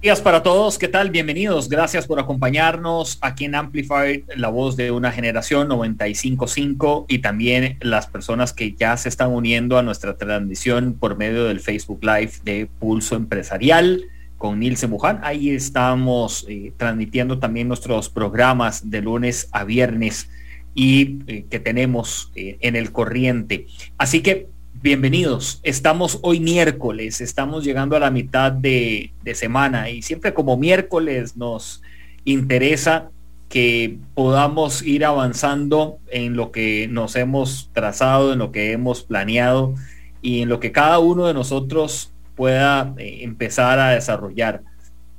días 0.00 0.22
para 0.22 0.42
todos, 0.42 0.78
¿qué 0.78 0.88
tal? 0.88 1.10
Bienvenidos, 1.10 1.68
gracias 1.68 2.06
por 2.06 2.18
acompañarnos 2.18 3.18
aquí 3.20 3.44
en 3.44 3.54
Amplify, 3.54 4.24
la 4.34 4.48
voz 4.48 4.74
de 4.74 4.90
una 4.90 5.12
generación 5.12 5.68
955 5.68 7.04
y 7.06 7.18
también 7.18 7.76
las 7.82 8.06
personas 8.06 8.54
que 8.54 8.72
ya 8.72 8.96
se 8.96 9.10
están 9.10 9.30
uniendo 9.30 9.76
a 9.76 9.82
nuestra 9.82 10.16
transmisión 10.16 10.94
por 10.94 11.18
medio 11.18 11.44
del 11.44 11.60
Facebook 11.60 12.00
Live 12.02 12.32
de 12.44 12.66
Pulso 12.78 13.14
Empresarial 13.14 14.04
con 14.38 14.58
Nilsen 14.58 14.90
Buján. 14.90 15.20
Ahí 15.22 15.50
estamos 15.50 16.46
eh, 16.48 16.72
transmitiendo 16.78 17.38
también 17.38 17.68
nuestros 17.68 18.08
programas 18.08 18.90
de 18.90 19.02
lunes 19.02 19.50
a 19.52 19.64
viernes 19.64 20.30
y 20.74 21.18
eh, 21.26 21.44
que 21.50 21.60
tenemos 21.60 22.32
eh, 22.36 22.56
en 22.62 22.74
el 22.74 22.90
corriente. 22.90 23.66
Así 23.98 24.22
que 24.22 24.48
Bienvenidos. 24.82 25.60
Estamos 25.62 26.20
hoy 26.22 26.40
miércoles, 26.40 27.20
estamos 27.20 27.64
llegando 27.64 27.96
a 27.96 28.00
la 28.00 28.10
mitad 28.10 28.50
de, 28.50 29.12
semana 29.34 29.90
y 29.90 30.00
siempre 30.00 30.32
como 30.32 30.56
miércoles 30.56 31.36
nos 31.36 31.82
interesa 32.24 33.10
que 33.50 33.98
podamos 34.14 34.80
ir 34.80 35.04
avanzando 35.04 35.98
en 36.10 36.34
lo 36.34 36.50
que 36.50 36.88
nos 36.88 37.14
hemos 37.16 37.68
trazado, 37.74 38.32
en 38.32 38.38
lo 38.38 38.52
que 38.52 38.72
hemos 38.72 39.02
planeado 39.02 39.74
y 40.22 40.40
en 40.40 40.48
lo 40.48 40.60
que 40.60 40.72
cada 40.72 40.98
uno 40.98 41.26
de 41.26 41.34
nosotros 41.34 42.14
pueda 42.34 42.94
eh, 42.96 43.18
empezar 43.20 43.78
a 43.78 43.90
desarrollar. 43.90 44.62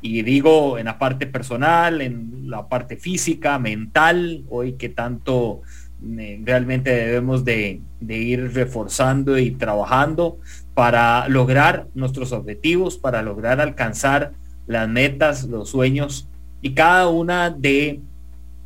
Y 0.01 0.23
digo 0.23 0.79
en 0.79 0.85
la 0.85 0.97
parte 0.97 1.27
personal, 1.27 2.01
en 2.01 2.49
la 2.49 2.67
parte 2.67 2.97
física, 2.97 3.59
mental, 3.59 4.43
hoy 4.49 4.73
que 4.73 4.89
tanto 4.89 5.61
realmente 6.01 6.89
debemos 6.89 7.45
de, 7.45 7.81
ir 8.07 8.53
reforzando 8.53 9.37
y 9.37 9.51
trabajando 9.51 10.39
para 10.73 11.27
lograr 11.29 11.87
nuestros 11.93 12.31
objetivos, 12.31 12.97
para 12.97 13.21
lograr 13.21 13.61
alcanzar 13.61 14.33
las 14.67 14.89
metas, 14.89 15.43
los 15.43 15.69
sueños 15.69 16.27
y 16.61 16.73
cada 16.73 17.07
una 17.09 17.49
de 17.49 17.99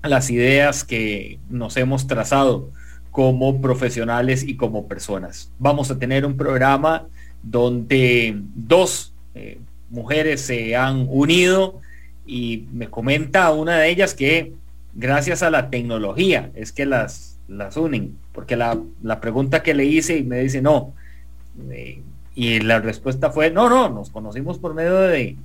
las 0.03 0.29
ideas 0.29 0.83
que 0.83 1.39
nos 1.49 1.75
hemos 1.77 2.07
trazado 2.07 2.69
como 3.11 3.61
profesionales 3.61 4.43
y 4.43 4.55
como 4.55 4.87
personas. 4.87 5.51
Vamos 5.57 5.89
a 5.89 5.97
tener 5.97 6.25
un 6.25 6.37
programa 6.37 7.07
donde 7.41 8.37
dos 8.53 9.13
eh, 9.33 9.57
mujeres 9.89 10.41
se 10.41 10.75
han 10.75 11.07
unido 11.09 11.81
y 12.25 12.67
me 12.73 12.87
comenta 12.87 13.51
una 13.51 13.77
de 13.77 13.89
ellas 13.89 14.13
que 14.13 14.53
gracias 14.95 15.43
a 15.43 15.49
la 15.49 15.69
tecnología 15.69 16.49
es 16.55 16.71
que 16.71 16.85
las, 16.85 17.37
las 17.47 17.77
unen, 17.77 18.17
porque 18.31 18.55
la, 18.55 18.79
pregunta 19.21 19.61
que 19.61 19.73
le 19.73 19.85
hice 19.85 20.17
y 20.17 20.23
me 20.23 20.39
dice 20.39 20.61
no, 20.61 20.93
eh, 21.69 22.01
y 22.33 22.59
la 22.61 22.79
respuesta 22.79 23.29
fue, 23.29 23.51
no, 23.51 23.69
no, 23.69 23.89
nos 23.89 24.09
conocimos 24.09 24.57
por 24.57 24.73
medio 24.73 24.99
de, 24.99 25.37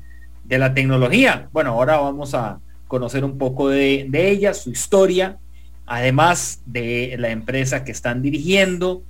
la 0.49 0.75
tecnología. 0.75 1.49
Bueno, 1.53 1.71
ahora 1.71 1.99
vamos 1.99 2.35
a 2.35 2.59
conocer 2.89 3.25
un 3.25 3.39
poco 3.39 3.69
de, 3.69 4.09
ella, 4.13 4.53
su 4.53 4.71
historia, 4.71 5.39
además 5.87 6.61
de 6.67 7.15
la 7.19 7.31
empresa 7.31 7.85
que 7.85 7.93
están 7.93 8.21
dirigiendo 8.23 9.03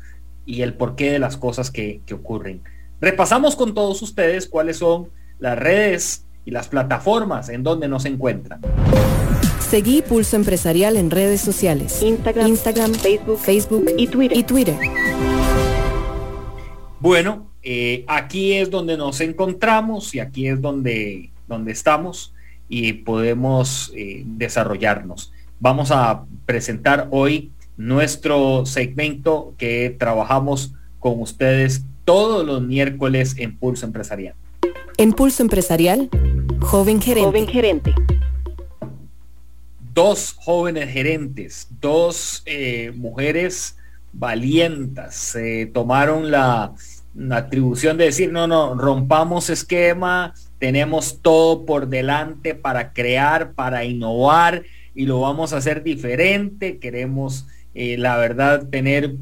y 0.45 0.61
el 0.61 0.75
porqué 0.75 1.13
de 1.13 1.19
las 1.19 1.39
cosas 1.39 1.71
que, 1.71 2.03
que 2.05 2.13
ocurren. 2.13 2.61
Repasamos 3.01 3.57
con 3.57 3.73
todos 3.73 4.03
ustedes 4.03 4.47
cuáles 4.47 4.77
son 4.77 5.09
las 5.39 5.59
redes 5.59 6.27
y 6.45 6.51
las 6.51 6.69
plataformas 6.69 7.49
en 7.49 7.63
donde 7.63 7.89
nos 7.89 8.05
encuentran. 8.05 8.61
Seguí 9.71 10.03
Pulso 10.03 10.35
Empresarial 10.35 10.97
en 10.97 11.13
redes 11.13 11.41
sociales. 11.41 12.03
Instagram, 12.03 12.57
Facebook, 12.93 13.39
Facebook 13.39 13.87
y 13.97 14.09
Twitter. 14.09 14.37
Y 14.37 14.43
Twitter. 14.43 14.75
Bueno, 16.99 17.47
eh, 17.63 18.05
aquí 18.09 18.55
es 18.55 18.69
donde 18.69 18.97
nos 18.97 19.21
encontramos 19.21 20.13
y 20.13 20.19
aquí 20.19 20.49
es 20.49 20.61
donde, 20.61 21.31
donde 21.47 21.71
estamos 21.71 22.35
y 22.69 22.95
podemos 22.95 23.93
eh, 23.95 24.25
desarrollarnos. 24.27 25.33
Vamos 25.61 25.93
a 25.93 26.25
presentar 26.47 27.07
hoy 27.13 27.53
nuestro 27.77 28.67
segmento 28.67 29.55
que 29.57 29.95
trabajamos 29.97 30.73
con 30.99 31.21
ustedes 31.21 31.85
todos 32.05 32.45
los 32.45 32.61
miércoles 32.61 33.37
en 33.39 33.57
Pulso 33.57 33.87
Empresarial. 33.87 34.35
En 34.97 35.13
Pulso 35.13 35.45
Empresarial, 35.45 36.11
joven 36.61 37.01
gerente. 37.01 37.25
Joven 37.25 37.47
gerente 37.47 37.95
dos 39.93 40.35
jóvenes 40.39 40.91
gerentes, 40.91 41.69
dos 41.81 42.43
eh, 42.47 42.93
mujeres 42.95 43.77
valientas, 44.13 45.15
se 45.15 45.67
tomaron 45.67 46.31
la, 46.31 46.73
atribución 47.33 47.97
de 47.97 48.05
decir, 48.05 48.33
no, 48.33 48.47
no, 48.47 48.75
rompamos 48.75 49.51
esquema, 49.51 50.33
tenemos 50.59 51.21
todo 51.23 51.67
por 51.67 51.89
delante 51.89 52.55
para 52.55 52.93
crear, 52.93 53.53
para 53.53 53.85
innovar 53.85 54.63
y 54.95 55.07
lo 55.07 55.21
vamos 55.21 55.53
a 55.53 55.57
hacer 55.57 55.83
diferente, 55.83 56.79
queremos, 56.79 57.47
eh, 57.75 57.97
la 57.99 58.17
verdad, 58.17 58.69
tener 58.69 59.17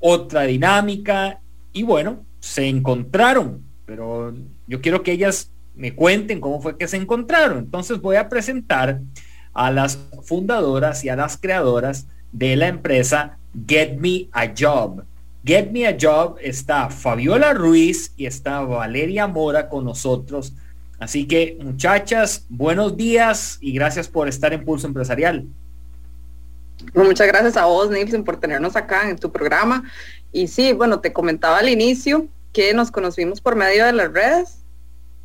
otra 0.00 0.42
dinámica 0.42 1.40
y 1.72 1.82
bueno, 1.82 2.24
se 2.40 2.68
encontraron, 2.68 3.62
pero 3.86 4.34
yo 4.66 4.80
quiero 4.80 5.02
que 5.02 5.12
ellas 5.12 5.50
me 5.74 5.94
cuenten 5.94 6.40
cómo 6.40 6.60
fue 6.60 6.76
que 6.76 6.88
se 6.88 6.96
encontraron. 6.96 7.58
Entonces 7.58 8.00
voy 8.00 8.16
a 8.16 8.28
presentar 8.28 9.00
a 9.52 9.70
las 9.70 9.98
fundadoras 10.22 11.04
y 11.04 11.08
a 11.08 11.16
las 11.16 11.36
creadoras 11.36 12.06
de 12.32 12.56
la 12.56 12.68
empresa 12.68 13.38
Get 13.66 13.98
Me 13.98 14.28
a 14.32 14.52
Job. 14.56 15.04
Get 15.44 15.70
Me 15.70 15.86
a 15.86 15.96
Job 15.98 16.36
está 16.40 16.90
Fabiola 16.90 17.54
Ruiz 17.54 18.12
y 18.16 18.26
está 18.26 18.60
Valeria 18.60 19.26
Mora 19.26 19.68
con 19.68 19.84
nosotros. 19.84 20.52
Así 20.98 21.26
que 21.26 21.56
muchachas, 21.60 22.44
buenos 22.48 22.96
días 22.96 23.56
y 23.60 23.72
gracias 23.72 24.06
por 24.06 24.28
estar 24.28 24.52
en 24.52 24.64
Pulso 24.64 24.86
Empresarial. 24.86 25.46
muchas 26.94 27.26
gracias 27.26 27.56
a 27.56 27.64
vos, 27.64 27.90
Nilsen, 27.90 28.22
por 28.22 28.38
tenernos 28.38 28.76
acá 28.76 29.08
en 29.08 29.16
tu 29.16 29.32
programa. 29.32 29.84
Y 30.30 30.46
sí, 30.46 30.74
bueno, 30.74 31.00
te 31.00 31.12
comentaba 31.12 31.58
al 31.58 31.70
inicio 31.70 32.28
que 32.52 32.74
nos 32.74 32.90
conocimos 32.90 33.40
por 33.40 33.56
medio 33.56 33.86
de 33.86 33.92
las 33.92 34.12
redes. 34.12 34.58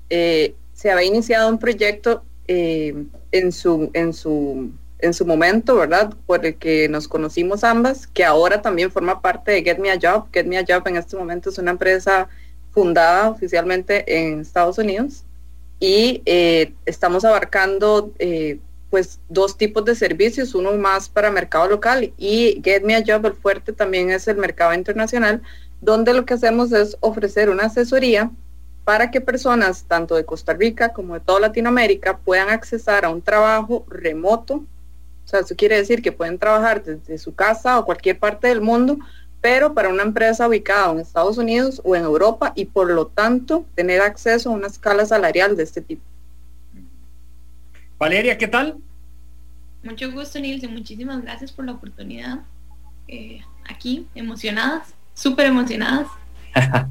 Eh, 0.10 0.56
se 0.74 0.92
había 0.92 1.08
iniciado 1.08 1.50
un 1.50 1.60
proyecto 1.60 2.24
eh, 2.48 3.06
en, 3.32 3.52
su, 3.52 3.90
en, 3.94 4.14
su, 4.14 4.72
en 5.00 5.14
su 5.14 5.26
momento, 5.26 5.76
¿verdad? 5.76 6.14
Por 6.26 6.46
el 6.46 6.56
que 6.56 6.88
nos 6.90 7.08
conocimos 7.08 7.64
ambas, 7.64 8.08
que 8.08 8.24
ahora 8.24 8.62
también 8.62 8.92
forma 8.92 9.22
parte 9.22 9.52
de 9.52 9.64
Get 9.64 9.80
Me 9.80 9.92
a 9.92 10.00
Job. 10.02 10.28
Get 10.32 10.46
Me 10.46 10.58
a 10.58 10.66
Job 10.68 10.88
en 10.88 10.98
este 10.98 11.18
momento 11.18 11.50
es 11.50 11.58
una 11.58 11.72
empresa 11.72 12.28
fundada 12.72 13.30
oficialmente 13.30 14.04
en 14.18 14.42
Estados 14.42 14.78
Unidos 14.78 15.24
y 15.80 16.22
eh, 16.26 16.74
estamos 16.86 17.26
abarcando 17.26 18.14
eh, 18.20 18.60
pues 18.90 19.20
dos 19.30 19.58
tipos 19.58 19.84
de 19.86 19.96
servicios, 19.96 20.56
uno 20.56 20.74
más 20.74 21.10
para 21.10 21.32
mercado 21.32 21.68
local 21.68 22.14
y 22.18 22.62
Get 22.64 22.84
Me 22.84 22.96
a 22.96 23.04
Job, 23.06 23.26
el 23.26 23.34
fuerte 23.34 23.74
también 23.74 24.10
es 24.10 24.28
el 24.28 24.38
mercado 24.38 24.74
internacional, 24.74 25.42
donde 25.82 26.14
lo 26.14 26.26
que 26.26 26.34
hacemos 26.34 26.72
es 26.72 26.98
ofrecer 27.02 27.50
una 27.50 27.66
asesoría 27.66 28.32
para 28.86 29.10
que 29.10 29.20
personas 29.20 29.84
tanto 29.86 30.16
de 30.16 30.26
Costa 30.26 30.54
Rica 30.54 30.94
como 30.94 31.16
de 31.16 31.20
toda 31.20 31.40
Latinoamérica 31.40 32.20
puedan 32.20 32.50
accesar 32.50 33.04
a 33.04 33.10
un 33.10 33.22
trabajo 33.22 33.84
remoto. 33.90 34.64
O 35.26 35.28
sea, 35.28 35.40
eso 35.40 35.56
quiere 35.56 35.76
decir 35.76 36.04
que 36.04 36.12
pueden 36.12 36.38
trabajar 36.38 36.84
desde 36.84 37.18
su 37.18 37.34
casa 37.34 37.80
o 37.80 37.86
cualquier 37.86 38.20
parte 38.20 38.48
del 38.48 38.62
mundo, 38.62 39.00
pero 39.42 39.74
para 39.74 39.90
una 39.90 40.04
empresa 40.04 40.48
ubicada 40.48 40.92
en 40.92 41.00
Estados 41.00 41.40
Unidos 41.40 41.82
o 41.84 41.96
en 41.96 42.04
Europa 42.04 42.54
y 42.56 42.66
por 42.66 42.92
lo 42.92 43.08
tanto 43.08 43.66
tener 43.74 44.02
acceso 44.02 44.52
a 44.52 44.54
una 44.54 44.68
escala 44.68 45.04
salarial 45.08 45.58
de 45.58 45.64
este 45.64 45.82
tipo. 45.82 46.04
Valeria, 47.98 48.38
¿qué 48.38 48.48
tal? 48.48 48.78
Mucho 49.82 50.12
gusto, 50.12 50.40
Nilce. 50.40 50.68
Muchísimas 50.68 51.24
gracias 51.24 51.52
por 51.52 51.66
la 51.66 51.72
oportunidad. 51.72 52.40
Eh, 53.08 53.42
aquí, 53.68 54.08
emocionadas, 54.14 54.94
súper 55.16 55.48
emocionadas. 55.48 56.08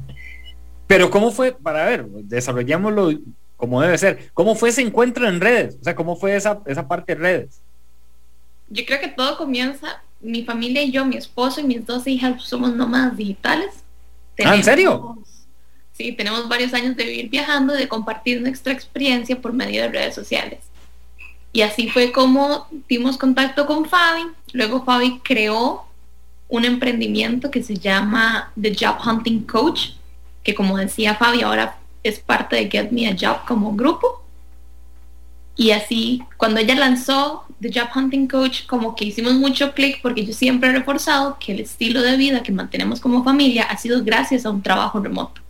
Pero 0.87 1.09
¿cómo 1.09 1.31
fue? 1.31 1.51
Para 1.51 1.85
ver, 1.85 2.05
desarrollémoslo 2.05 3.11
como 3.57 3.81
debe 3.81 3.97
ser. 3.97 4.29
¿Cómo 4.33 4.55
fue 4.55 4.69
ese 4.69 4.81
encuentro 4.81 5.27
en 5.27 5.41
redes? 5.41 5.77
O 5.81 5.83
sea, 5.83 5.95
¿cómo 5.95 6.15
fue 6.15 6.35
esa, 6.35 6.61
esa 6.65 6.87
parte 6.87 7.15
de 7.15 7.21
redes? 7.21 7.61
Yo 8.69 8.85
creo 8.85 8.99
que 8.99 9.07
todo 9.07 9.37
comienza, 9.37 10.01
mi 10.21 10.43
familia 10.43 10.83
y 10.83 10.91
yo, 10.91 11.05
mi 11.05 11.15
esposo 11.15 11.61
y 11.61 11.63
mis 11.63 11.85
dos 11.85 12.07
hijas 12.07 12.43
somos 12.43 12.75
nómadas 12.75 13.15
digitales. 13.15 13.69
¿Ah, 14.43 14.55
¿En 14.55 14.63
serio? 14.63 15.17
Sí, 15.93 16.11
tenemos 16.11 16.49
varios 16.49 16.73
años 16.73 16.95
de 16.97 17.05
vivir 17.05 17.29
viajando, 17.29 17.73
de 17.73 17.87
compartir 17.87 18.41
nuestra 18.41 18.73
experiencia 18.73 19.39
por 19.39 19.53
medio 19.53 19.83
de 19.83 19.89
redes 19.89 20.13
sociales. 20.13 20.59
Y 21.53 21.61
así 21.61 21.89
fue 21.89 22.11
como 22.11 22.67
dimos 22.89 23.17
contacto 23.17 23.65
con 23.65 23.85
Fabi. 23.85 24.23
Luego 24.51 24.83
Fabi 24.83 25.21
creó 25.23 25.85
un 26.49 26.65
emprendimiento 26.65 27.49
que 27.49 27.63
se 27.63 27.75
llama 27.75 28.51
The 28.61 28.75
Job 28.77 28.97
Hunting 29.07 29.43
Coach, 29.43 29.91
que 30.45 30.55
como 30.55 30.77
decía 30.77 31.15
Fabi, 31.15 31.41
ahora 31.41 31.79
es 32.03 32.19
parte 32.19 32.55
de 32.55 32.69
Get 32.69 32.91
Me 32.91 33.09
a 33.09 33.15
Job 33.19 33.45
como 33.45 33.75
grupo. 33.75 34.21
Y 35.57 35.71
así, 35.71 36.21
cuando 36.37 36.59
ella 36.59 36.75
lanzó 36.75 37.45
The 37.59 37.71
Job 37.73 37.89
Hunting 37.95 38.27
Coach, 38.27 38.65
como 38.67 38.95
que 38.95 39.05
hicimos 39.05 39.33
mucho 39.33 39.73
clic 39.73 40.01
porque 40.01 40.23
yo 40.25 40.33
siempre 40.33 40.69
he 40.69 40.73
reforzado 40.73 41.37
que 41.39 41.53
el 41.53 41.61
estilo 41.61 42.01
de 42.01 42.15
vida 42.15 42.43
que 42.43 42.51
mantenemos 42.51 42.99
como 42.99 43.23
familia 43.23 43.63
ha 43.63 43.77
sido 43.77 44.03
gracias 44.03 44.45
a 44.45 44.51
un 44.51 44.61
trabajo 44.61 44.99
remoto. 44.99 45.41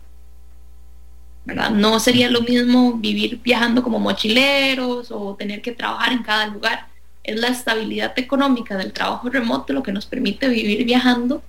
¿verdad? 1.44 1.70
No 1.70 2.00
sería 2.00 2.30
lo 2.30 2.40
mismo 2.40 2.94
vivir 2.94 3.40
viajando 3.42 3.82
como 3.82 4.00
mochileros 4.00 5.10
o 5.10 5.36
tener 5.36 5.60
que 5.62 5.72
trabajar 5.72 6.12
en 6.12 6.22
cada 6.22 6.46
lugar. 6.46 6.88
Es 7.22 7.38
la 7.38 7.48
estabilidad 7.48 8.18
económica 8.18 8.76
del 8.76 8.92
trabajo 8.92 9.28
remoto 9.28 9.72
lo 9.72 9.82
que 9.82 9.92
nos 9.92 10.06
permite 10.06 10.48
vivir 10.48 10.84
viajando 10.84 11.42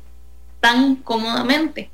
tan 0.59 0.97
cómodamente. 0.97 1.89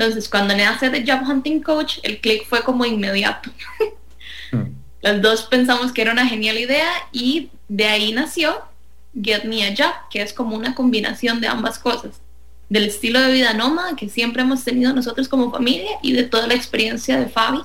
Entonces, 0.00 0.30
cuando 0.30 0.54
le 0.54 0.64
hace 0.64 0.88
The 0.88 1.04
Job 1.06 1.28
Hunting 1.28 1.60
Coach, 1.60 1.98
el 2.02 2.22
clic 2.22 2.46
fue 2.46 2.62
como 2.62 2.86
inmediato. 2.86 3.50
Hmm. 4.50 4.72
Las 5.02 5.20
dos 5.20 5.42
pensamos 5.42 5.92
que 5.92 6.00
era 6.00 6.12
una 6.12 6.26
genial 6.26 6.56
idea 6.56 6.90
y 7.12 7.50
de 7.68 7.84
ahí 7.84 8.12
nació 8.12 8.62
Get 9.14 9.44
Me 9.44 9.62
a 9.66 9.74
Job, 9.76 9.92
que 10.10 10.22
es 10.22 10.32
como 10.32 10.56
una 10.56 10.74
combinación 10.74 11.42
de 11.42 11.48
ambas 11.48 11.78
cosas 11.78 12.20
del 12.70 12.84
estilo 12.84 13.20
de 13.20 13.32
vida 13.32 13.52
nómada 13.52 13.96
que 13.96 14.08
siempre 14.08 14.42
hemos 14.42 14.64
tenido 14.64 14.94
nosotros 14.94 15.28
como 15.28 15.50
familia 15.50 15.90
y 16.02 16.12
de 16.12 16.22
toda 16.22 16.46
la 16.46 16.54
experiencia 16.54 17.18
de 17.18 17.26
Fabi 17.26 17.60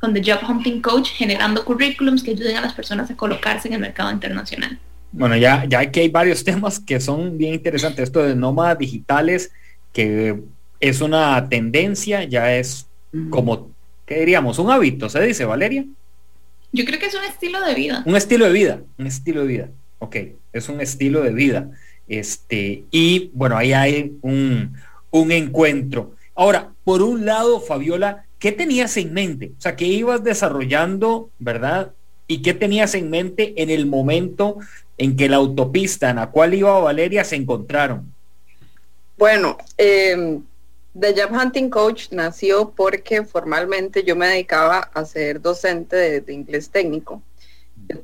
con 0.00 0.14
The 0.14 0.22
Job 0.24 0.48
Hunting 0.48 0.80
Coach 0.80 1.10
generando 1.10 1.64
currículums 1.64 2.22
que 2.22 2.30
ayuden 2.30 2.56
a 2.56 2.60
las 2.62 2.72
personas 2.72 3.10
a 3.10 3.16
colocarse 3.16 3.68
en 3.68 3.74
el 3.74 3.80
mercado 3.80 4.10
internacional. 4.10 4.78
Bueno, 5.12 5.36
ya, 5.36 5.64
ya 5.68 5.90
que 5.90 6.00
hay 6.00 6.08
varios 6.08 6.44
temas 6.44 6.80
que 6.80 7.00
son 7.00 7.36
bien 7.36 7.54
interesantes. 7.54 8.04
Esto 8.04 8.22
de 8.22 8.34
nómadas 8.34 8.78
digitales, 8.78 9.50
que 9.92 10.40
es 10.88 11.00
una 11.00 11.48
tendencia, 11.48 12.24
ya 12.24 12.54
es 12.54 12.86
como, 13.30 13.70
¿qué 14.04 14.20
diríamos? 14.20 14.58
Un 14.58 14.70
hábito, 14.70 15.08
¿se 15.08 15.18
dice, 15.22 15.46
Valeria? 15.46 15.86
Yo 16.72 16.84
creo 16.84 17.00
que 17.00 17.06
es 17.06 17.14
un 17.14 17.24
estilo 17.24 17.58
de 17.62 17.74
vida. 17.74 18.02
Un 18.04 18.16
estilo 18.16 18.44
de 18.44 18.52
vida, 18.52 18.80
un 18.98 19.06
estilo 19.06 19.40
de 19.40 19.46
vida. 19.46 19.68
Ok, 19.98 20.16
es 20.52 20.68
un 20.68 20.82
estilo 20.82 21.22
de 21.22 21.30
vida. 21.30 21.70
Este, 22.06 22.84
y 22.90 23.30
bueno, 23.32 23.56
ahí 23.56 23.72
hay 23.72 24.12
un, 24.20 24.76
un 25.10 25.32
encuentro. 25.32 26.16
Ahora, 26.34 26.70
por 26.84 27.00
un 27.00 27.24
lado, 27.24 27.60
Fabiola, 27.60 28.26
¿qué 28.38 28.52
tenías 28.52 28.94
en 28.98 29.14
mente? 29.14 29.52
O 29.56 29.62
sea, 29.62 29.76
¿qué 29.76 29.86
ibas 29.86 30.22
desarrollando, 30.22 31.30
verdad? 31.38 31.92
¿Y 32.26 32.42
qué 32.42 32.52
tenías 32.52 32.94
en 32.94 33.08
mente 33.08 33.54
en 33.56 33.70
el 33.70 33.86
momento 33.86 34.58
en 34.98 35.16
que 35.16 35.30
la 35.30 35.36
autopista 35.36 36.10
en 36.10 36.16
la 36.16 36.26
cual 36.26 36.52
iba 36.52 36.78
Valeria 36.78 37.24
se 37.24 37.36
encontraron? 37.36 38.12
Bueno, 39.16 39.56
eh, 39.78 40.40
The 40.98 41.14
Job 41.14 41.32
Hunting 41.32 41.70
Coach 41.70 42.08
nació 42.12 42.70
porque 42.70 43.24
formalmente 43.24 44.04
yo 44.04 44.14
me 44.16 44.28
dedicaba 44.28 44.78
a 44.78 45.04
ser 45.04 45.40
docente 45.40 46.20
de 46.20 46.32
inglés 46.32 46.70
técnico 46.70 47.22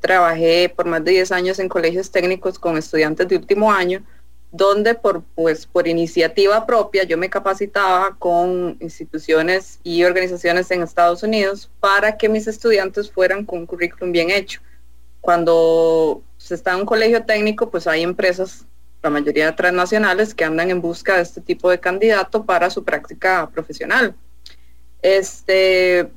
trabajé 0.00 0.72
por 0.74 0.86
más 0.86 1.04
de 1.04 1.12
10 1.12 1.32
años 1.32 1.58
en 1.58 1.68
colegios 1.68 2.10
técnicos 2.10 2.58
con 2.58 2.76
estudiantes 2.76 3.28
de 3.28 3.36
último 3.36 3.72
año, 3.72 4.04
donde 4.52 4.94
por, 4.94 5.22
pues, 5.34 5.66
por 5.66 5.86
iniciativa 5.86 6.66
propia 6.66 7.04
yo 7.04 7.16
me 7.16 7.30
capacitaba 7.30 8.16
con 8.18 8.76
instituciones 8.80 9.78
y 9.82 10.04
organizaciones 10.04 10.70
en 10.70 10.82
Estados 10.82 11.22
Unidos 11.22 11.70
para 11.80 12.16
que 12.16 12.28
mis 12.28 12.46
estudiantes 12.46 13.10
fueran 13.10 13.44
con 13.44 13.60
un 13.60 13.66
currículum 13.66 14.12
bien 14.12 14.30
hecho. 14.30 14.60
Cuando 15.20 16.22
se 16.36 16.54
está 16.54 16.72
en 16.72 16.80
un 16.80 16.86
colegio 16.86 17.24
técnico, 17.24 17.70
pues 17.70 17.86
hay 17.86 18.02
empresas, 18.02 18.66
la 19.02 19.10
mayoría 19.10 19.56
transnacionales, 19.56 20.34
que 20.34 20.44
andan 20.44 20.70
en 20.70 20.80
busca 20.80 21.16
de 21.16 21.22
este 21.22 21.40
tipo 21.40 21.70
de 21.70 21.80
candidato 21.80 22.44
para 22.44 22.70
su 22.70 22.84
práctica 22.84 23.48
profesional. 23.50 24.14
Este, 25.02 26.10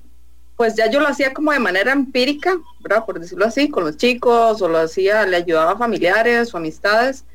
pues 0.58 0.76
ya 0.76 0.90
yo 0.90 1.00
lo 1.00 1.08
hacía 1.08 1.34
como 1.34 1.52
de 1.52 1.60
manera 1.60 1.92
empírica, 1.92 2.58
¿verdad? 2.82 3.06
Por 3.06 3.20
decirlo 3.20 3.46
así, 3.46 3.70
con 3.70 3.86
los 3.86 3.98
chicos, 3.98 4.62
o 4.62 4.68
lo 4.68 4.80
hacía, 4.80 5.26
le 5.26 5.38
ayudaba 5.38 5.72
a 5.72 5.78
familiares 5.78 6.54
o 6.54 6.58
amistades, 6.58 7.26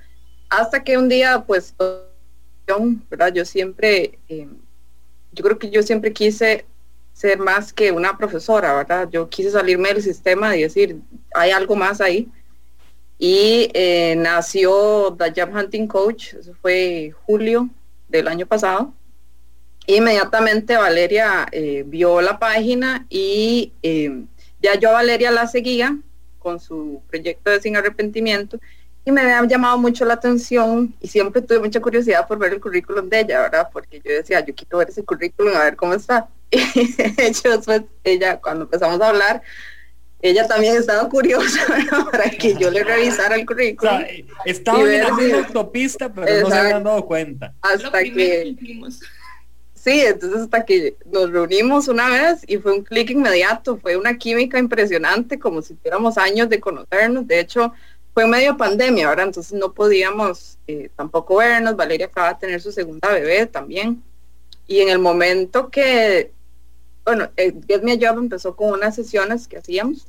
hasta 0.49 0.83
que 0.85 0.99
un 0.99 1.09
día, 1.09 1.45
pues. 1.47 1.75
Yo 3.35 3.45
siempre, 3.47 4.19
eh, 4.29 4.47
yo 5.33 5.43
creo 5.43 5.59
que 5.59 5.71
yo 5.71 5.83
siempre 5.83 6.13
quise 6.13 6.67
ser 7.15 7.39
más 7.39 7.73
que 7.73 7.91
una 7.91 8.17
profesora, 8.17 8.75
¿verdad? 8.75 9.09
Yo 9.11 9.29
quise 9.29 9.51
salirme 9.51 9.89
del 9.89 10.03
sistema 10.03 10.55
y 10.55 10.63
decir, 10.63 11.01
hay 11.35 11.51
algo 11.51 11.75
más 11.75 12.01
ahí. 12.01 12.29
Y 13.19 13.71
eh, 13.75 14.15
nació 14.17 15.17
The 15.19 15.33
Job 15.35 15.55
Hunting 15.55 15.87
Coach, 15.89 16.35
eso 16.35 16.55
fue 16.61 17.13
julio 17.27 17.69
del 18.09 18.29
año 18.29 18.47
pasado. 18.47 18.95
Inmediatamente 19.87 20.77
Valeria 20.77 21.49
eh, 21.51 21.83
vio 21.87 22.21
la 22.21 22.39
página 22.39 23.07
y 23.09 23.73
eh, 23.83 24.25
ya 24.61 24.75
yo 24.79 24.91
a 24.91 24.93
Valeria 24.93 25.31
la 25.31 25.47
seguía 25.47 25.99
con 26.39 26.61
su 26.61 27.03
proyecto 27.09 27.51
de 27.51 27.61
Sin 27.61 27.77
Arrepentimiento 27.77 28.59
y 29.09 29.11
me 29.11 29.23
había 29.23 29.49
llamado 29.49 29.79
mucho 29.79 30.05
la 30.05 30.15
atención 30.15 30.95
y 31.01 31.09
siempre 31.09 31.41
tuve 31.41 31.61
mucha 31.61 31.81
curiosidad 31.81 32.29
por 32.29 32.39
ver 32.39 32.53
el 32.53 32.61
currículum 32.61 33.09
de 33.09 33.21
ella, 33.21 33.41
¿verdad? 33.41 33.71
Porque 33.73 34.03
yo 34.05 34.13
decía, 34.13 34.45
yo 34.45 34.55
quiero 34.55 34.77
ver 34.77 34.91
ese 34.91 35.03
currículum, 35.03 35.57
a 35.57 35.65
ver 35.65 35.77
cómo 35.77 35.95
está. 35.95 36.29
Y 36.51 36.93
de 36.93 37.15
hecho, 37.27 37.49
después 37.51 37.83
ella, 38.05 38.39
cuando 38.39 38.65
empezamos 38.65 39.01
a 39.01 39.09
hablar, 39.09 39.43
ella 40.21 40.47
también 40.47 40.77
estaba 40.77 41.09
curiosa 41.09 41.61
para 42.11 42.31
que 42.31 42.55
yo 42.57 42.71
le 42.71 42.83
revisara 42.83 43.37
el 43.37 43.47
currículum. 43.47 44.03
estaba 44.45 44.81
en 44.83 45.03
la 45.03 45.13
misma 45.13 45.39
autopista, 45.39 46.13
pero 46.13 46.43
no 46.43 46.51
se 46.51 46.59
habían 46.59 46.85
dado 46.85 47.05
cuenta. 47.07 47.55
Hasta 47.61 48.03
que 48.03 48.57
Sí, 49.75 50.01
entonces 50.01 50.43
hasta 50.43 50.65
que 50.65 50.97
nos 51.07 51.31
reunimos 51.31 51.87
una 51.89 52.11
vez 52.11 52.43
y 52.49 52.59
fue 52.59 52.73
un 52.73 52.83
clic 52.83 53.11
inmediato, 53.11 53.79
fue 53.79 53.97
una 53.97 54.19
química 54.19 54.59
impresionante, 54.59 55.39
como 55.39 55.63
si 55.63 55.75
tuviéramos 55.75 56.19
años 56.19 56.49
de 56.49 56.59
conocernos. 56.59 57.27
De 57.27 57.39
hecho, 57.39 57.73
fue 58.13 58.27
medio 58.27 58.57
pandemia, 58.57 59.09
ahora 59.09 59.23
entonces 59.23 59.53
no 59.53 59.73
podíamos 59.73 60.59
eh, 60.67 60.91
tampoco 60.97 61.37
vernos. 61.37 61.77
Valeria 61.77 62.07
acaba 62.07 62.35
de 62.35 62.41
tener 62.41 62.61
su 62.61 62.73
segunda 62.73 63.13
bebé 63.13 63.47
también. 63.47 64.03
Y 64.67 64.81
en 64.81 64.89
el 64.89 64.99
momento 64.99 65.71
que, 65.71 66.33
bueno, 67.09 67.31
el 67.37 67.65
Get 67.67 67.83
Me 67.83 67.99
Job 67.99 68.19
empezó 68.19 68.55
con 68.55 68.71
unas 68.71 68.95
sesiones 68.95 69.49
que 69.49 69.57
hacíamos 69.57 70.07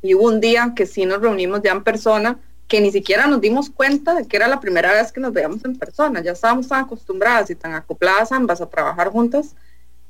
y 0.00 0.14
hubo 0.14 0.28
un 0.28 0.40
día 0.40 0.72
que 0.74 0.86
sí 0.86 1.04
nos 1.04 1.20
reunimos 1.20 1.60
ya 1.62 1.72
en 1.72 1.84
persona 1.84 2.38
que 2.68 2.80
ni 2.80 2.90
siquiera 2.90 3.26
nos 3.26 3.42
dimos 3.42 3.68
cuenta 3.68 4.14
de 4.14 4.26
que 4.26 4.38
era 4.38 4.48
la 4.48 4.58
primera 4.58 4.94
vez 4.94 5.12
que 5.12 5.20
nos 5.20 5.34
veíamos 5.34 5.62
en 5.66 5.78
persona. 5.78 6.22
Ya 6.22 6.32
estábamos 6.32 6.68
tan 6.68 6.84
acostumbradas 6.84 7.50
y 7.50 7.54
tan 7.54 7.74
acopladas 7.74 8.32
ambas 8.32 8.62
a 8.62 8.70
trabajar 8.70 9.10
juntas 9.10 9.54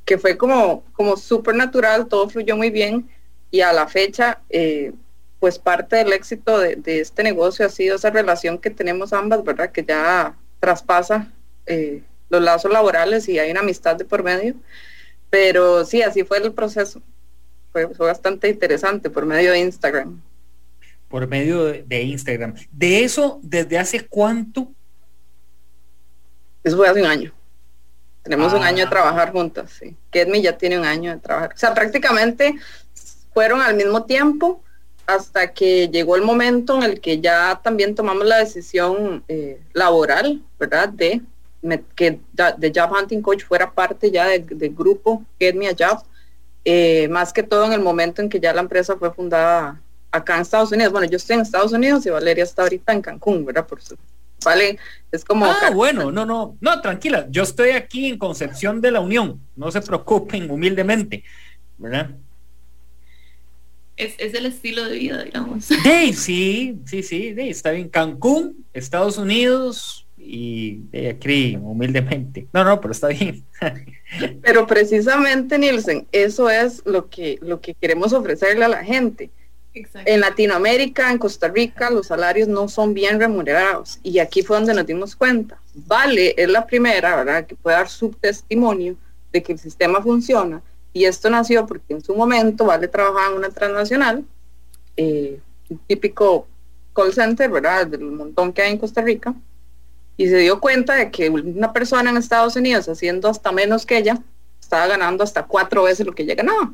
que 0.05 0.17
fue 0.17 0.37
como, 0.37 0.85
como 0.93 1.17
súper 1.17 1.57
natural, 1.57 2.07
todo 2.07 2.29
fluyó 2.29 2.57
muy 2.57 2.71
bien 2.71 3.09
y 3.51 3.63
a 3.63 3.73
la 3.73 3.89
fecha, 3.89 4.39
eh, 4.49 4.93
pues 5.41 5.59
parte 5.59 5.97
del 5.97 6.13
éxito 6.13 6.61
de, 6.61 7.01
este 7.01 7.25
negocio 7.25 7.67
ha 7.67 7.69
sido 7.69 7.97
esa 7.97 8.11
relación 8.11 8.59
que 8.59 8.71
tenemos 8.71 9.13
ambas, 9.13 9.43
¿verdad? 9.43 9.73
Que 9.73 9.85
ya 9.85 10.37
traspasa 10.61 11.33
eh, 11.67 12.05
los 12.29 12.41
lazos 12.41 12.71
laborales 12.71 13.29
y 13.29 13.41
hay 13.41 13.51
una 13.51 13.59
amistad 13.59 13.97
de 13.97 14.05
por 14.05 14.23
medio. 14.23 14.55
Pero 15.33 15.85
sí, 15.85 16.03
así 16.03 16.23
fue 16.23 16.39
el 16.39 16.53
proceso. 16.53 17.03
fue 17.73 17.87
bastante 17.87 18.49
interesante 18.49 19.11
por 19.11 19.27
medio 19.27 19.51
de 19.51 19.59
Instagram 19.59 20.21
por 21.13 21.29
medio 21.29 21.65
de, 21.67 22.03
Instagram. 22.05 22.55
¿De 22.71 23.05
eso 23.05 23.39
desde 23.43 23.79
hace 23.79 24.07
cuánto? 24.07 24.73
Eso 26.65 26.79
fue 26.79 26.89
hace 26.89 27.03
un 27.03 27.07
año. 27.07 27.35
Tenemos 28.23 28.55
un 28.55 28.63
año 28.63 28.79
de 28.79 28.85
ah. 28.85 28.91
trabajar 28.91 29.31
juntas, 29.31 29.73
sí. 29.79 29.95
Kedmi 30.11 30.41
ya 30.41 30.57
tiene 30.57 30.79
un 30.79 30.87
año 30.87 31.11
de 31.11 31.19
trabajar. 31.19 31.53
O 31.55 31.59
sea, 31.59 31.75
prácticamente 31.75 32.55
fueron 33.35 33.61
al 33.61 33.75
mismo 33.75 34.07
tiempo 34.07 34.65
hasta 35.05 35.53
que 35.53 35.89
llegó 35.89 36.17
el 36.17 36.23
momento 36.23 36.77
en 36.77 36.85
el 36.85 36.99
que 36.99 37.21
ya 37.21 37.61
también 37.63 37.95
tomamos 37.95 38.25
la 38.25 38.39
decisión 38.39 39.23
eh, 39.29 39.61
laboral, 39.75 40.43
¿verdad? 40.59 40.89
De 40.89 41.21
que 41.95 42.21
de 42.57 42.73
Job 42.75 42.93
Hunting 42.93 43.23
Coach 43.23 43.45
fuera 43.45 43.73
parte 43.73 44.11
ya 44.11 44.27
del 44.29 44.75
grupo 44.75 45.25
Get 45.39 45.55
Me 45.55 45.69
a 45.69 45.77
Job, 45.79 46.03
eh, 46.65 47.09
más 47.09 47.33
que 47.33 47.43
todo 47.43 47.67
en 47.67 47.73
el 47.73 47.81
momento 47.81 48.21
en 48.21 48.29
que 48.29 48.41
ya 48.41 48.53
la 48.53 48.61
empresa 48.61 48.97
fue 48.97 49.13
fundada 49.13 49.81
acá 50.11 50.37
en 50.37 50.43
Estados 50.43 50.73
Unidos. 50.73 50.93
Bueno, 50.93 51.09
yo 51.09 51.17
estoy 51.17 51.35
en 51.35 51.43
Estados 51.43 51.73
Unidos 51.73 52.05
y 52.07 52.11
Valeria 52.11 52.45
está 52.45 52.63
ahorita 52.63 52.93
en 52.93 53.03
Cancún, 53.03 53.45
¿verdad? 53.45 53.67
Por 53.67 53.81
su, 53.81 53.97
vale, 54.45 54.79
es 55.11 55.25
como... 55.25 55.47
Ah, 55.47 55.71
bueno, 55.73 56.11
no, 56.11 56.27
no, 56.27 56.57
no, 56.61 56.81
tranquila, 56.81 57.27
yo 57.31 57.43
estoy 57.43 57.71
aquí 57.71 58.09
en 58.09 58.19
Concepción 58.19 58.81
de 58.81 58.91
la 58.91 59.01
Unión, 59.01 59.41
no 59.57 59.71
se 59.71 59.81
preocupen 59.81 60.51
humildemente, 60.51 61.25
¿verdad? 61.79 62.11
Es, 63.97 64.15
es 64.19 64.35
el 64.35 64.47
estilo 64.47 64.85
de 64.85 64.99
vida, 64.99 65.23
digamos. 65.23 65.65
Sí, 65.65 66.13
sí, 66.13 66.79
sí, 66.87 67.03
sí, 67.03 67.35
está 67.39 67.71
bien. 67.71 67.89
Cancún, 67.89 68.65
Estados 68.73 69.19
Unidos 69.19 70.07
y 70.25 70.83
de 70.91 71.11
aquí, 71.11 71.59
humildemente. 71.61 72.47
No, 72.53 72.65
no, 72.65 72.81
pero 72.81 72.93
está 72.93 73.09
bien. 73.09 73.45
pero 74.43 74.67
precisamente, 74.67 75.59
Nielsen, 75.59 76.07
eso 76.13 76.49
es 76.49 76.83
lo 76.87 77.09
que, 77.09 77.39
lo 77.43 77.61
que 77.61 77.75
queremos 77.75 78.13
ofrecerle 78.13 78.65
a 78.65 78.69
la 78.69 78.85
gente 78.85 79.31
en 79.75 80.21
Latinoamérica, 80.21 81.11
en 81.11 81.19
Costa 81.19 81.49
Rica, 81.49 81.91
los 81.91 82.09
salarios 82.09 82.47
no 82.47 82.69
son 82.69 82.93
bien 82.93 83.19
remunerados 83.19 83.99
y 84.03 84.19
aquí 84.19 84.43
fue 84.43 84.57
donde 84.57 84.75
nos 84.75 84.87
dimos 84.87 85.17
cuenta. 85.17 85.59
Vale 85.75 86.35
es 86.37 86.49
la 86.49 86.67
primera, 86.67 87.17
¿verdad?, 87.17 87.47
que 87.47 87.55
puede 87.55 87.77
dar 87.77 87.89
su 87.89 88.11
testimonio 88.11 88.97
de 89.33 89.43
que 89.43 89.53
el 89.53 89.59
sistema 89.59 90.03
funciona. 90.03 90.63
Y 90.93 91.07
esto 91.07 91.31
nació 91.31 91.67
porque 91.67 91.95
en 91.95 92.03
su 92.03 92.15
momento 92.15 92.67
Vale 92.67 92.87
trabajaba 92.87 93.29
en 93.29 93.39
una 93.39 93.49
transnacional, 93.49 94.25
eh, 94.97 95.41
un 95.71 95.79
típico 95.87 96.47
call 96.95 97.15
center, 97.15 97.51
¿verdad? 97.51 97.87
Del 97.87 98.03
montón 98.03 98.53
que 98.53 98.61
hay 98.61 98.73
en 98.73 98.79
Costa 98.79 99.01
Rica. 99.01 99.35
Y 100.17 100.29
se 100.29 100.39
dio 100.39 100.61
cuenta 100.61 100.95
de 100.95 101.11
que 101.11 101.31
una 101.31 101.73
persona 101.73 102.11
en 102.11 102.17
Estados 102.17 102.57
Unidos 102.57 102.89
haciendo 102.89 103.29
hasta 103.29 103.51
menos 103.53 103.87
que 103.87 103.99
ella, 103.99 104.21
estaba 104.61 104.87
ganando 104.87 105.25
hasta 105.25 105.45
cuatro 105.45 105.83
veces 105.83 106.07
lo 106.07 106.15
que 106.15 106.23
ella 106.23 106.35
ganaba. 106.35 106.73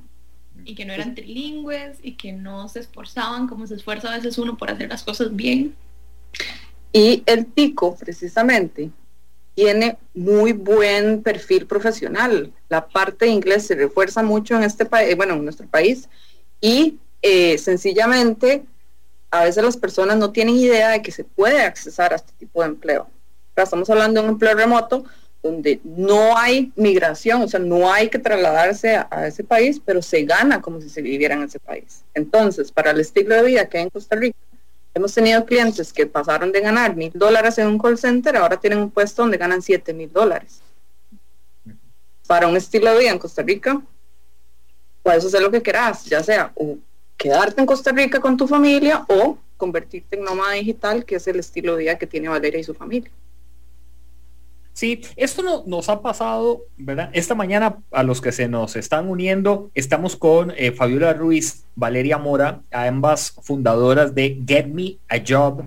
Y 0.64 0.74
que 0.74 0.84
no 0.84 0.92
eran 0.92 1.14
trilingües 1.14 1.98
y 2.02 2.12
que 2.12 2.32
no 2.32 2.68
se 2.68 2.80
esforzaban 2.80 3.48
como 3.48 3.66
se 3.66 3.74
esfuerza 3.74 4.12
a 4.12 4.16
veces 4.16 4.38
uno 4.38 4.56
por 4.56 4.70
hacer 4.70 4.88
las 4.88 5.02
cosas 5.02 5.34
bien. 5.34 5.74
Y 6.92 7.22
el 7.26 7.46
tico, 7.46 7.96
precisamente, 7.96 8.90
tiene 9.54 9.98
muy 10.14 10.52
buen 10.52 11.22
perfil 11.22 11.66
profesional. 11.66 12.52
La 12.68 12.86
parte 12.86 13.24
de 13.24 13.32
inglés 13.32 13.66
se 13.66 13.74
refuerza 13.74 14.22
mucho 14.22 14.56
en 14.56 14.62
este 14.62 14.84
país, 14.84 15.16
bueno, 15.16 15.34
en 15.34 15.44
nuestro 15.44 15.66
país, 15.66 16.08
y 16.60 16.98
eh, 17.22 17.58
sencillamente 17.58 18.64
a 19.30 19.44
veces 19.44 19.64
las 19.64 19.76
personas 19.76 20.16
no 20.16 20.30
tienen 20.30 20.56
idea 20.56 20.90
de 20.90 21.02
que 21.02 21.12
se 21.12 21.24
puede 21.24 21.62
accesar 21.62 22.12
a 22.12 22.16
este 22.16 22.32
tipo 22.38 22.62
de 22.62 22.68
empleo. 22.68 23.10
Estamos 23.64 23.88
hablando 23.90 24.20
de 24.20 24.26
un 24.26 24.32
empleo 24.34 24.54
remoto 24.54 25.04
donde 25.42 25.80
no 25.84 26.36
hay 26.36 26.72
migración, 26.74 27.42
o 27.42 27.48
sea, 27.48 27.60
no 27.60 27.92
hay 27.92 28.08
que 28.08 28.18
trasladarse 28.18 28.96
a, 28.96 29.26
ese 29.26 29.44
país, 29.44 29.80
pero 29.84 30.02
se 30.02 30.24
gana 30.24 30.60
como 30.60 30.80
si 30.80 30.88
se 30.88 31.00
viviera 31.00 31.34
en 31.34 31.44
ese 31.44 31.60
país. 31.60 32.02
Entonces, 32.12 32.72
para 32.72 32.90
el 32.90 33.00
estilo 33.00 33.36
de 33.36 33.42
vida 33.42 33.68
que 33.68 33.78
hay 33.78 33.84
en 33.84 33.90
Costa 33.90 34.16
Rica, 34.16 34.36
Hemos 34.94 35.14
tenido 35.14 35.44
clientes 35.44 35.92
que 35.92 36.06
pasaron 36.06 36.50
de 36.50 36.60
ganar 36.60 36.96
mil 36.96 37.12
dólares 37.14 37.56
en 37.58 37.68
un 37.68 37.78
call 37.78 37.96
center, 37.96 38.36
ahora 38.36 38.58
tienen 38.58 38.80
un 38.80 38.90
puesto 38.90 39.22
donde 39.22 39.36
ganan 39.36 39.62
siete 39.62 39.94
mil 39.94 40.12
dólares. 40.12 40.60
Para 42.26 42.48
un 42.48 42.56
estilo 42.56 42.92
de 42.92 42.98
vida 42.98 43.10
en 43.12 43.18
Costa 43.20 43.42
Rica, 43.42 43.80
puedes 45.04 45.24
hacer 45.24 45.40
lo 45.40 45.52
que 45.52 45.62
quieras, 45.62 46.04
ya 46.06 46.20
sea 46.24 46.52
quedarte 47.16 47.60
en 47.60 47.66
Costa 47.66 47.92
Rica 47.92 48.18
con 48.18 48.36
tu 48.36 48.48
familia 48.48 49.04
o 49.08 49.38
convertirte 49.56 50.16
en 50.16 50.24
nómada 50.24 50.54
digital, 50.54 51.04
que 51.04 51.14
es 51.14 51.28
el 51.28 51.38
estilo 51.38 51.76
de 51.76 51.84
vida 51.84 51.98
que 51.98 52.08
tiene 52.08 52.28
Valeria 52.28 52.58
y 52.58 52.64
su 52.64 52.74
familia. 52.74 53.10
Sí, 54.78 55.00
esto 55.16 55.42
no, 55.42 55.64
nos 55.66 55.88
ha 55.88 56.02
pasado, 56.02 56.62
¿verdad? 56.76 57.10
Esta 57.12 57.34
mañana 57.34 57.78
a 57.90 58.04
los 58.04 58.20
que 58.20 58.30
se 58.30 58.46
nos 58.46 58.76
están 58.76 59.08
uniendo, 59.08 59.72
estamos 59.74 60.14
con 60.14 60.52
eh, 60.56 60.70
Fabiola 60.70 61.14
Ruiz, 61.14 61.64
Valeria 61.74 62.16
Mora, 62.16 62.60
ambas 62.70 63.34
fundadoras 63.42 64.14
de 64.14 64.40
Get 64.46 64.68
Me 64.68 64.98
a 65.08 65.16
Job. 65.26 65.64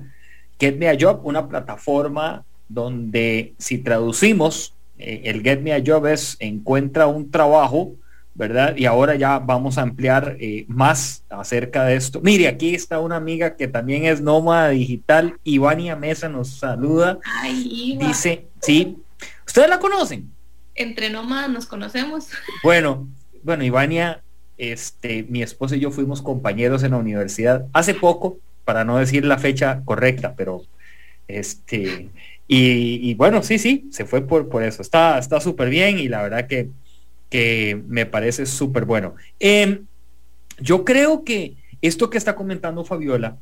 Get 0.58 0.77
Me 0.77 0.88
a 0.88 0.96
Job, 0.98 1.25
una 1.25 1.50
plataforma 1.50 2.46
donde 2.70 3.53
si 3.58 3.80
traducimos, 3.80 4.75
eh, 4.98 5.24
el 5.25 5.41
Get 5.41 5.60
Me 5.60 5.74
a 5.74 5.84
Job 5.86 6.06
es 6.06 6.38
encuentra 6.39 7.08
un 7.08 7.32
trabajo, 7.32 7.91
¿verdad? 8.33 8.75
Y 8.77 8.85
ahora 8.85 9.15
ya 9.15 9.39
vamos 9.39 9.77
a 9.77 9.81
ampliar 9.81 10.38
eh, 10.39 10.65
más 10.67 11.23
acerca 11.29 11.85
de 11.85 11.95
esto. 11.95 12.21
Mire, 12.21 12.47
aquí 12.47 12.73
está 12.73 13.00
una 13.00 13.17
amiga 13.17 13.55
que 13.55 13.67
también 13.67 14.05
es 14.05 14.21
nómada 14.21 14.69
digital, 14.69 15.38
Ivania 15.43 15.95
Mesa 15.95 16.29
nos 16.29 16.50
saluda. 16.50 17.19
Ay, 17.41 17.97
Dice, 18.00 18.47
sí, 18.61 18.97
¿ustedes 19.45 19.69
la 19.69 19.79
conocen? 19.79 20.31
Entre 20.75 21.09
nómadas 21.09 21.50
nos 21.50 21.65
conocemos. 21.65 22.29
Bueno, 22.63 23.07
bueno, 23.43 23.63
Ivania, 23.63 24.21
este, 24.57 25.23
mi 25.23 25.41
esposa 25.41 25.75
y 25.75 25.79
yo 25.79 25.91
fuimos 25.91 26.21
compañeros 26.21 26.83
en 26.83 26.91
la 26.91 26.97
universidad 26.97 27.65
hace 27.73 27.93
poco, 27.93 28.38
para 28.63 28.85
no 28.85 28.97
decir 28.97 29.25
la 29.25 29.39
fecha 29.39 29.81
correcta, 29.83 30.35
pero 30.38 30.61
este, 31.27 32.09
y, 32.47 33.13
bueno, 33.15 33.43
sí, 33.43 33.57
sí, 33.57 33.88
se 33.91 34.05
fue 34.05 34.21
por, 34.21 34.50
por 34.50 34.63
eso. 34.63 34.81
Está 34.81 35.21
súper 35.39 35.69
bien 35.69 36.00
y 36.00 36.07
la 36.09 36.21
verdad 36.21 36.47
que 36.47 36.69
que 37.31 37.81
me 37.88 38.05
parece 38.05 38.45
súper 38.45 38.85
bueno. 38.85 39.15
Em, 39.39 39.85
yo 40.59 40.85
creo 40.85 41.23
que 41.23 41.55
esto 41.81 42.11
que 42.11 42.17
está 42.19 42.35
comentando 42.35 42.85
Fabiola, 42.85 43.38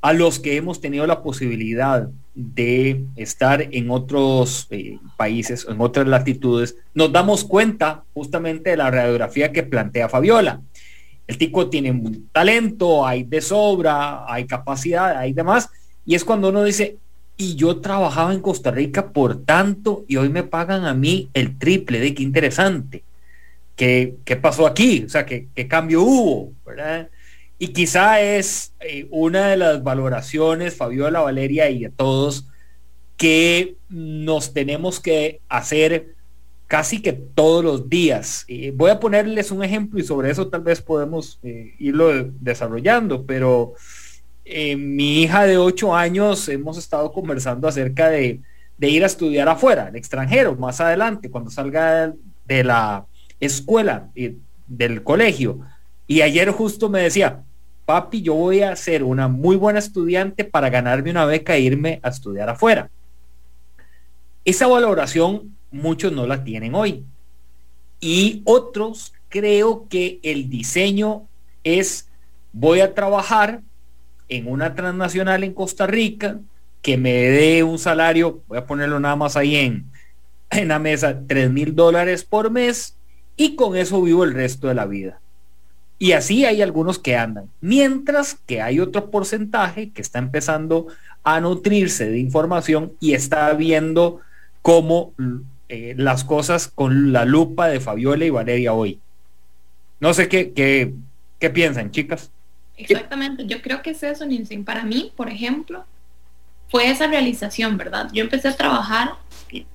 a 0.00 0.12
los 0.12 0.40
que 0.40 0.56
hemos 0.56 0.80
tenido 0.80 1.06
la 1.06 1.22
posibilidad 1.22 2.08
de 2.34 3.04
estar 3.16 3.68
en 3.70 3.90
otros 3.90 4.66
eh, 4.70 4.98
países, 5.16 5.66
en 5.68 5.80
otras 5.80 6.08
latitudes, 6.08 6.76
nos 6.94 7.12
damos 7.12 7.44
cuenta 7.44 8.04
justamente 8.14 8.70
de 8.70 8.76
la 8.78 8.90
radiografía 8.90 9.52
que 9.52 9.62
plantea 9.62 10.08
Fabiola. 10.08 10.60
El 11.26 11.38
tico 11.38 11.68
tiene 11.68 12.20
talento, 12.32 13.06
hay 13.06 13.24
de 13.24 13.40
sobra, 13.40 14.30
hay 14.30 14.46
capacidad, 14.46 15.16
hay 15.16 15.32
demás, 15.32 15.70
y 16.06 16.14
es 16.14 16.24
cuando 16.24 16.48
uno 16.48 16.64
dice, 16.64 16.96
y 17.36 17.56
yo 17.56 17.80
trabajaba 17.80 18.32
en 18.32 18.40
Costa 18.40 18.70
Rica 18.70 19.10
por 19.12 19.44
tanto, 19.44 20.04
y 20.08 20.16
hoy 20.16 20.28
me 20.28 20.44
pagan 20.44 20.84
a 20.86 20.94
mí 20.94 21.28
el 21.34 21.58
triple, 21.58 22.00
de 22.00 22.14
qué 22.14 22.22
interesante. 22.22 23.04
¿Qué, 23.76 24.38
pasó 24.40 24.66
aquí? 24.66 25.04
O 25.04 25.08
sea, 25.08 25.26
¿qué, 25.26 25.48
cambio 25.68 26.02
hubo? 26.02 26.52
¿verdad? 26.64 27.08
Y 27.58 27.68
quizá 27.68 28.20
es 28.20 28.74
eh, 28.80 29.06
una 29.10 29.48
de 29.48 29.56
las 29.56 29.82
valoraciones, 29.82 30.76
Fabiola, 30.76 31.20
Valeria 31.20 31.70
y 31.70 31.84
a 31.84 31.90
todos, 31.90 32.46
que 33.16 33.76
nos 33.88 34.52
tenemos 34.52 35.00
que 35.00 35.40
hacer 35.48 36.14
casi 36.66 37.00
que 37.00 37.12
todos 37.12 37.64
los 37.64 37.88
días. 37.88 38.46
voy 38.74 38.90
a 38.90 38.98
ponerles 38.98 39.50
un 39.50 39.62
ejemplo 39.62 40.00
y 40.00 40.04
sobre 40.04 40.30
eso 40.30 40.48
tal 40.48 40.62
vez 40.62 40.80
podemos 40.80 41.38
eh, 41.42 41.74
irlo 41.78 42.10
desarrollando, 42.40 43.24
pero 43.24 43.74
eh, 44.44 44.76
mi 44.76 45.22
hija 45.22 45.44
de 45.44 45.56
ocho 45.56 45.94
años 45.94 46.48
hemos 46.48 46.76
estado 46.76 47.12
conversando 47.12 47.68
acerca 47.68 48.08
de, 48.08 48.40
de 48.76 48.88
ir 48.88 49.04
a 49.04 49.06
estudiar 49.06 49.48
afuera, 49.48 49.88
en 49.88 49.96
extranjero, 49.96 50.56
más 50.56 50.80
adelante, 50.80 51.30
cuando 51.30 51.50
salga 51.50 52.12
de 52.46 52.64
la 52.64 53.06
escuela 53.40 54.10
y 54.14 54.36
del 54.66 55.02
colegio. 55.02 55.60
Y 56.06 56.20
ayer 56.20 56.50
justo 56.50 56.88
me 56.88 57.00
decía, 57.00 57.42
papi, 57.84 58.22
yo 58.22 58.34
voy 58.34 58.62
a 58.62 58.74
ser 58.76 59.02
una 59.02 59.28
muy 59.28 59.56
buena 59.56 59.78
estudiante 59.78 60.44
para 60.44 60.70
ganarme 60.70 61.10
una 61.10 61.24
beca 61.24 61.56
e 61.56 61.60
irme 61.60 62.00
a 62.02 62.08
estudiar 62.08 62.48
afuera. 62.48 62.90
Esa 64.44 64.66
valoración 64.66 65.56
muchos 65.70 66.12
no 66.12 66.26
la 66.26 66.44
tienen 66.44 66.74
hoy. 66.74 67.04
Y 68.00 68.42
otros 68.44 69.12
creo 69.28 69.86
que 69.88 70.20
el 70.22 70.48
diseño 70.48 71.26
es, 71.62 72.08
voy 72.52 72.80
a 72.80 72.94
trabajar 72.94 73.62
en 74.28 74.48
una 74.48 74.74
transnacional 74.74 75.44
en 75.44 75.54
Costa 75.54 75.86
Rica 75.86 76.38
que 76.82 76.98
me 76.98 77.12
dé 77.12 77.62
un 77.62 77.78
salario, 77.78 78.42
voy 78.46 78.58
a 78.58 78.66
ponerlo 78.66 79.00
nada 79.00 79.16
más 79.16 79.36
ahí 79.36 79.56
en, 79.56 79.86
en 80.50 80.68
la 80.68 80.78
mesa, 80.78 81.18
tres 81.26 81.50
mil 81.50 81.74
dólares 81.74 82.24
por 82.24 82.50
mes 82.50 82.94
y 83.36 83.56
con 83.56 83.76
eso 83.76 84.02
vivo 84.02 84.24
el 84.24 84.34
resto 84.34 84.68
de 84.68 84.74
la 84.74 84.86
vida. 84.86 85.20
Y 85.98 86.12
así 86.12 86.44
hay 86.44 86.60
algunos 86.60 86.98
que 86.98 87.16
andan. 87.16 87.48
Mientras 87.60 88.36
que 88.46 88.60
hay 88.60 88.80
otro 88.80 89.10
porcentaje 89.10 89.90
que 89.90 90.02
está 90.02 90.18
empezando 90.18 90.88
a 91.22 91.40
nutrirse 91.40 92.10
de 92.10 92.18
información 92.18 92.92
y 93.00 93.14
está 93.14 93.52
viendo 93.54 94.20
cómo 94.60 95.12
eh, 95.68 95.94
las 95.96 96.24
cosas 96.24 96.68
con 96.68 97.12
la 97.12 97.24
lupa 97.24 97.68
de 97.68 97.80
Fabiola 97.80 98.24
y 98.24 98.30
Valeria 98.30 98.72
hoy. 98.72 98.98
No 100.00 100.12
sé 100.12 100.28
qué, 100.28 100.52
qué, 100.52 100.92
qué 101.38 101.50
piensan, 101.50 101.90
chicas. 101.90 102.30
Exactamente, 102.76 103.46
yo 103.46 103.62
creo 103.62 103.82
que 103.82 103.90
es 103.90 104.02
eso, 104.02 104.26
Nilsen. 104.26 104.64
Para 104.64 104.84
mí, 104.84 105.12
por 105.16 105.30
ejemplo, 105.30 105.84
fue 106.74 106.90
esa 106.90 107.06
realización, 107.06 107.76
¿verdad? 107.76 108.10
Yo 108.12 108.24
empecé 108.24 108.48
a 108.48 108.56
trabajar 108.56 109.14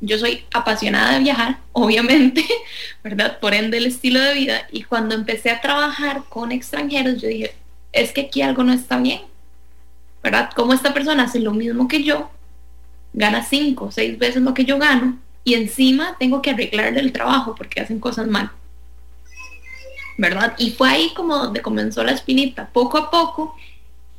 yo 0.02 0.18
soy 0.18 0.44
apasionada 0.54 1.14
de 1.14 1.20
viajar, 1.20 1.60
obviamente, 1.72 2.46
¿verdad? 3.02 3.40
Por 3.40 3.54
ende 3.54 3.78
el 3.78 3.86
estilo 3.86 4.20
de 4.20 4.34
vida. 4.34 4.68
Y 4.70 4.84
cuando 4.84 5.16
empecé 5.16 5.50
a 5.50 5.62
trabajar 5.62 6.24
con 6.28 6.52
extranjeros, 6.52 7.22
yo 7.22 7.30
dije, 7.30 7.56
es 7.94 8.12
que 8.12 8.24
aquí 8.24 8.42
algo 8.42 8.66
no 8.66 8.74
está 8.74 9.00
bien, 9.00 9.22
¿verdad? 10.22 10.50
Como 10.54 10.74
esta 10.74 10.94
persona 10.94 11.24
hace 11.24 11.40
lo 11.40 11.54
mismo 11.54 11.88
que 11.88 12.04
yo, 12.04 12.30
gana 13.14 13.46
cinco, 13.46 13.94
seis 13.94 14.20
veces 14.20 14.42
lo 14.42 14.54
que 14.54 14.66
yo 14.66 14.78
gano, 14.78 15.18
y 15.46 15.54
encima 15.54 16.18
tengo 16.20 16.42
que 16.42 16.50
arreglarle 16.50 17.00
el 17.00 17.14
trabajo 17.14 17.56
porque 17.56 17.80
hacen 17.80 18.02
cosas 18.02 18.28
mal. 18.28 18.52
¿Verdad? 20.18 20.54
Y 20.58 20.72
fue 20.72 20.90
ahí 20.90 21.14
como 21.16 21.38
donde 21.38 21.62
comenzó 21.62 22.04
la 22.04 22.12
espinita, 22.12 22.68
poco 22.74 22.98
a 22.98 23.10
poco, 23.10 23.56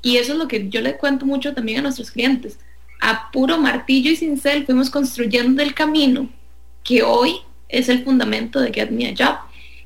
y 0.01 0.17
eso 0.17 0.33
es 0.33 0.39
lo 0.39 0.49
que 0.49 0.71
yo 0.71 0.81
le 0.81 0.97
cuento 0.97 1.27
mucho 1.27 1.53
también 1.53 1.81
a 1.81 1.83
nuestros 1.83 2.11
clientes 2.11 2.57
a 3.00 3.30
puro 3.30 3.59
martillo 3.59 4.11
y 4.11 4.16
cincel 4.16 4.66
fuimos 4.66 4.90
construyendo 4.90 5.62
el 5.62 5.75
camino 5.75 6.28
que 6.85 7.02
hoy 7.02 7.37
es 7.69 7.88
el 7.88 8.04
fundamento 8.04 8.61
de 8.61 8.73
Get 8.73 8.90
Me 8.90 9.09
a 9.09 9.14
Job. 9.16 9.38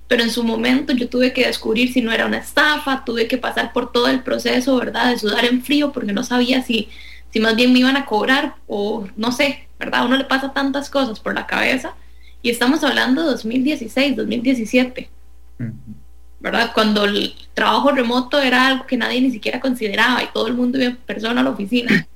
Pero 0.06 0.22
en 0.22 0.30
su 0.30 0.44
momento 0.44 0.92
yo 0.92 1.08
tuve 1.08 1.32
que 1.32 1.46
descubrir 1.46 1.92
si 1.92 2.02
no 2.02 2.12
era 2.12 2.26
una 2.26 2.38
estafa, 2.38 3.04
tuve 3.04 3.26
que 3.26 3.38
pasar 3.38 3.72
por 3.72 3.90
todo 3.90 4.08
el 4.08 4.22
proceso, 4.22 4.76
¿verdad? 4.76 5.10
De 5.10 5.18
sudar 5.18 5.44
en 5.44 5.62
frío 5.62 5.92
porque 5.92 6.12
no 6.12 6.22
sabía 6.22 6.62
si, 6.62 6.88
si 7.30 7.40
más 7.40 7.56
bien 7.56 7.72
me 7.72 7.78
iban 7.78 7.96
a 7.96 8.04
cobrar 8.04 8.56
o 8.66 9.08
no 9.16 9.32
sé, 9.32 9.66
¿verdad? 9.78 10.04
uno 10.04 10.16
le 10.16 10.24
pasa 10.24 10.52
tantas 10.52 10.90
cosas 10.90 11.20
por 11.20 11.34
la 11.34 11.46
cabeza. 11.46 11.94
Y 12.42 12.50
estamos 12.50 12.84
hablando 12.84 13.22
de 13.22 13.28
2016, 13.28 14.16
2017. 14.16 15.08
¿verdad? 16.44 16.72
Cuando 16.74 17.04
el 17.04 17.34
trabajo 17.54 17.90
remoto 17.90 18.38
era 18.38 18.66
algo 18.66 18.86
que 18.86 18.98
nadie 18.98 19.22
ni 19.22 19.30
siquiera 19.30 19.60
consideraba 19.60 20.22
y 20.22 20.26
todo 20.34 20.46
el 20.46 20.52
mundo 20.52 20.78
iba 20.78 20.94
persona 21.06 21.40
a 21.40 21.44
la 21.44 21.50
oficina. 21.50 22.06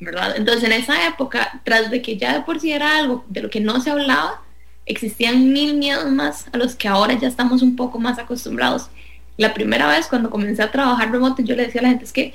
¿Verdad? 0.00 0.34
Entonces 0.36 0.64
en 0.64 0.72
esa 0.72 1.06
época, 1.06 1.60
tras 1.64 1.90
de 1.90 2.02
que 2.02 2.16
ya 2.16 2.34
de 2.34 2.40
por 2.42 2.60
sí 2.60 2.72
era 2.72 2.98
algo 2.98 3.24
de 3.28 3.42
lo 3.42 3.50
que 3.50 3.60
no 3.60 3.80
se 3.80 3.90
hablaba, 3.90 4.42
existían 4.84 5.52
mil 5.52 5.76
miedos 5.76 6.10
más 6.10 6.46
a 6.52 6.58
los 6.58 6.74
que 6.76 6.88
ahora 6.88 7.14
ya 7.14 7.28
estamos 7.28 7.62
un 7.62 7.76
poco 7.76 7.98
más 7.98 8.18
acostumbrados. 8.18 8.88
La 9.36 9.52
primera 9.54 9.88
vez 9.88 10.06
cuando 10.06 10.30
comencé 10.30 10.62
a 10.62 10.70
trabajar 10.70 11.10
remoto, 11.10 11.42
yo 11.42 11.56
le 11.56 11.66
decía 11.66 11.80
a 11.80 11.84
la 11.84 11.90
gente, 11.90 12.04
es 12.04 12.12
que 12.12 12.34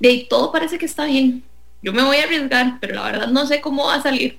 de 0.00 0.26
todo 0.28 0.52
parece 0.52 0.78
que 0.78 0.86
está 0.86 1.04
bien. 1.04 1.44
Yo 1.82 1.92
me 1.92 2.02
voy 2.02 2.16
a 2.16 2.24
arriesgar, 2.24 2.78
pero 2.80 2.94
la 2.94 3.04
verdad 3.04 3.28
no 3.28 3.46
sé 3.46 3.60
cómo 3.60 3.86
va 3.86 3.96
a 3.96 4.02
salir. 4.02 4.38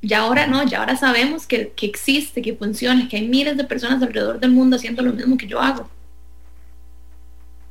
Ya 0.00 0.20
ahora 0.20 0.46
no, 0.46 0.64
ya 0.64 0.78
ahora 0.78 0.96
sabemos 0.96 1.46
que, 1.46 1.72
que 1.74 1.86
existe, 1.86 2.40
que 2.40 2.54
funciona, 2.54 3.08
que 3.08 3.16
hay 3.16 3.28
miles 3.28 3.56
de 3.56 3.64
personas 3.64 4.00
alrededor 4.02 4.38
del 4.38 4.52
mundo 4.52 4.76
haciendo 4.76 5.02
lo 5.02 5.12
mismo 5.12 5.36
que 5.36 5.48
yo 5.48 5.60
hago. 5.60 5.90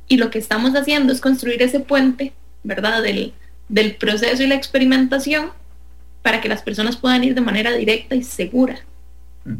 Y 0.08 0.18
lo 0.18 0.30
que 0.30 0.38
estamos 0.38 0.74
haciendo 0.74 1.12
es 1.12 1.20
construir 1.20 1.62
ese 1.62 1.80
puente, 1.80 2.34
¿verdad? 2.62 3.02
Del, 3.02 3.32
del 3.68 3.96
proceso 3.96 4.42
y 4.42 4.46
la 4.46 4.54
experimentación 4.54 5.50
para 6.22 6.40
que 6.40 6.48
las 6.48 6.62
personas 6.62 6.96
puedan 6.96 7.24
ir 7.24 7.34
de 7.34 7.40
manera 7.40 7.72
directa 7.72 8.14
y 8.14 8.22
segura. 8.22 8.78
Mm. 9.44 9.56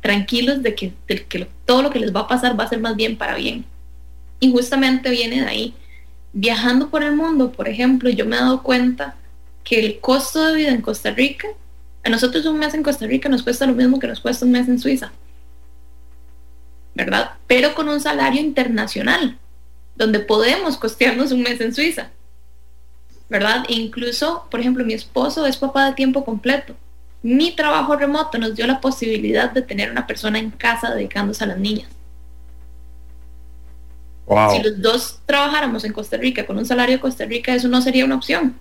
Tranquilos 0.00 0.62
de 0.62 0.74
que, 0.74 0.92
que 1.06 1.48
todo 1.64 1.82
lo 1.82 1.90
que 1.90 2.00
les 2.00 2.14
va 2.14 2.20
a 2.20 2.28
pasar 2.28 2.58
va 2.58 2.64
a 2.64 2.68
ser 2.68 2.80
más 2.80 2.96
bien 2.96 3.16
para 3.16 3.36
bien. 3.36 3.64
Y 4.40 4.52
justamente 4.52 5.10
viene 5.10 5.40
de 5.40 5.46
ahí. 5.46 5.74
Viajando 6.32 6.90
por 6.90 7.02
el 7.02 7.16
mundo, 7.16 7.52
por 7.52 7.68
ejemplo, 7.68 8.10
yo 8.10 8.26
me 8.26 8.36
he 8.36 8.40
dado 8.40 8.62
cuenta 8.62 9.16
que 9.64 9.84
el 9.84 9.98
costo 10.00 10.46
de 10.46 10.54
vida 10.54 10.70
en 10.70 10.82
Costa 10.82 11.10
Rica, 11.10 11.48
a 12.04 12.10
nosotros 12.10 12.44
un 12.46 12.58
mes 12.58 12.74
en 12.74 12.82
Costa 12.82 13.06
Rica 13.06 13.28
nos 13.28 13.42
cuesta 13.42 13.66
lo 13.66 13.74
mismo 13.74 13.98
que 13.98 14.06
nos 14.06 14.20
cuesta 14.20 14.44
un 14.44 14.52
mes 14.52 14.68
en 14.68 14.78
Suiza. 14.78 15.12
¿Verdad? 16.94 17.32
Pero 17.46 17.74
con 17.74 17.88
un 17.88 18.00
salario 18.00 18.40
internacional, 18.40 19.38
donde 19.96 20.20
podemos 20.20 20.76
costearnos 20.76 21.32
un 21.32 21.42
mes 21.42 21.60
en 21.60 21.74
Suiza. 21.74 22.10
¿Verdad? 23.28 23.64
E 23.68 23.74
incluso, 23.74 24.46
por 24.50 24.60
ejemplo, 24.60 24.84
mi 24.84 24.94
esposo 24.94 25.46
es 25.46 25.56
papá 25.56 25.86
de 25.86 25.92
tiempo 25.92 26.24
completo. 26.24 26.74
Mi 27.22 27.52
trabajo 27.52 27.96
remoto 27.96 28.38
nos 28.38 28.54
dio 28.54 28.66
la 28.66 28.80
posibilidad 28.80 29.50
de 29.50 29.62
tener 29.62 29.90
una 29.90 30.06
persona 30.06 30.38
en 30.38 30.50
casa 30.50 30.94
dedicándose 30.94 31.44
a 31.44 31.48
las 31.48 31.58
niñas. 31.58 31.88
Si 34.50 34.62
los 34.62 34.80
dos 34.82 35.20
trabajáramos 35.24 35.84
en 35.84 35.92
Costa 35.92 36.18
Rica 36.18 36.44
con 36.44 36.58
un 36.58 36.66
salario 36.66 36.96
de 36.96 37.00
Costa 37.00 37.24
Rica, 37.24 37.54
eso 37.54 37.66
no 37.66 37.80
sería 37.80 38.04
una 38.04 38.16
opción. 38.16 38.56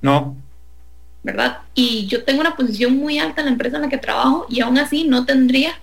No. 0.00 0.34
¿Verdad? 1.22 1.58
Y 1.74 2.06
yo 2.06 2.24
tengo 2.24 2.40
una 2.40 2.56
posición 2.56 2.96
muy 2.96 3.18
alta 3.18 3.42
en 3.42 3.46
la 3.46 3.52
empresa 3.52 3.76
en 3.76 3.82
la 3.82 3.88
que 3.90 3.98
trabajo 3.98 4.46
y 4.48 4.60
aún 4.62 4.78
así 4.78 5.04
no 5.04 5.26
tendría 5.26 5.78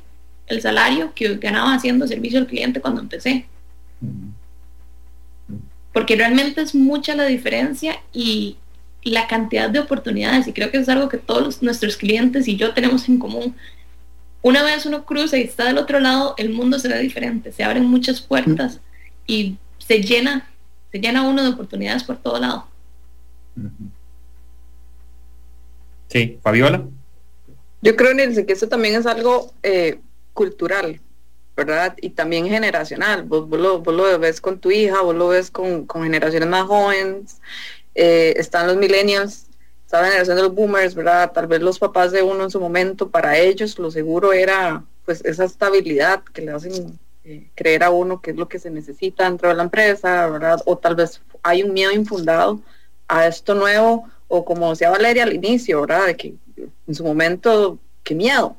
el 0.48 0.62
salario 0.62 1.14
que 1.14 1.36
ganaba 1.36 1.76
haciendo 1.76 2.08
servicio 2.08 2.40
al 2.40 2.48
cliente 2.48 2.82
cuando 2.82 3.02
empecé 3.02 3.46
porque 5.98 6.16
realmente 6.16 6.62
es 6.62 6.76
mucha 6.76 7.16
la 7.16 7.26
diferencia 7.26 8.04
y 8.14 8.58
la 9.02 9.26
cantidad 9.26 9.68
de 9.68 9.80
oportunidades 9.80 10.48
y 10.48 10.54
creo 10.54 10.70
que 10.70 10.78
es 10.78 10.88
algo 10.90 11.10
que 11.10 11.18
todos 11.18 11.64
nuestros 11.64 11.98
clientes 11.98 12.48
y 12.48 12.56
yo 12.56 12.76
tenemos 12.76 13.10
en 13.10 13.18
común. 13.18 13.56
Una 14.44 14.62
vez 14.62 14.86
uno 14.86 15.08
cruza 15.08 15.40
y 15.40 15.42
está 15.42 15.66
del 15.66 15.80
otro 15.80 16.00
lado, 16.00 16.36
el 16.38 16.52
mundo 16.52 16.78
se 16.78 16.88
ve 16.88 17.00
diferente, 17.00 17.52
se 17.52 17.64
abren 17.64 17.84
muchas 17.84 18.22
puertas 18.22 18.80
y 19.26 19.58
se 19.80 20.04
llena, 20.04 20.48
se 20.92 21.00
llena 21.00 21.28
uno 21.28 21.42
de 21.42 21.50
oportunidades 21.50 22.04
por 22.04 22.18
todo 22.18 22.40
lado. 22.40 22.68
Sí, 26.10 26.38
Fabiola. 26.44 26.86
Yo 27.82 27.96
creo, 27.96 28.14
Nilsen, 28.14 28.46
que 28.46 28.54
eso 28.54 28.68
también 28.68 28.94
es 28.94 29.08
algo 29.08 29.52
eh, 29.64 30.00
cultural. 30.34 31.02
¿Verdad? 31.58 31.96
Y 32.00 32.12
también 32.12 32.48
generacional, 32.48 33.24
vos, 33.24 33.50
lo, 33.50 34.20
ves 34.20 34.40
con 34.40 34.60
tu 34.60 34.70
hija, 34.70 35.02
vos 35.02 35.16
lo 35.16 35.30
ves 35.30 35.50
con, 35.50 35.88
generaciones 35.90 36.48
más 36.48 36.68
jóvenes, 36.68 37.42
eh, 37.96 38.36
están 38.38 38.68
los 38.68 38.78
millennials, 38.78 39.48
está 39.84 40.02
la 40.02 40.08
generación 40.08 40.38
de 40.38 40.44
los 40.44 40.54
boomers, 40.54 40.94
¿verdad? 40.94 41.32
Tal 41.32 41.48
vez 41.48 41.60
los 41.62 41.80
papás 41.80 42.12
de 42.12 42.22
uno 42.22 42.44
en 42.44 42.52
su 42.52 42.60
momento, 42.60 43.10
para 43.10 43.40
ellos 43.40 43.80
lo 43.80 43.90
seguro 43.90 44.34
era 44.34 44.84
pues 45.04 45.26
esa 45.26 45.46
estabilidad 45.46 46.24
que 46.32 46.44
le 46.44 46.52
hacen 46.52 47.00
eh, 47.24 47.50
creer 47.56 47.84
a 47.84 47.90
uno 47.90 48.22
que 48.22 48.32
es 48.32 48.38
lo 48.38 48.48
que 48.48 48.60
se 48.60 48.70
necesita 48.70 49.24
dentro 49.24 49.50
de 49.50 49.56
la 49.56 49.64
empresa, 49.64 50.28
¿verdad? 50.30 50.62
O 50.66 50.78
tal 50.78 50.96
vez 50.96 51.22
hay 51.42 51.64
un 51.64 51.74
miedo 51.74 51.92
infundado 51.92 52.60
a 53.08 53.26
esto 53.26 53.56
nuevo, 53.56 54.08
o 54.28 54.46
como 54.46 54.70
decía 54.70 54.92
Valeria 54.92 55.24
al 55.24 55.34
inicio, 55.34 55.82
¿verdad? 55.82 56.06
De 56.06 56.18
que 56.18 56.36
en 56.88 56.94
su 56.94 57.04
momento, 57.04 57.80
qué 58.04 58.14
miedo, 58.14 58.56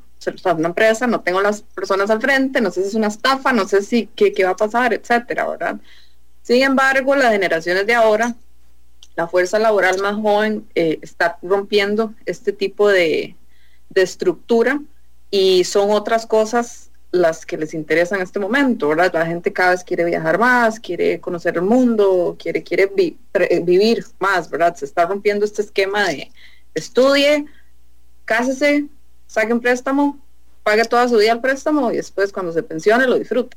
una 0.57 0.67
empresa, 0.67 1.07
no 1.07 1.21
tengo 1.21 1.41
las 1.41 1.61
personas 1.61 2.09
al 2.09 2.21
frente, 2.21 2.61
no 2.61 2.71
sé 2.71 2.81
si 2.81 2.89
es 2.89 2.95
una 2.95 3.07
estafa, 3.07 3.53
no 3.53 3.67
sé 3.67 3.81
si 3.81 4.07
qué, 4.07 4.33
qué 4.33 4.43
va 4.43 4.51
a 4.51 4.55
pasar, 4.55 4.93
etcétera, 4.93 5.47
¿verdad? 5.47 5.79
Sin 6.41 6.61
embargo, 6.61 7.15
las 7.15 7.31
generaciones 7.31 7.85
de 7.85 7.93
ahora, 7.93 8.35
la 9.15 9.27
fuerza 9.27 9.59
laboral 9.59 9.99
más 9.99 10.15
joven 10.15 10.67
eh, 10.75 10.99
está 11.01 11.37
rompiendo 11.41 12.13
este 12.25 12.53
tipo 12.53 12.89
de, 12.89 13.35
de, 13.89 14.01
estructura 14.01 14.81
y 15.31 15.63
son 15.63 15.91
otras 15.91 16.25
cosas 16.25 16.89
las 17.11 17.45
que 17.45 17.57
les 17.57 17.73
interesan 17.73 18.19
en 18.19 18.23
este 18.23 18.39
momento, 18.39 18.89
¿verdad? 18.89 19.11
La 19.13 19.25
gente 19.25 19.51
cada 19.51 19.71
vez 19.71 19.83
quiere 19.83 20.05
viajar 20.05 20.37
más, 20.37 20.79
quiere 20.79 21.19
conocer 21.19 21.55
el 21.55 21.63
mundo, 21.63 22.35
quiere, 22.39 22.61
quiere 22.63 22.91
vivir 23.63 24.05
más, 24.19 24.49
¿verdad? 24.49 24.75
Se 24.75 24.85
está 24.85 25.05
rompiendo 25.05 25.45
este 25.45 25.61
esquema 25.63 26.07
de 26.07 26.31
estudie, 26.75 27.45
cásese, 28.25 28.87
saque 29.29 29.53
un 29.53 29.61
préstamo, 29.61 30.19
pague 30.63 30.83
toda 30.85 31.07
su 31.07 31.17
vida 31.17 31.33
el 31.33 31.39
préstamo 31.39 31.91
y 31.91 31.97
después 31.97 32.33
cuando 32.33 32.51
se 32.51 32.63
pensione 32.63 33.07
lo 33.07 33.17
disfrute. 33.17 33.55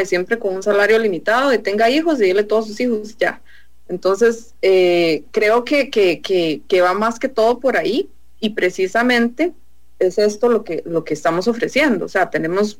Y 0.00 0.06
siempre 0.06 0.38
con 0.38 0.54
un 0.54 0.62
salario 0.62 0.98
limitado 0.98 1.52
y 1.52 1.58
tenga 1.58 1.90
hijos 1.90 2.18
y 2.20 2.24
dile 2.24 2.44
todos 2.44 2.68
sus 2.68 2.80
hijos 2.80 3.16
ya. 3.18 3.42
Entonces, 3.88 4.54
eh, 4.62 5.24
creo 5.32 5.64
que, 5.64 5.90
que, 5.90 6.80
va 6.80 6.94
más 6.94 7.18
que 7.18 7.28
todo 7.28 7.60
por 7.60 7.76
ahí 7.76 8.08
y 8.40 8.50
precisamente 8.50 9.52
es 9.98 10.18
esto 10.18 10.48
lo 10.48 10.64
que, 10.64 10.82
lo 10.86 11.04
que 11.04 11.14
estamos 11.14 11.46
ofreciendo. 11.46 12.06
O 12.06 12.08
sea, 12.08 12.30
tenemos 12.30 12.78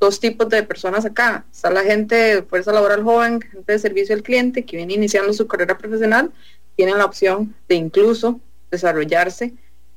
dos 0.00 0.20
tipos 0.20 0.48
de 0.48 0.62
personas 0.62 1.04
acá. 1.04 1.44
Está 1.52 1.70
la 1.70 1.82
gente 1.82 2.14
de 2.14 2.42
fuerza 2.42 2.72
laboral 2.72 3.02
joven, 3.02 3.42
gente 3.42 3.72
de 3.72 3.78
servicio 3.78 4.14
al 4.14 4.22
cliente 4.22 4.64
que 4.64 4.78
viene 4.78 4.94
iniciando 4.94 5.32
su 5.34 5.46
carrera 5.46 5.76
profesional, 5.76 6.32
tienen 6.76 6.96
la 6.96 7.04
opción 7.04 7.54
de 7.68 7.74
incluso 7.74 8.40
desarrollarse 8.70 9.52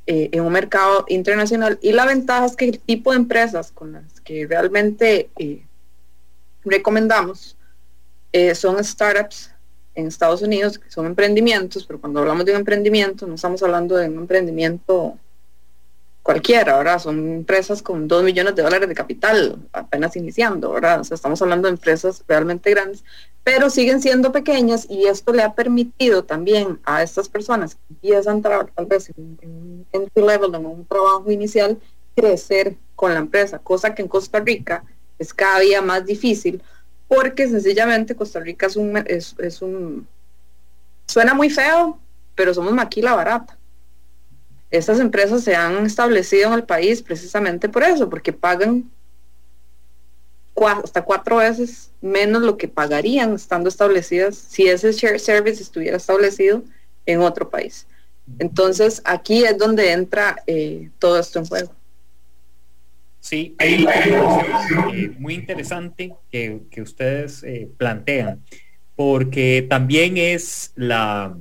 eh, 0.09 0.29
en 0.31 0.41
un 0.41 0.53
mercado 0.53 1.03
internacional. 1.09 1.77
Y 1.81 1.91
la 1.91 2.05
ventaja 2.05 2.45
es 2.45 2.55
que 2.55 2.63
el 2.63 2.79
tipo 2.79 3.11
de 3.11 3.17
empresas 3.17 3.73
con 3.73 3.91
las 3.91 4.21
que 4.21 4.47
realmente 4.47 5.29
eh, 5.37 5.65
recomendamos 6.63 7.57
eh, 8.31 8.55
son 8.55 8.81
startups 8.81 9.51
en 9.95 10.07
Estados 10.07 10.41
Unidos, 10.41 10.79
que 10.79 10.89
son 10.89 11.07
emprendimientos, 11.07 11.85
pero 11.85 11.99
cuando 11.99 12.21
hablamos 12.21 12.45
de 12.45 12.53
un 12.53 12.59
emprendimiento 12.59 13.27
no 13.27 13.35
estamos 13.35 13.61
hablando 13.63 13.97
de 13.97 14.07
un 14.07 14.19
emprendimiento 14.19 15.17
cualquiera, 16.23 16.75
ahora 16.75 16.99
son 16.99 17.33
empresas 17.33 17.81
con 17.81 18.07
dos 18.07 18.23
millones 18.23 18.55
de 18.55 18.61
dólares 18.61 18.87
de 18.87 18.95
capital, 18.95 19.57
apenas 19.73 20.15
iniciando, 20.15 20.73
sea, 20.79 21.01
estamos 21.01 21.41
hablando 21.41 21.67
de 21.67 21.73
empresas 21.73 22.23
realmente 22.27 22.69
grandes, 22.69 23.03
pero 23.47 23.69
siguen 23.69 24.01
siendo 24.01 24.33
pequeñas 24.33 24.85
y 24.89 25.05
esto 25.05 25.31
le 25.31 25.41
ha 25.41 25.53
permitido 25.53 26.25
también 26.25 26.81
a 26.83 27.01
estas 27.01 27.29
personas 27.29 27.75
que 27.75 27.81
empiezan 27.91 28.41
tal 28.41 28.85
vez 28.85 29.09
en, 29.15 29.39
en 29.41 29.85
entry 29.93 30.21
level, 30.21 30.53
en 30.53 30.65
un 30.65 30.85
trabajo 30.85 31.31
inicial, 31.31 31.79
crecer 32.13 32.75
con 32.93 33.13
la 33.13 33.19
empresa, 33.19 33.57
cosa 33.57 33.95
que 33.95 34.01
en 34.01 34.09
Costa 34.09 34.41
Rica 34.41 34.83
es 35.17 35.33
cada 35.33 35.61
día 35.61 35.81
más 35.81 36.05
difícil, 36.05 36.61
porque 37.07 37.47
sencillamente 37.47 38.17
Costa 38.17 38.41
Rica 38.41 38.67
es 38.67 38.75
un 39.61 40.05
suena 41.05 41.33
muy 41.33 41.49
feo, 41.49 41.97
pero 42.35 42.53
somos 42.53 42.73
maquila 42.73 43.15
barata. 43.15 43.57
Estas 44.71 44.99
empresas 44.99 45.41
se 45.45 45.55
han 45.55 45.85
establecido 45.85 46.49
en 46.49 46.53
el 46.53 46.65
país 46.65 47.01
precisamente 47.01 47.69
por 47.69 47.83
eso, 47.83 48.09
porque 48.09 48.33
pagan 48.33 48.91
hasta 50.65 51.03
cuatro 51.03 51.37
veces 51.37 51.91
menos 52.01 52.41
lo 52.41 52.57
que 52.57 52.67
pagarían 52.67 53.35
estando 53.35 53.69
establecidas 53.69 54.35
si 54.35 54.67
ese 54.67 54.91
share 54.91 55.19
service 55.19 55.61
estuviera 55.61 55.97
establecido 55.97 56.63
en 57.05 57.21
otro 57.21 57.49
país. 57.49 57.85
Entonces, 58.39 59.01
aquí 59.05 59.45
es 59.45 59.57
donde 59.57 59.91
entra 59.91 60.37
eh, 60.47 60.89
todo 60.99 61.19
esto 61.19 61.39
en 61.39 61.45
juego. 61.45 61.71
Sí, 63.19 63.55
hay 63.57 63.83
una 63.83 63.93
eh, 64.93 65.11
muy 65.17 65.35
interesante 65.35 66.13
que, 66.31 66.81
ustedes 66.81 67.43
eh, 67.43 67.69
plantean, 67.77 68.41
porque 68.95 69.65
también 69.69 70.17
es 70.17 70.71
la, 70.75 71.37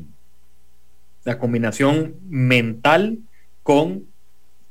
la 1.25 1.39
combinación 1.39 2.17
mental 2.29 3.19
con 3.63 4.07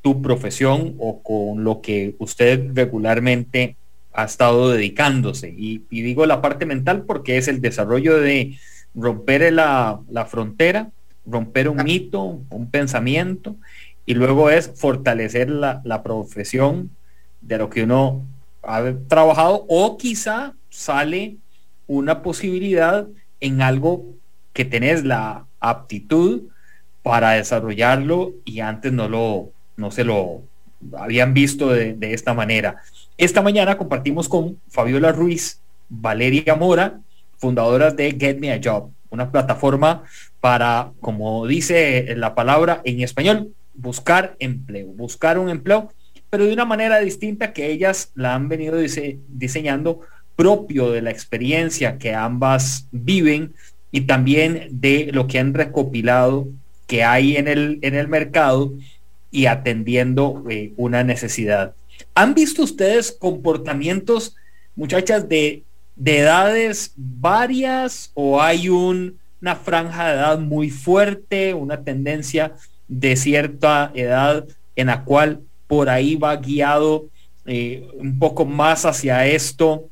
tu 0.01 0.21
profesión 0.21 0.95
o 0.99 1.21
con 1.21 1.63
lo 1.63 1.81
que 1.81 2.15
usted 2.19 2.71
regularmente 2.73 3.75
ha 4.15 4.25
estado 4.25 4.71
dedicándose. 4.71 5.53
Y, 5.57 5.79
digo 5.89 6.25
la 6.25 6.41
parte 6.41 6.65
mental 6.65 7.03
porque 7.03 7.37
es 7.37 7.47
el 7.47 7.61
desarrollo 7.61 8.19
de 8.19 8.57
romper 8.93 9.51
la, 9.53 9.99
frontera, 10.29 10.89
romper 11.25 11.69
un 11.69 11.83
mito, 11.83 12.41
un 12.49 12.69
pensamiento, 12.71 13.55
y 14.05 14.13
luego 14.13 14.49
es 14.49 14.71
fortalecer 14.75 15.49
la, 15.49 15.81
la 15.83 16.03
profesión 16.03 16.91
de 17.41 17.57
lo 17.57 17.69
que 17.69 17.83
uno 17.83 18.25
ha 18.63 18.93
trabajado 19.07 19.65
o 19.67 19.97
quizá 19.97 20.53
sale 20.69 21.37
una 21.87 22.21
posibilidad 22.23 23.07
en 23.39 23.61
algo 23.61 24.05
que 24.53 24.65
tenés 24.65 25.03
la 25.03 25.45
aptitud 25.59 26.43
para 27.03 27.31
desarrollarlo 27.31 28.33
y 28.45 28.61
antes 28.61 28.91
no 28.91 29.07
lo 29.07 29.51
no 29.77 29.91
se 29.91 30.03
lo 30.03 30.41
habían 30.97 31.33
visto 31.33 31.69
de, 31.69 31.97
esta 32.13 32.33
manera. 32.33 32.81
Esta 33.17 33.41
mañana 33.41 33.77
compartimos 33.77 34.27
con 34.27 34.59
Fabiola 34.67 35.13
Ruiz, 35.13 35.61
Valeria 35.87 36.55
Mora, 36.55 36.99
fundadoras 37.37 37.95
de 37.95 38.11
Get 38.19 38.39
Me 38.39 38.51
a 38.51 38.59
Job, 38.61 38.91
una 39.09 39.31
plataforma 39.31 40.03
para, 40.41 40.91
como 40.99 41.47
dice 41.47 42.13
la 42.17 42.35
palabra 42.35 42.81
en 42.83 42.99
español, 42.99 43.53
buscar 43.73 44.35
empleo, 44.39 44.87
buscar 44.87 45.39
un 45.39 45.49
empleo, 45.49 45.93
pero 46.29 46.45
de 46.45 46.51
una 46.51 46.65
manera 46.65 46.99
distinta 46.99 47.53
que 47.53 47.71
ellas 47.71 48.11
la 48.15 48.35
han 48.35 48.49
venido 48.49 48.77
diseñando 49.29 50.01
propio 50.35 50.91
de 50.91 51.01
la 51.01 51.11
experiencia 51.11 51.97
que 51.97 52.13
ambas 52.13 52.87
viven 52.91 53.53
y 53.91 54.01
también 54.01 54.67
de 54.71 55.09
lo 55.13 55.27
que 55.27 55.39
han 55.39 55.53
recopilado 55.53 56.47
que 56.85 57.05
hay 57.05 57.37
en 57.37 57.47
el, 57.47 57.79
en 57.81 57.95
el 57.95 58.09
mercado 58.09 58.73
y 59.31 59.45
atendiendo 59.45 60.43
eh, 60.49 60.73
una 60.75 61.05
necesidad. 61.05 61.73
¿Han 62.15 62.33
visto 62.33 62.63
ustedes 62.63 63.11
comportamientos, 63.11 64.37
muchachas, 64.73 65.27
de, 65.27 65.63
de 65.97 66.19
edades 66.19 66.93
varias 66.95 68.11
o 68.13 68.41
hay 68.41 68.69
un, 68.69 69.19
una 69.41 69.55
franja 69.57 70.07
de 70.07 70.13
edad 70.13 70.39
muy 70.39 70.69
fuerte, 70.69 71.53
una 71.53 71.83
tendencia 71.83 72.53
de 72.87 73.17
cierta 73.17 73.91
edad 73.93 74.47
en 74.77 74.87
la 74.87 75.03
cual 75.03 75.41
por 75.67 75.89
ahí 75.89 76.15
va 76.15 76.37
guiado 76.37 77.09
eh, 77.45 77.85
un 77.95 78.17
poco 78.17 78.45
más 78.45 78.85
hacia 78.85 79.27
esto 79.27 79.89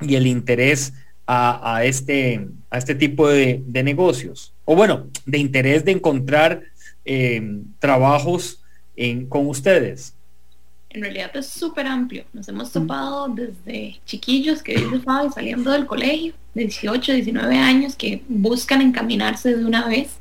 y 0.00 0.16
el 0.16 0.26
interés 0.26 0.92
a, 1.26 1.82
este, 1.84 2.48
a 2.68 2.76
este 2.76 2.94
tipo 2.94 3.28
de, 3.28 3.62
negocios? 3.82 4.52
O 4.66 4.76
bueno, 4.76 5.06
de 5.24 5.38
interés 5.38 5.86
de 5.86 5.92
encontrar 5.92 6.62
eh, 7.06 7.62
trabajos 7.78 8.62
con 9.30 9.48
ustedes. 9.48 10.14
En 10.94 11.00
realidad 11.00 11.30
es 11.34 11.46
súper 11.46 11.86
amplio. 11.86 12.24
Nos 12.34 12.46
hemos 12.48 12.70
topado 12.70 13.28
desde 13.28 14.00
chiquillos 14.04 14.62
que 14.62 14.76
saliendo 15.34 15.70
del 15.70 15.86
colegio, 15.86 16.34
de 16.52 16.64
18, 16.64 17.12
19 17.14 17.56
años, 17.56 17.96
que 17.96 18.22
buscan 18.28 18.82
encaminarse 18.82 19.56
de 19.56 19.64
una 19.64 19.86
vez 19.86 20.18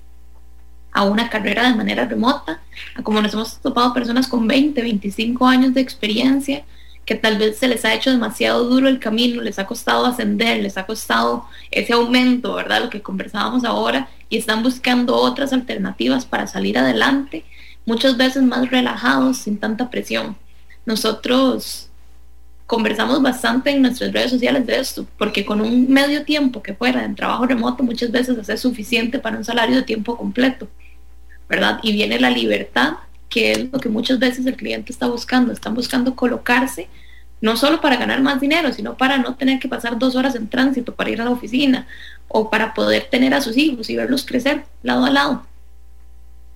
a 0.93 1.03
una 1.03 1.29
carrera 1.29 1.69
de 1.69 1.75
manera 1.75 2.05
remota, 2.05 2.61
a 2.95 3.03
como 3.03 3.21
nos 3.21 3.33
hemos 3.33 3.59
topado 3.59 3.93
personas 3.93 4.27
con 4.27 4.47
20, 4.47 4.81
25 4.81 5.45
años 5.45 5.73
de 5.73 5.81
experiencia, 5.81 6.63
que 7.05 7.15
tal 7.15 7.37
vez 7.37 7.57
se 7.57 7.67
les 7.67 7.83
ha 7.83 7.93
hecho 7.93 8.11
demasiado 8.11 8.69
duro 8.69 8.87
el 8.87 8.99
camino, 8.99 9.41
les 9.41 9.59
ha 9.59 9.65
costado 9.65 10.05
ascender, 10.05 10.61
les 10.61 10.77
ha 10.77 10.85
costado 10.85 11.45
ese 11.69 11.91
aumento, 11.91 12.53
¿verdad? 12.53 12.83
Lo 12.83 12.89
que 12.89 13.01
conversábamos 13.01 13.65
ahora, 13.65 14.07
y 14.29 14.37
están 14.37 14.63
buscando 14.63 15.15
otras 15.15 15.51
alternativas 15.51 16.25
para 16.25 16.47
salir 16.47 16.77
adelante, 16.77 17.43
muchas 17.85 18.15
veces 18.15 18.43
más 18.43 18.69
relajados, 18.69 19.37
sin 19.39 19.57
tanta 19.57 19.89
presión. 19.89 20.37
Nosotros 20.85 21.89
conversamos 22.65 23.21
bastante 23.21 23.71
en 23.71 23.81
nuestras 23.81 24.11
redes 24.13 24.31
sociales 24.31 24.65
de 24.65 24.79
esto, 24.79 25.05
porque 25.17 25.45
con 25.45 25.61
un 25.61 25.91
medio 25.91 26.23
tiempo 26.23 26.63
que 26.63 26.73
fuera 26.73 27.03
en 27.03 27.15
trabajo 27.15 27.45
remoto 27.45 27.83
muchas 27.83 28.11
veces 28.11 28.47
es 28.47 28.61
suficiente 28.61 29.19
para 29.19 29.37
un 29.37 29.43
salario 29.43 29.75
de 29.75 29.83
tiempo 29.83 30.17
completo, 30.17 30.67
¿verdad? 31.49 31.79
Y 31.83 31.91
viene 31.91 32.19
la 32.19 32.29
libertad 32.29 32.93
que 33.31 33.53
es 33.53 33.71
lo 33.71 33.79
que 33.79 33.89
muchas 33.89 34.19
veces 34.19 34.45
el 34.45 34.55
cliente 34.55 34.91
está 34.91 35.07
buscando. 35.07 35.51
Están 35.51 35.73
buscando 35.73 36.15
colocarse 36.15 36.87
no 37.39 37.57
solo 37.57 37.81
para 37.81 37.95
ganar 37.95 38.21
más 38.21 38.39
dinero, 38.39 38.71
sino 38.71 38.95
para 38.97 39.17
no 39.17 39.35
tener 39.35 39.57
que 39.57 39.67
pasar 39.67 39.97
dos 39.97 40.15
horas 40.15 40.35
en 40.35 40.47
tránsito 40.47 40.93
para 40.93 41.09
ir 41.09 41.21
a 41.21 41.25
la 41.25 41.31
oficina 41.31 41.87
o 42.27 42.51
para 42.51 42.75
poder 42.75 43.07
tener 43.09 43.33
a 43.33 43.41
sus 43.41 43.57
hijos 43.57 43.89
y 43.89 43.95
verlos 43.95 44.25
crecer 44.25 44.65
lado 44.83 45.05
a 45.05 45.09
lado. 45.09 45.47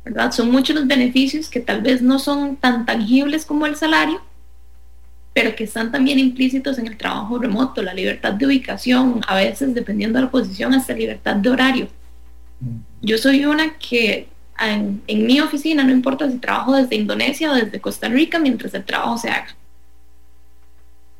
¿Verdad? 0.06 0.32
Son 0.32 0.52
muchos 0.52 0.76
los 0.76 0.88
beneficios 0.88 1.50
que 1.50 1.60
tal 1.60 1.82
vez 1.82 2.02
no 2.02 2.20
son 2.20 2.56
tan 2.56 2.86
tangibles 2.86 3.46
como 3.46 3.66
el 3.66 3.76
salario, 3.76 4.22
pero 5.34 5.56
que 5.56 5.66
están 5.66 5.92
también 5.92 6.20
implícitos 6.20 6.78
en 6.78 6.88
el 6.88 6.96
trabajo 6.96 7.40
remoto, 7.40 7.82
la 7.82 7.94
libertad 7.94 8.34
de 8.34 8.46
ubicación, 8.46 9.22
a 9.28 9.36
veces 9.36 9.74
dependiendo 9.74 10.20
de 10.20 10.26
la 10.26 10.32
posición, 10.32 10.74
hasta 10.74 10.94
libertad 10.94 11.36
de 11.36 11.50
horario. 11.50 11.88
Mm. 12.60 12.78
Yo 13.02 13.18
soy 13.18 13.46
una 13.46 13.78
que 13.78 14.28
en, 14.60 15.02
mi 15.08 15.42
oficina, 15.42 15.84
no 15.84 15.92
importa 15.92 16.30
si 16.30 16.38
trabajo 16.38 16.76
desde 16.76 16.96
Indonesia 16.96 17.52
o 17.52 17.56
desde 17.56 17.82
Costa 17.82 18.08
Rica, 18.08 18.40
mientras 18.40 18.74
el 18.76 18.86
trabajo 18.86 19.18
se 19.18 19.30
haga. 19.30 19.56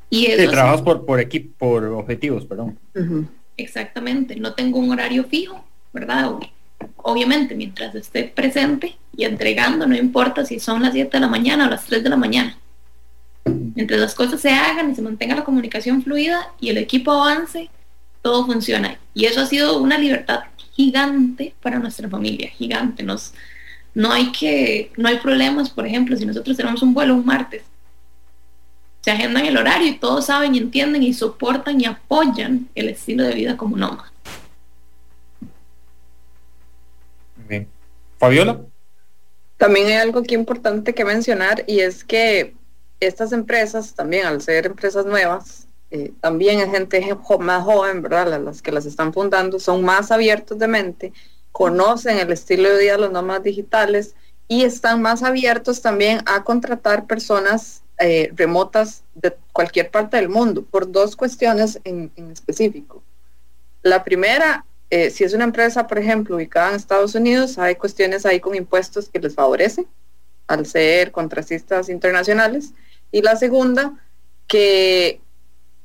Y 0.08 0.26
eso 0.26 0.50
trabajas 0.50 0.82
por, 0.82 1.04
por 1.04 1.20
equipo, 1.20 1.52
por 1.58 1.84
objetivos, 1.84 2.46
perdón. 2.46 2.78
Exactamente, 3.56 4.36
no 4.36 4.54
tengo 4.54 4.78
un 4.78 4.92
horario 4.92 5.24
fijo, 5.24 5.64
¿verdad? 5.92 6.30
Obviamente, 6.96 7.54
mientras 7.54 7.94
esté 7.94 8.24
presente 8.24 8.96
y 9.16 9.24
entregando, 9.24 9.86
no 9.86 9.96
importa 9.96 10.44
si 10.44 10.58
son 10.60 10.82
las 10.82 10.92
7 10.92 11.10
de 11.16 11.20
la 11.20 11.28
mañana 11.28 11.66
o 11.66 11.70
las 11.70 11.84
3 11.84 12.02
de 12.02 12.10
la 12.10 12.16
mañana. 12.16 12.58
Mientras 13.44 14.00
las 14.00 14.14
cosas 14.14 14.40
se 14.40 14.50
hagan 14.50 14.90
y 14.90 14.94
se 14.94 15.02
mantenga 15.02 15.36
la 15.36 15.44
comunicación 15.44 16.02
fluida 16.02 16.48
y 16.60 16.70
el 16.70 16.78
equipo 16.78 17.12
avance, 17.12 17.70
todo 18.22 18.44
funciona. 18.44 18.98
Y 19.14 19.26
eso 19.26 19.40
ha 19.40 19.46
sido 19.46 19.78
una 19.78 19.98
libertad 19.98 20.40
gigante 20.72 21.54
para 21.62 21.78
nuestra 21.78 22.08
familia, 22.08 22.50
gigante. 22.50 23.02
Nos, 23.02 23.32
no 23.94 24.12
hay 24.12 24.32
que, 24.32 24.90
no 24.96 25.08
hay 25.08 25.18
problemas, 25.18 25.70
por 25.70 25.86
ejemplo, 25.86 26.16
si 26.16 26.26
nosotros 26.26 26.56
tenemos 26.56 26.82
un 26.82 26.92
vuelo 26.92 27.14
un 27.14 27.24
martes, 27.24 27.62
se 29.00 29.12
agendan 29.12 29.46
el 29.46 29.56
horario 29.56 29.86
y 29.86 29.98
todos 29.98 30.26
saben 30.26 30.56
y 30.56 30.58
entienden 30.58 31.04
y 31.04 31.14
soportan 31.14 31.80
y 31.80 31.84
apoyan 31.84 32.68
el 32.74 32.88
estilo 32.88 33.22
de 33.22 33.34
vida 33.34 33.56
como 33.56 33.76
nómada. 33.76 34.12
Bien. 37.48 37.68
Fabiola. 38.18 38.60
También 39.56 39.86
hay 39.86 39.94
algo 39.94 40.20
aquí 40.20 40.34
importante 40.34 40.94
que 40.94 41.04
mencionar 41.04 41.64
y 41.66 41.80
es 41.80 42.04
que 42.04 42.54
estas 43.00 43.32
empresas 43.32 43.94
también 43.94 44.26
al 44.26 44.40
ser 44.40 44.66
empresas 44.66 45.06
nuevas 45.06 45.66
eh, 45.90 46.12
también 46.20 46.60
hay 46.60 46.70
gente 46.70 47.16
más 47.38 47.64
joven, 47.64 48.02
¿verdad? 48.02 48.40
Las 48.42 48.60
que 48.60 48.72
las 48.72 48.86
están 48.86 49.12
fundando 49.12 49.60
son 49.60 49.84
más 49.84 50.10
abiertos 50.10 50.58
de 50.58 50.66
mente, 50.66 51.12
conocen 51.52 52.18
el 52.18 52.32
estilo 52.32 52.68
de 52.70 52.82
vida 52.82 52.92
de 52.96 53.08
los 53.08 53.42
digitales 53.42 54.14
y 54.48 54.64
están 54.64 55.00
más 55.00 55.22
abiertos 55.22 55.80
también 55.82 56.20
a 56.26 56.42
contratar 56.44 57.06
personas 57.06 57.82
eh, 57.98 58.30
remotas 58.34 59.04
de 59.14 59.36
cualquier 59.52 59.90
parte 59.90 60.16
del 60.16 60.28
mundo 60.28 60.62
por 60.64 60.90
dos 60.90 61.16
cuestiones 61.16 61.80
en, 61.84 62.10
específico. 62.32 63.02
La 63.82 64.02
primera, 64.02 64.66
eh, 64.90 65.10
si 65.10 65.24
es 65.24 65.34
una 65.34 65.44
empresa, 65.44 65.86
por 65.86 65.98
ejemplo, 65.98 66.36
ubicada 66.36 66.70
en 66.70 66.76
Estados 66.76 67.14
Unidos, 67.14 67.58
hay 67.58 67.74
cuestiones 67.74 68.24
ahí 68.24 68.40
con 68.40 68.54
impuestos 68.54 69.08
que 69.08 69.18
les 69.18 69.34
favorecen 69.34 69.86
al 70.46 70.64
ser 70.66 71.10
contratistas 71.12 71.88
internacionales. 71.88 72.72
Y 73.10 73.22
la 73.22 73.36
segunda, 73.36 73.94
que 74.46 75.20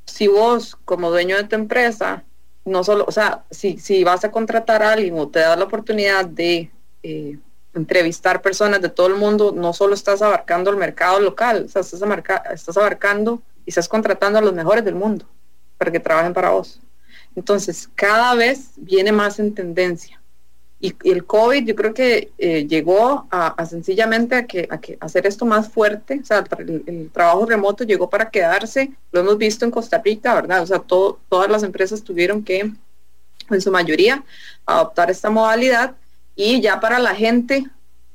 si 0.05 0.27
vos 0.27 0.77
como 0.85 1.09
dueño 1.09 1.37
de 1.37 1.45
tu 1.45 1.55
empresa, 1.55 2.23
no 2.65 2.83
solo, 2.83 3.05
o 3.07 3.11
sea, 3.11 3.43
si, 3.49 3.79
si 3.79 4.03
vas 4.03 4.23
a 4.23 4.31
contratar 4.31 4.83
a 4.83 4.93
alguien 4.93 5.17
o 5.17 5.27
te 5.27 5.39
da 5.39 5.55
la 5.55 5.65
oportunidad 5.65 6.25
de 6.25 6.69
eh, 7.01 7.39
entrevistar 7.73 8.41
personas 8.41 8.81
de 8.81 8.89
todo 8.89 9.07
el 9.07 9.15
mundo, 9.15 9.51
no 9.51 9.73
solo 9.73 9.95
estás 9.95 10.21
abarcando 10.21 10.69
el 10.69 10.77
mercado 10.77 11.19
local, 11.19 11.63
o 11.65 11.69
sea, 11.69 11.81
estás, 11.81 12.03
estás 12.53 12.77
abarcando 12.77 13.41
y 13.65 13.71
estás 13.71 13.87
contratando 13.87 14.37
a 14.37 14.41
los 14.41 14.53
mejores 14.53 14.85
del 14.85 14.95
mundo 14.95 15.25
para 15.77 15.91
que 15.91 15.99
trabajen 15.99 16.33
para 16.33 16.51
vos. 16.51 16.79
Entonces, 17.35 17.89
cada 17.95 18.35
vez 18.35 18.71
viene 18.77 19.11
más 19.11 19.39
en 19.39 19.53
tendencia. 19.53 20.21
Y, 20.79 20.95
el 21.03 21.25
COVID 21.25 21.63
yo 21.65 21.75
creo 21.75 21.93
que 21.93 22.31
eh, 22.39 22.65
llegó 22.67 23.27
a, 23.29 23.65
sencillamente 23.65 24.35
a, 24.35 24.47
que, 24.47 24.67
a 24.69 24.79
que 24.79 24.97
hacer 24.99 25.27
esto 25.27 25.45
más 25.45 25.69
fuerte, 25.69 26.19
o 26.21 26.25
sea, 26.25 26.43
el, 26.57 27.11
trabajo 27.13 27.45
remoto 27.45 27.83
llegó 27.83 28.09
para 28.09 28.31
quedarse, 28.31 28.91
lo 29.11 29.19
hemos 29.19 29.37
visto 29.37 29.63
en 29.63 29.71
Costa 29.71 30.01
Rica, 30.03 30.33
¿verdad? 30.33 30.63
O 30.63 30.65
sea, 30.65 30.79
todo, 30.79 31.19
todas 31.29 31.49
las 31.51 31.61
empresas 31.63 32.03
tuvieron 32.03 32.43
que, 32.43 32.71
en 33.49 33.61
su 33.61 33.71
mayoría, 33.71 34.23
adoptar 34.65 35.11
esta 35.11 35.29
modalidad 35.29 35.95
y 36.35 36.61
ya 36.61 36.79
para 36.79 36.97
la 36.97 37.13
gente, 37.13 37.65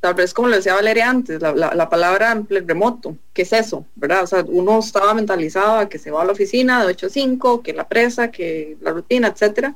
tal 0.06 0.14
vez 0.14 0.32
como 0.32 0.46
le 0.46 0.58
decía 0.58 0.74
Valeria 0.74 1.10
antes, 1.10 1.42
la, 1.42 1.52
la, 1.52 1.88
palabra 1.88 2.40
remoto, 2.48 3.16
¿qué 3.32 3.42
es 3.42 3.52
eso? 3.52 3.84
¿Verdad? 3.96 4.22
O 4.22 4.26
sea, 4.28 4.44
uno 4.46 4.78
estaba 4.78 5.12
mentalizado 5.14 5.78
a 5.78 5.88
que 5.88 5.98
se 5.98 6.12
va 6.12 6.22
a 6.22 6.24
la 6.24 6.30
oficina 6.30 6.84
de 6.84 6.90
8 6.90 7.06
a 7.06 7.10
5, 7.10 7.62
que 7.64 7.72
la 7.72 7.88
presa, 7.88 8.30
que 8.30 8.76
la 8.82 8.92
rutina, 8.92 9.26
etcétera. 9.26 9.74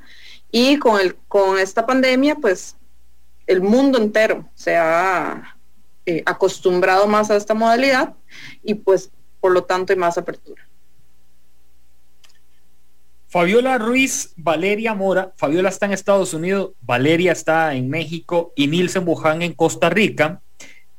Y 0.53 0.79
con, 0.79 1.01
el, 1.01 1.17
con 1.27 1.59
esta 1.59 1.85
pandemia, 1.85 2.37
pues 2.37 2.77
el 3.49 3.61
mundo 3.61 3.99
entero 3.99 4.49
se 4.55 4.77
ha 4.77 5.57
eh, 6.07 6.23
acostumbrado 6.25 7.09
más 7.09 7.33
a 7.33 7.37
esta 7.37 7.55
modalidad 7.55 8.15
y 8.63 8.75
pues 8.75 9.11
por 9.41 9.51
lo 9.51 9.65
tanto 9.65 9.93
hay 9.93 9.99
más 9.99 10.17
apertura. 10.17 10.63
Fabiola 13.31 13.79
Ruiz, 13.79 14.33
Valeria 14.37 14.93
Mora, 14.93 15.33
Fabiola 15.37 15.69
está 15.69 15.87
en 15.87 15.93
Estados 15.93 16.35
Unidos, 16.35 16.73
Valeria 16.83 17.31
está 17.31 17.73
en 17.75 17.89
México 17.89 18.53
y 18.57 18.67
Nilsen 18.67 19.05
Buján 19.05 19.43
en 19.43 19.53
Costa 19.53 19.89
Rica, 19.89 20.43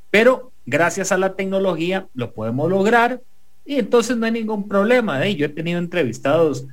pero 0.10 0.54
gracias 0.66 1.12
a 1.12 1.18
la 1.18 1.36
tecnología 1.36 2.08
lo 2.14 2.32
podemos 2.34 2.70
lograr 2.70 3.22
y 3.66 3.80
entonces 3.80 4.16
no 4.16 4.26
hay 4.26 4.32
ningún 4.32 4.70
problema. 4.70 5.28
¿eh? 5.28 5.36
Yo 5.36 5.46
he 5.46 5.50
tenido 5.50 5.78
entrevistados 5.78 6.66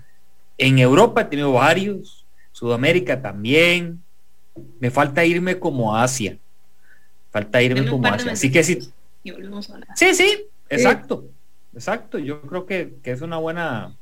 en 0.58 0.78
Europa, 0.78 1.22
he 1.22 1.24
tenido 1.24 1.52
varios, 1.52 2.24
Sudamérica 2.52 3.20
también, 3.20 4.00
me 4.78 4.92
falta 4.92 5.24
irme 5.24 5.58
como 5.58 5.96
Asia. 5.96 6.38
Falta 7.32 7.60
irme 7.60 7.84
como 7.90 8.06
Asia. 8.06 8.30
Así 8.30 8.52
que 8.52 8.62
sí. 8.62 8.78
Sí, 9.96 10.14
sí. 10.14 10.46
exacto, 10.68 11.24
exacto. 11.74 12.18
Yo 12.18 12.42
creo 12.42 12.64
que, 12.64 12.94
que 13.02 13.10
es 13.10 13.22
una 13.22 13.38
buena, 13.38 13.96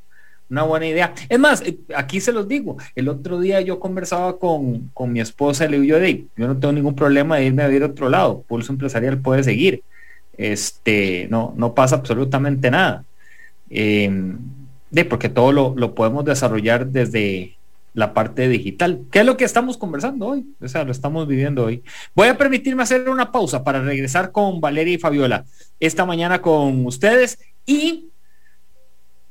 una 0.50 0.62
buena 0.62 0.86
idea. 0.86 1.14
Es 1.28 1.38
más, 1.38 1.62
eh, 1.62 1.78
aquí 1.94 2.20
se 2.20 2.32
los 2.32 2.46
digo, 2.48 2.76
el 2.94 3.08
otro 3.08 3.40
día 3.40 3.60
yo 3.60 3.80
conversaba 3.80 4.38
con, 4.38 4.90
con 4.94 5.12
mi 5.12 5.20
esposa 5.20 5.64
y 5.64 5.68
le 5.68 5.80
digo, 5.80 5.98
yo, 6.36 6.46
no 6.46 6.56
tengo 6.58 6.72
ningún 6.72 6.94
problema 6.94 7.36
de 7.36 7.46
irme 7.46 7.62
a 7.62 7.68
vivir 7.68 7.82
a 7.82 7.86
otro 7.86 8.08
lado, 8.08 8.42
Pulso 8.46 8.72
Empresarial 8.72 9.18
puede 9.18 9.42
seguir. 9.42 9.82
Este, 10.36 11.28
no, 11.30 11.54
no 11.56 11.74
pasa 11.74 11.96
absolutamente 11.96 12.70
nada. 12.70 13.04
Em, 13.70 14.38
porque 15.08 15.28
todo 15.28 15.52
lo, 15.52 15.74
lo, 15.76 15.94
podemos 15.94 16.24
desarrollar 16.24 16.86
desde 16.86 17.56
la 17.92 18.14
parte 18.14 18.48
digital, 18.48 19.02
que 19.10 19.20
es 19.20 19.26
lo 19.26 19.36
que 19.36 19.44
estamos 19.44 19.76
conversando 19.78 20.26
hoy, 20.26 20.46
o 20.60 20.68
sea, 20.68 20.84
lo 20.84 20.92
estamos 20.92 21.26
viviendo 21.26 21.64
hoy. 21.64 21.82
Voy 22.14 22.28
a 22.28 22.36
permitirme 22.36 22.82
hacer 22.82 23.08
una 23.08 23.32
pausa 23.32 23.64
para 23.64 23.80
regresar 23.80 24.32
con 24.32 24.60
Valeria 24.60 24.94
y 24.94 24.98
Fabiola 24.98 25.44
esta 25.80 26.04
mañana 26.04 26.40
con 26.40 26.86
ustedes 26.86 27.38
y 27.64 28.08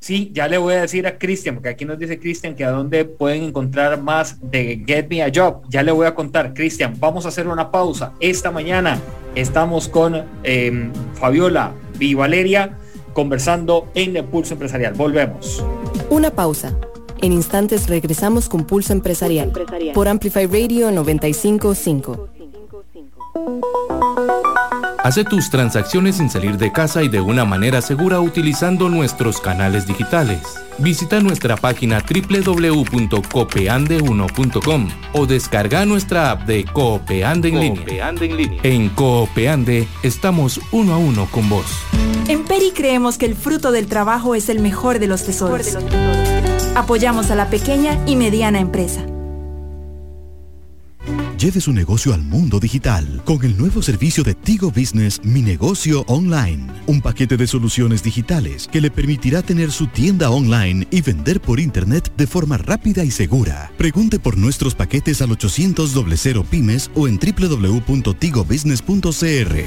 Sí, 0.05 0.29
ya 0.35 0.47
le 0.47 0.59
voy 0.59 0.75
a 0.75 0.81
decir 0.81 1.07
a 1.07 1.17
Cristian, 1.17 1.55
porque 1.55 1.69
aquí 1.69 1.83
nos 1.83 1.97
dice 1.97 2.19
Cristian 2.19 2.53
que 2.53 2.63
a 2.63 2.69
dónde 2.69 3.05
pueden 3.05 3.41
encontrar 3.41 3.99
más 3.99 4.37
de 4.39 4.83
Get 4.85 5.07
Me 5.09 5.23
a 5.23 5.31
Job. 5.33 5.63
Ya 5.67 5.81
le 5.81 5.91
voy 5.91 6.05
a 6.05 6.13
contar, 6.13 6.53
Cristian, 6.53 6.93
vamos 6.99 7.25
a 7.25 7.29
hacer 7.29 7.47
una 7.47 7.71
pausa. 7.71 8.13
Esta 8.19 8.51
mañana 8.51 8.99
estamos 9.33 9.87
con 9.87 10.23
em, 10.43 10.93
Fabiola 11.15 11.71
y 11.99 12.13
Valeria 12.13 12.77
conversando 13.13 13.87
en 13.95 14.15
el 14.15 14.25
Pulso 14.25 14.53
Empresarial. 14.53 14.93
Volvemos. 14.93 15.65
Una 16.11 16.29
pausa. 16.29 16.77
En 17.23 17.31
instantes 17.33 17.89
regresamos 17.89 18.47
con 18.47 18.65
Pulso 18.65 18.93
Empresarial, 18.93 19.51
por 19.95 20.07
Amplify 20.07 20.45
Radio 20.45 20.91
955. 20.91 22.34
Hace 25.05 25.23
tus 25.23 25.49
transacciones 25.51 26.15
sin 26.15 26.31
salir 26.31 26.57
de 26.57 26.71
casa 26.71 27.03
y 27.03 27.09
de 27.09 27.21
una 27.21 27.45
manera 27.45 27.83
segura 27.83 28.19
utilizando 28.19 28.89
nuestros 28.89 29.39
canales 29.39 29.85
digitales. 29.85 30.41
Visita 30.79 31.19
nuestra 31.19 31.57
página 31.57 31.99
www.copeande1.com 31.99 34.89
o 35.13 35.27
descarga 35.27 35.85
nuestra 35.85 36.31
app 36.31 36.47
de 36.47 36.65
Coopeande 36.65 37.49
en, 37.49 37.59
línea. 37.59 38.09
en 38.09 38.35
línea. 38.35 38.59
En 38.63 38.89
Coopeande 38.89 39.87
estamos 40.01 40.59
uno 40.71 40.95
a 40.95 40.97
uno 40.97 41.27
con 41.29 41.47
vos. 41.49 41.67
En 42.27 42.43
Peri 42.45 42.71
creemos 42.71 43.19
que 43.19 43.27
el 43.27 43.35
fruto 43.35 43.71
del 43.71 43.85
trabajo 43.85 44.33
es 44.33 44.49
el 44.49 44.59
mejor 44.59 44.97
de 44.97 45.05
los 45.05 45.23
tesoros. 45.23 45.77
Apoyamos 46.73 47.29
a 47.29 47.35
la 47.35 47.51
pequeña 47.51 47.95
y 48.07 48.15
mediana 48.15 48.59
empresa 48.59 49.05
Lleve 51.37 51.59
su 51.59 51.73
negocio 51.73 52.13
al 52.13 52.21
mundo 52.21 52.61
digital 52.61 53.21
con 53.25 53.43
el 53.43 53.57
nuevo 53.57 53.81
servicio 53.81 54.23
de 54.23 54.35
Tigo 54.35 54.71
Business 54.71 55.19
Mi 55.21 55.41
Negocio 55.41 56.05
Online. 56.07 56.65
Un 56.87 57.01
paquete 57.01 57.35
de 57.35 57.45
soluciones 57.45 58.01
digitales 58.01 58.69
que 58.71 58.79
le 58.79 58.89
permitirá 58.89 59.41
tener 59.41 59.73
su 59.73 59.87
tienda 59.87 60.29
online 60.29 60.87
y 60.91 61.01
vender 61.01 61.41
por 61.41 61.59
internet 61.59 62.09
de 62.15 62.25
forma 62.25 62.57
rápida 62.57 63.03
y 63.03 63.11
segura. 63.11 63.69
Pregunte 63.77 64.17
por 64.17 64.37
nuestros 64.37 64.75
paquetes 64.75 65.21
al 65.21 65.33
800 65.33 65.93
pymes 66.49 66.89
o 66.95 67.05
en 67.05 67.19
www.tigobusiness.cr. 67.19 69.65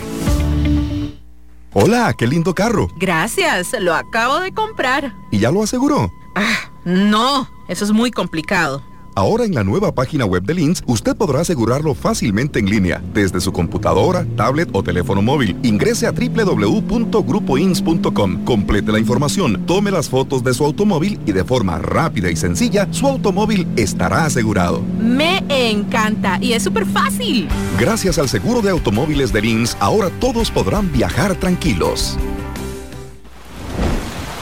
Hola, 1.74 2.14
qué 2.16 2.26
lindo 2.26 2.54
carro. 2.54 2.88
Gracias, 2.98 3.76
lo 3.78 3.94
acabo 3.94 4.40
de 4.40 4.52
comprar. 4.52 5.14
¿Y 5.30 5.38
ya 5.38 5.50
lo 5.50 5.62
aseguró? 5.62 6.10
Ah, 6.34 6.72
no, 6.86 7.46
eso 7.68 7.84
es 7.84 7.92
muy 7.92 8.10
complicado. 8.10 8.87
Ahora 9.18 9.44
en 9.44 9.52
la 9.52 9.64
nueva 9.64 9.92
página 9.92 10.24
web 10.24 10.44
de 10.44 10.54
Lins, 10.54 10.84
usted 10.86 11.16
podrá 11.16 11.40
asegurarlo 11.40 11.92
fácilmente 11.96 12.60
en 12.60 12.70
línea, 12.70 13.02
desde 13.12 13.40
su 13.40 13.52
computadora, 13.52 14.24
tablet 14.36 14.68
o 14.72 14.84
teléfono 14.84 15.22
móvil. 15.22 15.58
Ingrese 15.64 16.06
a 16.06 16.12
www.grupoins.com, 16.12 18.44
complete 18.44 18.92
la 18.92 19.00
información, 19.00 19.66
tome 19.66 19.90
las 19.90 20.08
fotos 20.08 20.44
de 20.44 20.54
su 20.54 20.64
automóvil 20.64 21.18
y 21.26 21.32
de 21.32 21.42
forma 21.42 21.80
rápida 21.80 22.30
y 22.30 22.36
sencilla, 22.36 22.86
su 22.92 23.08
automóvil 23.08 23.66
estará 23.74 24.24
asegurado. 24.24 24.82
Me 25.00 25.42
encanta 25.48 26.38
y 26.40 26.52
es 26.52 26.62
súper 26.62 26.86
fácil. 26.86 27.48
Gracias 27.76 28.20
al 28.20 28.28
seguro 28.28 28.62
de 28.62 28.70
automóviles 28.70 29.32
de 29.32 29.42
Lins, 29.42 29.76
ahora 29.80 30.10
todos 30.20 30.52
podrán 30.52 30.92
viajar 30.92 31.34
tranquilos. 31.34 32.16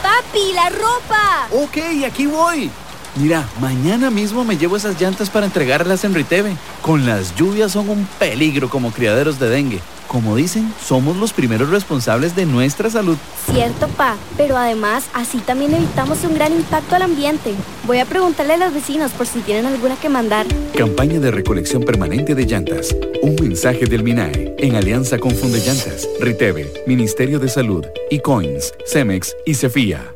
¡Papi, 0.02 0.52
la 0.52 0.68
ropa! 0.68 1.48
Ok, 1.50 1.78
aquí 2.04 2.26
voy. 2.26 2.70
Mira, 3.16 3.48
mañana 3.61 4.11
mismo 4.11 4.44
me 4.44 4.59
llevo 4.59 4.76
esas 4.76 5.00
llantas 5.00 5.31
para 5.31 5.46
entregarlas 5.46 6.05
en 6.05 6.14
Riteve. 6.14 6.55
Con 6.83 7.07
las 7.07 7.35
lluvias 7.35 7.72
son 7.72 7.88
un 7.88 8.07
peligro 8.18 8.68
como 8.68 8.92
criaderos 8.92 9.38
de 9.38 9.48
dengue. 9.48 9.81
Como 10.07 10.37
dicen, 10.37 10.72
somos 10.85 11.16
los 11.16 11.33
primeros 11.33 11.70
responsables 11.70 12.37
de 12.37 12.44
nuestra 12.44 12.90
salud. 12.90 13.16
Cierto, 13.50 13.88
pa, 13.88 14.16
pero 14.37 14.57
además 14.57 15.07
así 15.14 15.38
también 15.38 15.74
evitamos 15.74 16.24
un 16.24 16.35
gran 16.35 16.52
impacto 16.52 16.94
al 16.94 17.02
ambiente. 17.02 17.55
Voy 17.87 17.98
a 17.98 18.05
preguntarle 18.05 18.55
a 18.55 18.59
los 18.59 18.74
vecinos 18.74 19.12
por 19.12 19.26
si 19.26 19.40
tienen 19.40 19.66
alguna 19.66 19.96
que 19.96 20.09
mandar. 20.11 20.46
Campaña 20.76 21.18
de 21.18 21.31
recolección 21.31 21.83
permanente 21.83 22.35
de 22.35 22.44
llantas. 22.44 22.94
Un 23.22 23.35
mensaje 23.40 23.87
del 23.87 24.05
MINAE 24.05 24.55
en 24.59 24.76
alianza 24.76 25.18
con 25.18 25.33
Funde 25.33 25.59
Llantas, 25.59 26.07
Riteve, 26.20 26.72
Ministerio 26.87 27.38
de 27.38 27.48
Salud, 27.48 27.85
Coins, 28.22 28.74
Cemex 28.87 29.35
y 29.44 29.55
Cefía. 29.55 30.15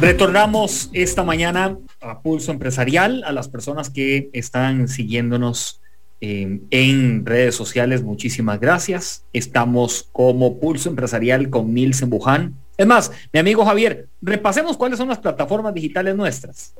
Retornamos 0.00 0.88
esta 0.94 1.24
mañana 1.24 1.76
a 2.00 2.22
Pulso 2.22 2.52
Empresarial, 2.52 3.22
a 3.22 3.32
las 3.32 3.48
personas 3.48 3.90
que 3.90 4.30
están 4.32 4.88
siguiéndonos 4.88 5.82
eh, 6.22 6.60
en 6.70 7.26
redes 7.26 7.54
sociales, 7.54 8.02
muchísimas 8.02 8.60
gracias. 8.60 9.24
Estamos 9.34 10.08
como 10.10 10.58
Pulso 10.58 10.88
Empresarial 10.88 11.50
con 11.50 11.74
Nielsen 11.74 12.08
Buján. 12.08 12.54
Es 12.78 12.86
más, 12.86 13.12
mi 13.30 13.40
amigo 13.40 13.62
Javier, 13.66 14.08
repasemos 14.22 14.78
cuáles 14.78 14.96
son 14.96 15.08
las 15.08 15.18
plataformas 15.18 15.74
digitales 15.74 16.16
nuestras. 16.16 16.72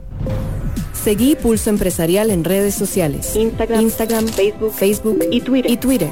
Seguí 0.95 1.37
Pulso 1.37 1.69
Empresarial 1.69 2.31
en 2.31 2.43
redes 2.43 2.75
sociales. 2.75 3.37
Instagram, 3.37 3.83
Instagram 3.83 4.29
Facebook, 4.29 4.73
Facebook 4.73 5.19
y 5.31 5.43
Twitter. 5.43 5.71
Y 5.71 5.77
Twitter. 5.77 6.09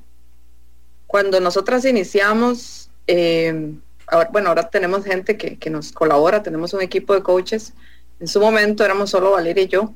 Cuando 1.08 1.42
nosotras 1.42 1.84
iniciamos, 1.84 2.90
eh, 3.06 3.74
ahora, 4.08 4.30
bueno, 4.32 4.48
ahora 4.48 4.70
tenemos 4.70 5.04
gente 5.04 5.36
que, 5.36 5.58
que 5.58 5.70
nos 5.70 5.92
colabora, 5.92 6.42
tenemos 6.42 6.74
un 6.74 6.82
equipo 6.82 7.14
de 7.14 7.22
coaches. 7.22 7.74
En 8.20 8.28
su 8.28 8.40
momento 8.40 8.84
éramos 8.84 9.10
solo 9.10 9.32
Valeria 9.32 9.64
y 9.64 9.68
yo, 9.68 9.94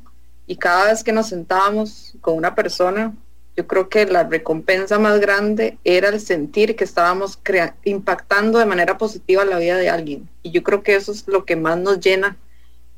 y 0.47 0.55
cada 0.55 0.87
vez 0.87 1.03
que 1.03 1.11
nos 1.11 1.27
sentábamos 1.29 2.15
con 2.21 2.35
una 2.35 2.55
persona, 2.55 3.13
yo 3.55 3.67
creo 3.67 3.87
que 3.89 4.05
la 4.05 4.23
recompensa 4.23 4.97
más 4.97 5.19
grande 5.19 5.77
era 5.83 6.09
el 6.09 6.19
sentir 6.19 6.75
que 6.75 6.83
estábamos 6.83 7.39
impactando 7.83 8.59
de 8.59 8.65
manera 8.65 8.97
positiva 8.97 9.45
la 9.45 9.59
vida 9.59 9.77
de 9.77 9.89
alguien. 9.89 10.29
Y 10.41 10.51
yo 10.51 10.63
creo 10.63 10.81
que 10.81 10.95
eso 10.95 11.11
es 11.11 11.27
lo 11.27 11.45
que 11.45 11.55
más 11.55 11.77
nos 11.77 11.99
llena. 11.99 12.37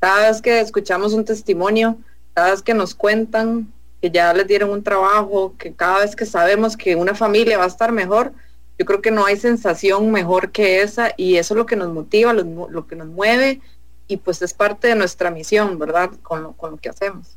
Cada 0.00 0.28
vez 0.28 0.40
que 0.40 0.60
escuchamos 0.60 1.12
un 1.12 1.24
testimonio, 1.24 1.98
cada 2.32 2.52
vez 2.52 2.62
que 2.62 2.74
nos 2.74 2.94
cuentan 2.94 3.72
que 4.00 4.10
ya 4.10 4.32
les 4.32 4.46
dieron 4.46 4.70
un 4.70 4.82
trabajo, 4.82 5.54
que 5.58 5.74
cada 5.74 6.00
vez 6.00 6.16
que 6.16 6.24
sabemos 6.24 6.76
que 6.76 6.96
una 6.96 7.14
familia 7.14 7.58
va 7.58 7.64
a 7.64 7.68
estar 7.68 7.92
mejor, 7.92 8.32
yo 8.78 8.84
creo 8.84 9.00
que 9.00 9.10
no 9.10 9.24
hay 9.24 9.36
sensación 9.36 10.10
mejor 10.10 10.52
que 10.52 10.82
esa 10.82 11.12
y 11.16 11.36
eso 11.36 11.54
es 11.54 11.58
lo 11.58 11.66
que 11.66 11.76
nos 11.76 11.92
motiva, 11.92 12.32
lo, 12.32 12.86
que 12.86 12.96
nos 12.96 13.08
mueve 13.08 13.60
y 14.08 14.18
pues 14.18 14.42
es 14.42 14.54
parte 14.54 14.88
de 14.88 14.94
nuestra 14.94 15.30
misión, 15.30 15.78
¿verdad? 15.78 16.10
Con 16.22 16.42
lo, 16.42 16.52
con 16.52 16.72
lo 16.72 16.76
que 16.76 16.88
hacemos. 16.88 17.36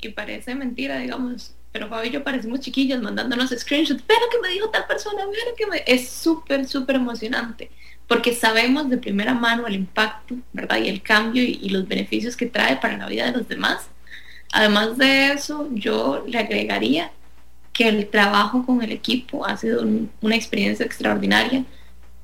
Y 0.00 0.08
parece 0.10 0.54
mentira, 0.54 0.98
digamos, 0.98 1.54
pero 1.72 1.88
Fabio 1.88 2.10
y 2.10 2.12
yo 2.12 2.22
parecemos 2.22 2.60
chiquillos 2.60 3.00
mandándonos 3.00 3.50
screenshots, 3.50 4.02
pero 4.06 4.20
que 4.30 4.38
me 4.40 4.52
dijo 4.52 4.68
tal 4.68 4.86
persona, 4.86 5.22
pero 5.30 5.56
que 5.56 5.66
me... 5.66 5.82
Es 5.86 6.10
súper, 6.10 6.68
súper 6.68 6.96
emocionante, 6.96 7.70
porque 8.06 8.34
sabemos 8.34 8.90
de 8.90 8.98
primera 8.98 9.32
mano 9.32 9.66
el 9.66 9.74
impacto, 9.74 10.36
¿verdad? 10.52 10.78
Y 10.78 10.88
el 10.88 11.02
cambio 11.02 11.42
y, 11.42 11.70
los 11.70 11.88
beneficios 11.88 12.36
que 12.36 12.46
trae 12.46 12.76
para 12.76 12.98
la 12.98 13.06
vida 13.06 13.24
de 13.24 13.38
los 13.38 13.48
demás. 13.48 13.88
Además 14.52 14.98
de 14.98 15.32
eso, 15.32 15.68
yo 15.72 16.24
le 16.28 16.38
agregaría 16.38 17.10
que 17.72 17.88
el 17.88 18.06
trabajo 18.10 18.66
con 18.66 18.82
el 18.82 18.92
equipo 18.92 19.46
ha 19.46 19.56
sido 19.56 19.82
una 20.20 20.36
experiencia 20.36 20.84
extraordinaria. 20.84 21.64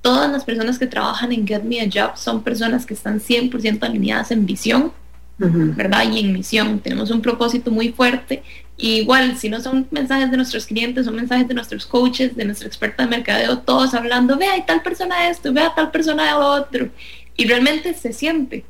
Todas 0.02 0.30
las 0.30 0.44
personas 0.44 0.78
que 0.78 0.86
trabajan 0.86 1.32
en 1.32 1.46
Get 1.46 1.62
Me 1.62 1.80
a 1.80 1.88
Job 1.92 2.16
son 2.16 2.42
personas 2.42 2.86
que 2.86 2.94
están 2.94 3.20
100% 3.20 3.82
alineadas 3.82 4.30
en 4.30 4.46
visión, 4.46 4.92
¿verdad? 5.38 6.10
Y 6.10 6.20
en 6.20 6.32
misión. 6.32 6.80
Tenemos 6.80 7.10
un 7.10 7.20
propósito 7.20 7.70
muy 7.70 7.92
fuerte. 7.92 8.42
igual, 8.76 9.36
si 9.36 9.48
no 9.48 9.60
son 9.60 9.88
mensajes 9.90 10.30
de 10.30 10.36
nuestros 10.36 10.66
clientes, 10.66 11.04
son 11.04 11.16
mensajes 11.16 11.48
de 11.48 11.54
nuestros 11.54 11.84
coaches, 11.84 12.36
de 12.36 12.44
nuestra 12.44 12.68
experta 12.68 13.02
de 13.02 13.08
mercadeo, 13.08 13.58
todos 13.58 13.94
hablando, 13.94 14.36
vea, 14.36 14.52
hay 14.52 14.62
tal 14.64 14.82
persona 14.82 15.22
de 15.22 15.30
esto, 15.30 15.52
vea 15.52 15.74
tal 15.74 15.90
persona 15.90 16.26
de 16.26 16.32
otro. 16.34 16.88
Y 17.36 17.46
realmente 17.46 17.94
se 17.94 18.12
siente, 18.12 18.64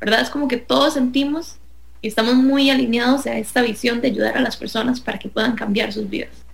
¿verdad? 0.00 0.20
Es 0.20 0.30
como 0.30 0.48
que 0.48 0.58
todos 0.58 0.94
sentimos 0.94 1.56
y 2.02 2.08
estamos 2.08 2.34
muy 2.34 2.68
alineados 2.68 3.26
a 3.26 3.38
esta 3.38 3.62
visión 3.62 4.02
de 4.02 4.08
ayudar 4.08 4.36
a 4.36 4.40
las 4.40 4.58
personas 4.58 5.00
para 5.00 5.18
que 5.18 5.30
puedan 5.30 5.54
cambiar 5.54 5.90
sus 5.90 6.08
vidas. 6.10 6.44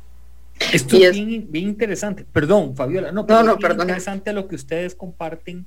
Esto 0.72 0.96
es 0.96 1.12
bien, 1.12 1.48
interesante. 1.54 2.24
Perdón, 2.30 2.76
Fabiola. 2.76 3.12
No, 3.12 3.24
no, 3.28 3.42
no 3.42 3.58
perdón. 3.58 3.88
interesante 3.88 4.32
lo 4.32 4.46
que 4.46 4.54
ustedes 4.54 4.94
comparten 4.94 5.66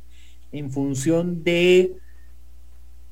en 0.51 0.71
función 0.71 1.43
de, 1.43 1.93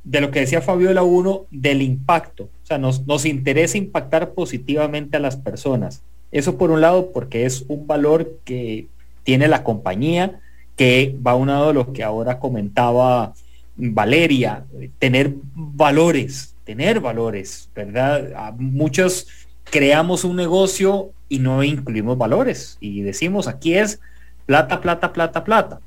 de 0.04 0.22
lo 0.22 0.32
que 0.32 0.42
decía 0.42 0.62
Fabiola 0.62 1.04
uno, 1.04 1.46
del 1.52 1.82
impacto. 1.82 2.44
O 2.44 2.66
sea, 2.66 2.78
nos, 2.78 3.06
nos 3.08 3.26
interesa 3.26 3.78
impactar 3.78 4.34
positivamente 4.34 5.18
a 5.18 5.20
las 5.20 5.36
personas. 5.36 6.04
Eso 6.32 6.58
por 6.58 6.72
un 6.72 6.82
lado, 6.82 7.12
porque 7.12 7.46
es 7.46 7.66
un 7.68 7.88
valor 7.88 8.40
que 8.46 8.88
tiene 9.24 9.48
la 9.48 9.64
compañía, 9.64 10.40
que 10.78 11.18
va 11.26 11.32
a 11.32 11.36
un 11.36 11.48
lado 11.48 11.68
de 11.68 11.74
lo 11.74 11.94
que 11.94 12.04
ahora 12.04 12.40
comentaba 12.40 13.34
Valeria, 13.76 14.66
tener 15.00 15.34
valores, 15.54 16.56
tener 16.64 17.00
valores, 17.00 17.70
¿verdad? 17.76 18.54
muchos 18.58 19.28
creamos 19.72 20.24
un 20.24 20.36
negocio 20.36 21.12
y 21.30 21.40
no 21.40 21.64
incluimos 21.64 22.18
valores 22.18 22.78
y 22.82 23.02
decimos 23.02 23.48
aquí 23.48 23.74
es 23.74 24.00
plata, 24.46 24.82
plata, 24.82 25.14
plata, 25.14 25.44
plata 25.44 25.80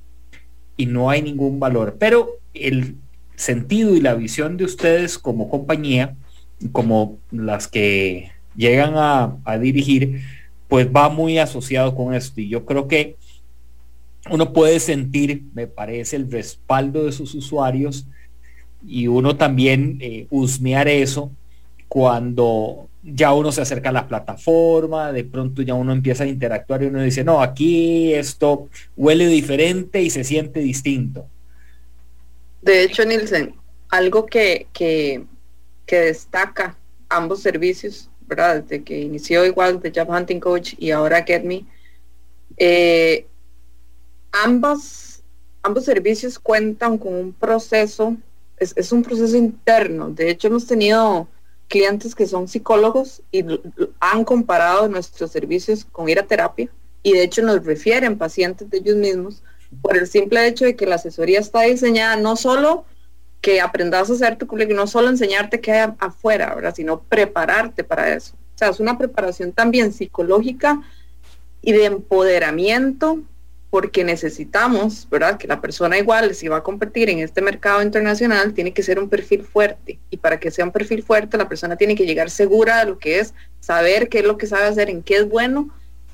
y 0.76 0.86
no 0.86 1.10
hay 1.10 1.22
ningún 1.22 1.60
valor. 1.60 1.96
Pero 1.98 2.38
el 2.54 2.96
sentido 3.36 3.94
y 3.94 4.00
la 4.00 4.14
visión 4.14 4.56
de 4.56 4.64
ustedes 4.64 5.18
como 5.18 5.50
compañía, 5.50 6.16
como 6.72 7.18
las 7.30 7.68
que 7.68 8.30
llegan 8.56 8.94
a, 8.96 9.58
dirigir, 9.60 10.22
pues 10.68 10.88
va 10.88 11.08
muy 11.08 11.38
asociado 11.38 11.94
con 11.94 12.14
esto. 12.14 12.40
Y 12.40 12.48
yo 12.48 12.64
creo 12.64 12.88
que 12.88 13.16
uno 14.30 14.52
puede 14.52 14.80
sentir, 14.80 15.42
me 15.52 15.66
parece, 15.66 16.16
el 16.16 16.30
respaldo 16.30 17.04
de 17.04 17.12
sus 17.12 17.34
usuarios 17.34 18.06
y 18.86 19.06
uno 19.06 19.36
también 19.36 19.98
eh, 20.00 20.26
husmear 20.30 20.88
eso 20.88 21.30
cuando 21.88 22.88
ya 23.04 23.32
uno 23.32 23.52
se 23.52 23.62
acerca 23.62 23.90
a 23.90 23.92
la 23.92 24.08
plataforma, 24.08 25.12
de 25.12 25.24
pronto 25.24 25.62
ya 25.62 25.74
uno 25.74 25.92
empieza 25.92 26.24
a 26.24 26.26
interactuar 26.26 26.82
y 26.82 26.86
uno 26.86 27.02
dice, 27.02 27.22
no, 27.22 27.42
aquí 27.42 28.12
esto 28.14 28.68
huele 28.96 29.26
diferente 29.28 30.02
y 30.02 30.10
se 30.10 30.24
siente 30.24 30.60
distinto. 30.60 31.26
De 32.62 32.82
hecho, 32.82 33.04
Nielsen, 33.04 33.54
algo 33.90 34.26
que, 34.26 34.66
que, 34.72 35.26
destaca 35.86 36.76
ambos 37.08 37.42
servicios, 37.42 38.08
¿verdad? 38.26 38.62
Desde 38.62 38.82
que 38.82 38.98
inició 38.98 39.44
igual 39.44 39.80
de 39.80 39.92
Job 39.94 40.10
Hunting 40.10 40.40
Coach 40.40 40.74
y 40.78 40.90
ahora 40.90 41.22
Get 41.22 41.44
Me, 41.44 41.64
eh, 42.56 43.26
ambos, 44.32 45.22
ambos 45.62 45.84
servicios 45.84 46.38
cuentan 46.38 46.98
con 46.98 47.14
un 47.14 47.32
proceso 47.32 48.16
es, 48.58 48.92
un 48.92 49.02
proceso 49.02 49.36
interno. 49.36 50.10
De 50.10 50.30
hecho, 50.30 50.48
hemos 50.48 50.66
tenido 50.66 51.28
clientes 51.68 52.14
que 52.14 52.26
son 52.26 52.48
psicólogos 52.48 53.22
y 53.32 53.44
han 54.00 54.24
comparado 54.24 54.88
nuestros 54.88 55.30
servicios 55.30 55.84
con 55.84 56.08
ir 56.08 56.18
a 56.18 56.26
terapia 56.26 56.68
y 57.02 57.12
de 57.12 57.22
hecho 57.22 57.42
nos 57.42 57.64
refieren 57.64 58.18
pacientes 58.18 58.68
de 58.70 58.78
ellos 58.78 58.96
mismos 58.96 59.42
por 59.82 59.96
el 59.96 60.06
simple 60.06 60.46
hecho 60.46 60.64
de 60.64 60.76
que 60.76 60.86
la 60.86 60.96
asesoría 60.96 61.40
está 61.40 61.62
diseñada 61.62 62.16
no 62.16 62.36
solo 62.36 62.84
que 63.40 63.60
aprendas 63.60 64.08
a 64.08 64.14
hacer 64.14 64.36
tu 64.36 64.46
currículum, 64.46 64.78
no 64.78 64.86
solo 64.86 65.10
enseñarte 65.10 65.60
qué 65.60 65.72
hay 65.72 65.92
afuera, 65.98 66.54
¿verdad? 66.54 66.74
sino 66.74 67.02
prepararte 67.02 67.84
para 67.84 68.14
eso. 68.14 68.34
O 68.54 68.58
sea, 68.58 68.70
es 68.70 68.80
una 68.80 68.96
preparación 68.96 69.52
también 69.52 69.92
psicológica 69.92 70.80
y 71.60 71.72
de 71.72 71.84
empoderamiento 71.84 73.18
porque 73.74 74.04
necesitamos, 74.04 75.08
¿verdad? 75.10 75.36
Que 75.36 75.48
la 75.48 75.60
persona 75.60 75.98
igual, 75.98 76.32
si 76.36 76.46
va 76.46 76.58
a 76.58 76.62
competir 76.62 77.10
en 77.10 77.18
este 77.18 77.42
mercado 77.42 77.82
internacional, 77.82 78.54
tiene 78.54 78.72
que 78.72 78.84
ser 78.84 79.00
un 79.00 79.08
perfil 79.08 79.42
fuerte. 79.42 79.98
Y 80.10 80.16
para 80.16 80.38
que 80.38 80.52
sea 80.52 80.64
un 80.64 80.70
perfil 80.70 81.02
fuerte, 81.02 81.36
la 81.36 81.48
persona 81.48 81.74
tiene 81.74 81.96
que 81.96 82.06
llegar 82.06 82.30
segura 82.30 82.78
de 82.78 82.84
lo 82.84 83.00
que 83.00 83.18
es, 83.18 83.34
saber 83.58 84.08
qué 84.08 84.20
es 84.20 84.26
lo 84.26 84.38
que 84.38 84.46
sabe 84.46 84.66
hacer, 84.66 84.90
en 84.90 85.02
qué 85.02 85.16
es 85.16 85.28
bueno 85.28 85.70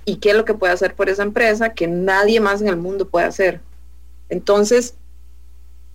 y 0.06 0.16
qué 0.16 0.30
es 0.30 0.36
lo 0.36 0.46
que 0.46 0.54
puede 0.54 0.72
hacer 0.72 0.94
por 0.94 1.10
esa 1.10 1.22
empresa 1.22 1.74
que 1.74 1.86
nadie 1.86 2.40
más 2.40 2.62
en 2.62 2.68
el 2.68 2.78
mundo 2.78 3.06
puede 3.06 3.26
hacer. 3.26 3.60
Entonces, 4.30 4.94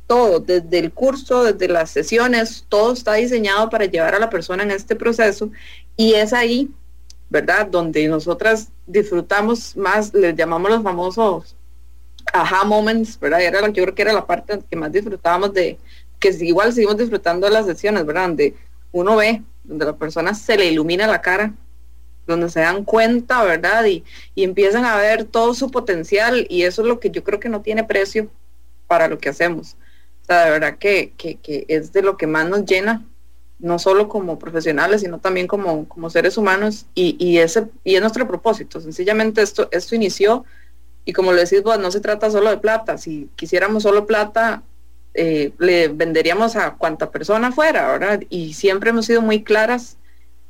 todo, 0.05 0.41
desde 0.41 0.77
el 0.77 0.91
curso, 0.91 1.45
desde 1.45 1.67
las 1.67 1.89
sesiones, 1.89 2.63
todo 2.69 2.93
está 2.93 3.15
diseñado 3.15 3.71
para 3.71 3.85
llevar 3.85 4.13
a 4.13 4.19
la 4.19 4.29
persona 4.29 4.61
en 4.61 4.69
este 4.69 4.95
proceso 4.95 5.49
y 5.97 6.13
es 6.13 6.31
ahí 6.31 6.69
¿verdad? 7.35 7.67
Donde 7.67 8.07
nosotras 8.07 8.71
disfrutamos 8.87 9.75
más, 9.75 10.13
les 10.13 10.33
llamamos 10.37 10.71
los 10.71 10.83
famosos 10.83 11.57
aha 12.31 12.63
moments, 12.63 13.19
¿verdad? 13.19 13.41
Era, 13.41 13.67
yo 13.67 13.83
creo 13.83 13.93
que 13.93 14.01
era 14.03 14.13
la 14.13 14.25
parte 14.25 14.61
que 14.69 14.75
más 14.77 14.89
disfrutábamos 14.89 15.53
de, 15.53 15.77
que 16.17 16.29
igual 16.29 16.71
seguimos 16.71 16.97
disfrutando 16.97 17.45
de 17.45 17.51
las 17.51 17.65
sesiones, 17.65 18.05
¿verdad? 18.05 18.29
Donde 18.29 18.55
uno 18.93 19.17
ve, 19.17 19.43
donde 19.65 19.85
la 19.85 19.97
persona 19.97 20.33
se 20.33 20.57
le 20.57 20.67
ilumina 20.67 21.07
la 21.07 21.21
cara, 21.21 21.53
donde 22.25 22.49
se 22.49 22.61
dan 22.61 22.85
cuenta, 22.85 23.43
¿verdad? 23.43 23.83
Y, 23.83 24.05
y 24.33 24.45
empiezan 24.45 24.85
a 24.85 24.95
ver 24.95 25.25
todo 25.25 25.53
su 25.53 25.69
potencial 25.69 26.47
y 26.49 26.63
eso 26.63 26.83
es 26.83 26.87
lo 26.87 27.01
que 27.01 27.09
yo 27.09 27.21
creo 27.21 27.41
que 27.41 27.49
no 27.49 27.61
tiene 27.61 27.83
precio 27.83 28.29
para 28.87 29.09
lo 29.09 29.17
que 29.17 29.27
hacemos. 29.27 29.75
O 30.21 30.25
sea, 30.25 30.45
de 30.45 30.51
verdad 30.51 30.77
que, 30.77 31.11
que, 31.17 31.35
que 31.35 31.65
es 31.67 31.91
de 31.91 32.01
lo 32.01 32.15
que 32.15 32.27
más 32.27 32.47
nos 32.47 32.65
llena 32.65 33.03
no 33.59 33.79
solo 33.79 34.07
como 34.09 34.37
profesionales, 34.37 35.01
sino 35.01 35.19
también 35.19 35.47
como, 35.47 35.87
como 35.87 36.09
seres 36.09 36.37
humanos, 36.37 36.85
y, 36.93 37.15
y, 37.19 37.37
ese, 37.37 37.67
y 37.83 37.95
es 37.95 38.01
nuestro 38.01 38.27
propósito. 38.27 38.81
Sencillamente 38.81 39.41
esto, 39.41 39.67
esto 39.71 39.95
inició, 39.95 40.45
y 41.05 41.13
como 41.13 41.31
lo 41.31 41.39
decís 41.39 41.63
vos, 41.63 41.79
no 41.79 41.91
se 41.91 42.01
trata 42.01 42.31
solo 42.31 42.49
de 42.49 42.57
plata. 42.57 42.97
Si 42.97 43.29
quisiéramos 43.35 43.83
solo 43.83 44.05
plata, 44.05 44.63
eh, 45.13 45.53
le 45.59 45.87
venderíamos 45.87 46.55
a 46.55 46.71
cuanta 46.73 47.11
persona 47.11 47.51
fuera, 47.51 47.87
¿verdad? 47.87 48.21
Y 48.29 48.53
siempre 48.53 48.89
hemos 48.89 49.05
sido 49.05 49.21
muy 49.21 49.43
claras 49.43 49.97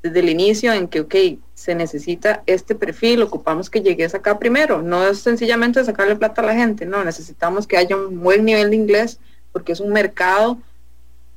desde 0.02 0.20
el 0.20 0.30
inicio 0.30 0.74
en 0.74 0.88
que, 0.88 1.02
ok, 1.02 1.16
se 1.54 1.76
necesita 1.76 2.44
este 2.46 2.74
perfil, 2.74 3.22
ocupamos 3.22 3.70
que 3.70 3.82
llegues 3.82 4.16
acá 4.16 4.40
primero. 4.40 4.82
No 4.82 5.06
es 5.06 5.20
sencillamente 5.20 5.84
sacarle 5.84 6.16
plata 6.16 6.42
a 6.42 6.46
la 6.46 6.56
gente, 6.56 6.86
no, 6.86 7.04
necesitamos 7.04 7.68
que 7.68 7.78
haya 7.78 7.96
un 7.96 8.22
buen 8.22 8.46
nivel 8.46 8.70
de 8.70 8.76
inglés, 8.76 9.20
porque 9.52 9.74
es 9.74 9.80
un 9.80 9.92
mercado 9.92 10.58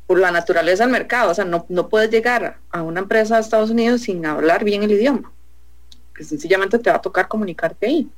por 0.09 0.19
la 0.19 0.33
naturaleza 0.33 0.85
del 0.85 0.93
mercado. 0.93 1.31
O 1.31 1.35
sea, 1.35 1.45
no, 1.45 1.67
no 1.69 1.89
puedes 1.89 2.11
llegar 2.11 2.59
a 2.71 2.83
una 2.83 3.01
empresa 3.01 3.37
de 3.37 3.43
Estados 3.43 3.71
Unidos 3.71 4.01
sin 4.01 4.25
hablar 4.25 4.65
bien 4.65 4.83
el 4.83 4.91
idioma. 4.91 5.31
Que 6.15 6.25
sencillamente 6.25 6.79
te 6.79 6.91
va 6.91 6.97
a 6.97 7.03
tocar 7.03 7.29
comunicarte 7.29 7.87
ahí. 7.87 8.11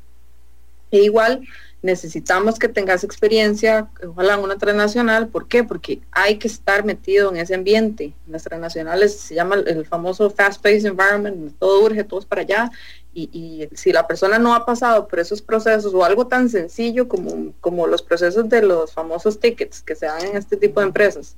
E 0.93 1.01
igual 1.03 1.43
necesitamos 1.83 2.59
que 2.59 2.69
tengas 2.69 3.05
experiencia, 3.05 3.89
ojalá 4.07 4.35
en 4.35 4.41
una 4.41 4.59
transnacional. 4.59 5.29
¿Por 5.29 5.49
qué? 5.49 5.65
Porque 5.65 6.01
hay 6.13 6.39
que 6.39 6.47
estar 6.47 6.85
metido 6.85 7.31
en 7.31 7.39
ese 7.39 7.55
ambiente. 7.55 8.13
En 8.27 8.33
las 8.33 8.45
transnacionales 8.45 9.19
se 9.19 9.35
llama 9.35 9.57
el, 9.57 9.85
famoso 9.87 10.31
fast-paced 10.31 10.87
environment, 10.87 11.55
todo 11.59 11.85
urge, 11.85 12.05
todos 12.05 12.27
para 12.27 12.43
allá. 12.43 12.71
y, 13.13 13.69
si 13.75 13.93
la 13.93 14.07
persona 14.07 14.39
no 14.39 14.55
ha 14.55 14.65
pasado 14.65 15.09
por 15.09 15.19
esos 15.19 15.43
procesos 15.43 15.93
o 15.93 16.05
algo 16.05 16.27
tan 16.29 16.49
sencillo 16.49 17.09
como, 17.09 17.53
como 17.61 17.87
los 17.87 18.03
procesos 18.03 18.49
de 18.49 18.63
los 18.63 18.93
famosos 18.93 19.41
tickets 19.41 19.83
que 19.83 19.97
se 19.97 20.07
dan 20.07 20.25
en 20.25 20.37
este 20.37 20.57
tipo 20.57 20.81
de 20.81 20.87
empresas, 20.87 21.37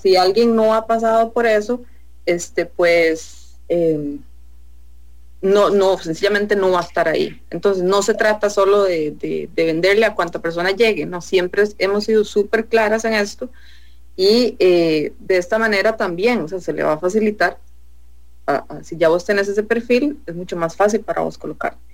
si 0.00 0.16
alguien 0.16 0.56
no 0.56 0.74
ha 0.74 0.86
pasado 0.86 1.32
por 1.32 1.46
eso, 1.46 1.82
este 2.26 2.66
pues 2.66 3.56
em, 3.68 4.20
no, 5.42 5.70
no, 5.70 5.98
sencillamente 5.98 6.56
no 6.56 6.70
va 6.70 6.80
a 6.80 6.84
estar 6.84 7.08
ahí. 7.08 7.40
Entonces 7.50 7.82
no 7.82 8.02
se 8.02 8.14
trata 8.14 8.50
solo 8.50 8.84
de, 8.84 9.48
venderle 9.54 10.06
a 10.06 10.14
cuanta 10.14 10.40
persona 10.40 10.70
llegue, 10.70 11.06
no, 11.06 11.20
siempre 11.20 11.64
hemos 11.78 12.04
sido 12.04 12.24
súper 12.24 12.66
claras 12.66 13.04
en 13.04 13.14
esto 13.14 13.50
y 14.16 14.56
eh, 14.58 15.12
de 15.18 15.36
esta 15.36 15.58
manera 15.58 15.96
también, 15.96 16.40
o 16.40 16.48
sea, 16.48 16.60
se 16.60 16.72
le 16.72 16.82
va 16.82 16.94
a 16.94 16.98
facilitar 16.98 17.58
si 18.82 18.96
ya 18.96 19.08
vos 19.08 19.24
tenés 19.24 19.48
ese 19.48 19.62
perfil, 19.62 20.20
es 20.26 20.34
mucho 20.34 20.56
más 20.56 20.76
fácil 20.76 21.00
para 21.00 21.22
vos 21.22 21.38
colocarte. 21.38 21.93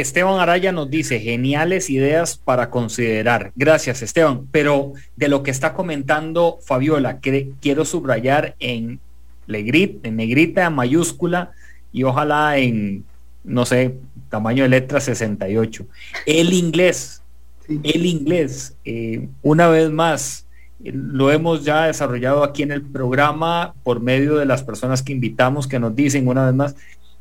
Esteban 0.00 0.40
Araya 0.40 0.72
nos 0.72 0.90
dice, 0.90 1.20
geniales 1.20 1.90
ideas 1.90 2.36
para 2.36 2.70
considerar. 2.70 3.52
Gracias, 3.56 4.02
Esteban. 4.02 4.46
Pero 4.50 4.92
de 5.16 5.28
lo 5.28 5.42
que 5.42 5.50
está 5.50 5.74
comentando 5.74 6.58
Fabiola, 6.62 7.20
que 7.20 7.52
quiero 7.60 7.84
subrayar 7.84 8.56
en, 8.58 9.00
negrita, 9.46 10.08
en 10.08 10.16
negrita, 10.16 10.70
mayúscula 10.70 11.52
y 11.92 12.04
ojalá 12.04 12.58
en, 12.58 13.04
no 13.44 13.66
sé, 13.66 13.96
tamaño 14.28 14.62
de 14.62 14.70
letra 14.70 15.00
68. 15.00 15.86
El 16.26 16.52
inglés, 16.52 17.22
el 17.68 18.06
inglés, 18.06 18.74
eh, 18.84 19.28
una 19.42 19.68
vez 19.68 19.90
más, 19.90 20.46
lo 20.82 21.30
hemos 21.30 21.64
ya 21.64 21.86
desarrollado 21.86 22.42
aquí 22.42 22.62
en 22.62 22.72
el 22.72 22.82
programa 22.82 23.74
por 23.82 24.00
medio 24.00 24.36
de 24.36 24.46
las 24.46 24.62
personas 24.62 25.02
que 25.02 25.12
invitamos 25.12 25.66
que 25.66 25.78
nos 25.78 25.94
dicen 25.94 26.26
una 26.26 26.46
vez 26.46 26.54
más, 26.54 26.76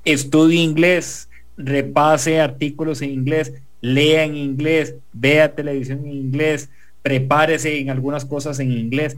estudie 0.05 0.61
inglés, 0.61 1.28
repase 1.59 2.39
artículos 2.39 3.01
en 3.01 3.11
inglés, 3.11 3.53
lea 3.81 4.23
en 4.23 4.35
inglés, 4.35 4.95
vea 5.11 5.53
televisión 5.53 5.99
en 6.05 6.13
inglés, 6.13 6.69
prepárese 7.01 7.79
en 7.79 7.89
algunas 7.89 8.25
cosas 8.25 8.59
en 8.59 8.71
inglés. 8.71 9.17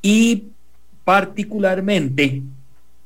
Y 0.00 0.44
particularmente, 1.04 2.42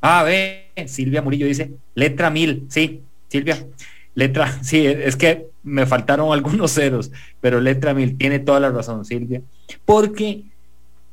a 0.00 0.22
ver, 0.22 0.66
Silvia 0.86 1.22
Murillo 1.22 1.46
dice, 1.46 1.72
letra 1.94 2.30
mil, 2.30 2.66
sí, 2.68 3.02
Silvia, 3.28 3.66
letra, 4.14 4.58
sí, 4.62 4.86
es 4.86 5.16
que 5.16 5.48
me 5.64 5.84
faltaron 5.84 6.32
algunos 6.32 6.72
ceros, 6.72 7.10
pero 7.40 7.60
letra 7.60 7.94
mil, 7.94 8.16
tiene 8.16 8.38
toda 8.38 8.60
la 8.60 8.70
razón, 8.70 9.04
Silvia, 9.04 9.42
porque 9.84 10.44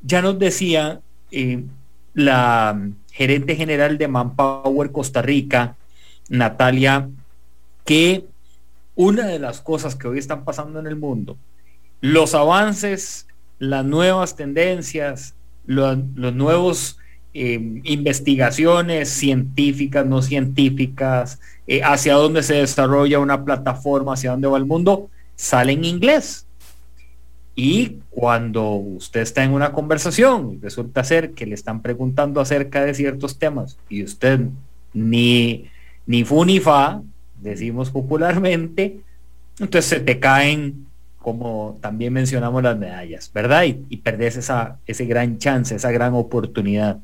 ya 0.04 0.22
nos 0.22 0.38
decía 0.38 1.02
eh, 1.32 1.64
la 2.14 2.80
gerente 3.12 3.56
general 3.56 3.98
de 3.98 4.08
Manpower 4.08 4.92
Costa 4.92 5.22
Rica, 5.22 5.76
Natalia, 6.30 7.10
que 7.90 8.28
una 8.94 9.26
de 9.26 9.40
las 9.40 9.62
cosas 9.62 9.96
que 9.96 10.08
hoy 10.08 10.20
están 10.20 10.46
pasando 10.46 10.80
en 10.80 10.86
el 10.86 10.96
mundo, 10.96 11.38
los 12.02 12.36
avances, 12.36 13.26
las 13.58 13.84
nuevas 13.84 14.36
tendencias, 14.36 15.34
los, 15.66 15.98
nuevos 15.98 17.00
eh, 17.34 17.82
investigaciones 17.86 19.10
científicas, 19.10 20.06
no 20.06 20.22
científicas, 20.22 21.40
eh, 21.66 21.82
hacia 21.82 22.14
dónde 22.14 22.44
se 22.44 22.58
desarrolla 22.58 23.18
una 23.18 23.44
plataforma, 23.44 24.14
hacia 24.14 24.30
dónde 24.30 24.48
va 24.48 24.60
el 24.60 24.68
mundo, 24.68 25.10
sale 25.36 25.72
en 25.72 25.84
inglés. 25.84 26.46
Y 27.56 27.98
cuando 28.12 28.70
usted 28.74 29.22
está 29.22 29.44
en 29.44 29.54
una 29.54 29.72
conversación, 29.72 30.60
resulta 30.62 31.04
ser 31.04 31.32
que 31.32 31.48
le 31.48 31.56
están 31.56 31.82
preguntando 31.82 32.40
acerca 32.40 32.86
de 32.86 32.94
ciertos 32.94 33.40
temas 33.40 33.80
y 33.90 34.04
usted 34.04 34.42
ni, 34.94 35.66
ni 36.06 36.24
fu 36.24 36.46
ni 36.46 36.60
fa, 36.60 37.02
decimos 37.42 37.90
popularmente, 37.90 39.02
entonces 39.60 39.86
se 39.86 40.00
te 40.00 40.20
caen, 40.20 40.88
como 41.18 41.78
también 41.82 42.14
mencionamos 42.14 42.64
las 42.64 42.78
medallas, 42.78 43.32
¿verdad? 43.34 43.66
Y, 43.66 43.84
y 43.90 43.98
perdés 43.98 44.38
esa, 44.38 44.78
ese 44.86 45.06
gran 45.06 45.38
chance, 45.38 45.76
esa 45.76 45.92
gran 45.92 46.14
oportunidad. 46.14 47.00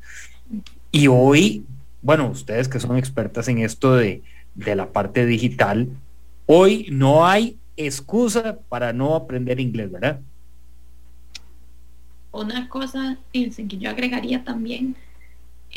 Y 0.90 1.08
hoy, 1.08 1.64
bueno, 2.02 2.28
ustedes 2.28 2.68
que 2.68 2.80
son 2.80 2.96
expertas 2.96 3.48
en 3.48 3.58
esto 3.58 3.94
de, 3.94 4.22
de 4.54 4.76
la 4.76 4.86
parte 4.92 5.26
digital, 5.26 5.88
hoy 6.46 6.88
no 6.90 7.26
hay 7.26 7.58
excusa 7.76 8.58
para 8.68 8.92
no 8.92 9.14
aprender 9.14 9.60
inglés, 9.60 9.90
¿verdad? 9.92 10.20
una 12.36 12.68
cosa 12.68 13.18
que 13.32 13.50
yo 13.50 13.90
agregaría 13.90 14.44
también, 14.44 14.94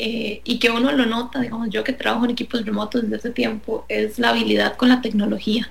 eh, 0.02 0.40
y 0.44 0.58
que 0.58 0.70
uno 0.70 0.92
lo 0.92 1.04
nota, 1.04 1.40
digamos, 1.40 1.68
yo 1.68 1.84
que 1.84 1.92
trabajo 1.92 2.24
en 2.24 2.30
equipos 2.30 2.64
remotos 2.64 3.02
desde 3.02 3.16
hace 3.16 3.30
tiempo, 3.30 3.84
es 3.90 4.18
la 4.18 4.30
habilidad 4.30 4.78
con 4.78 4.88
la 4.88 5.02
tecnología. 5.02 5.70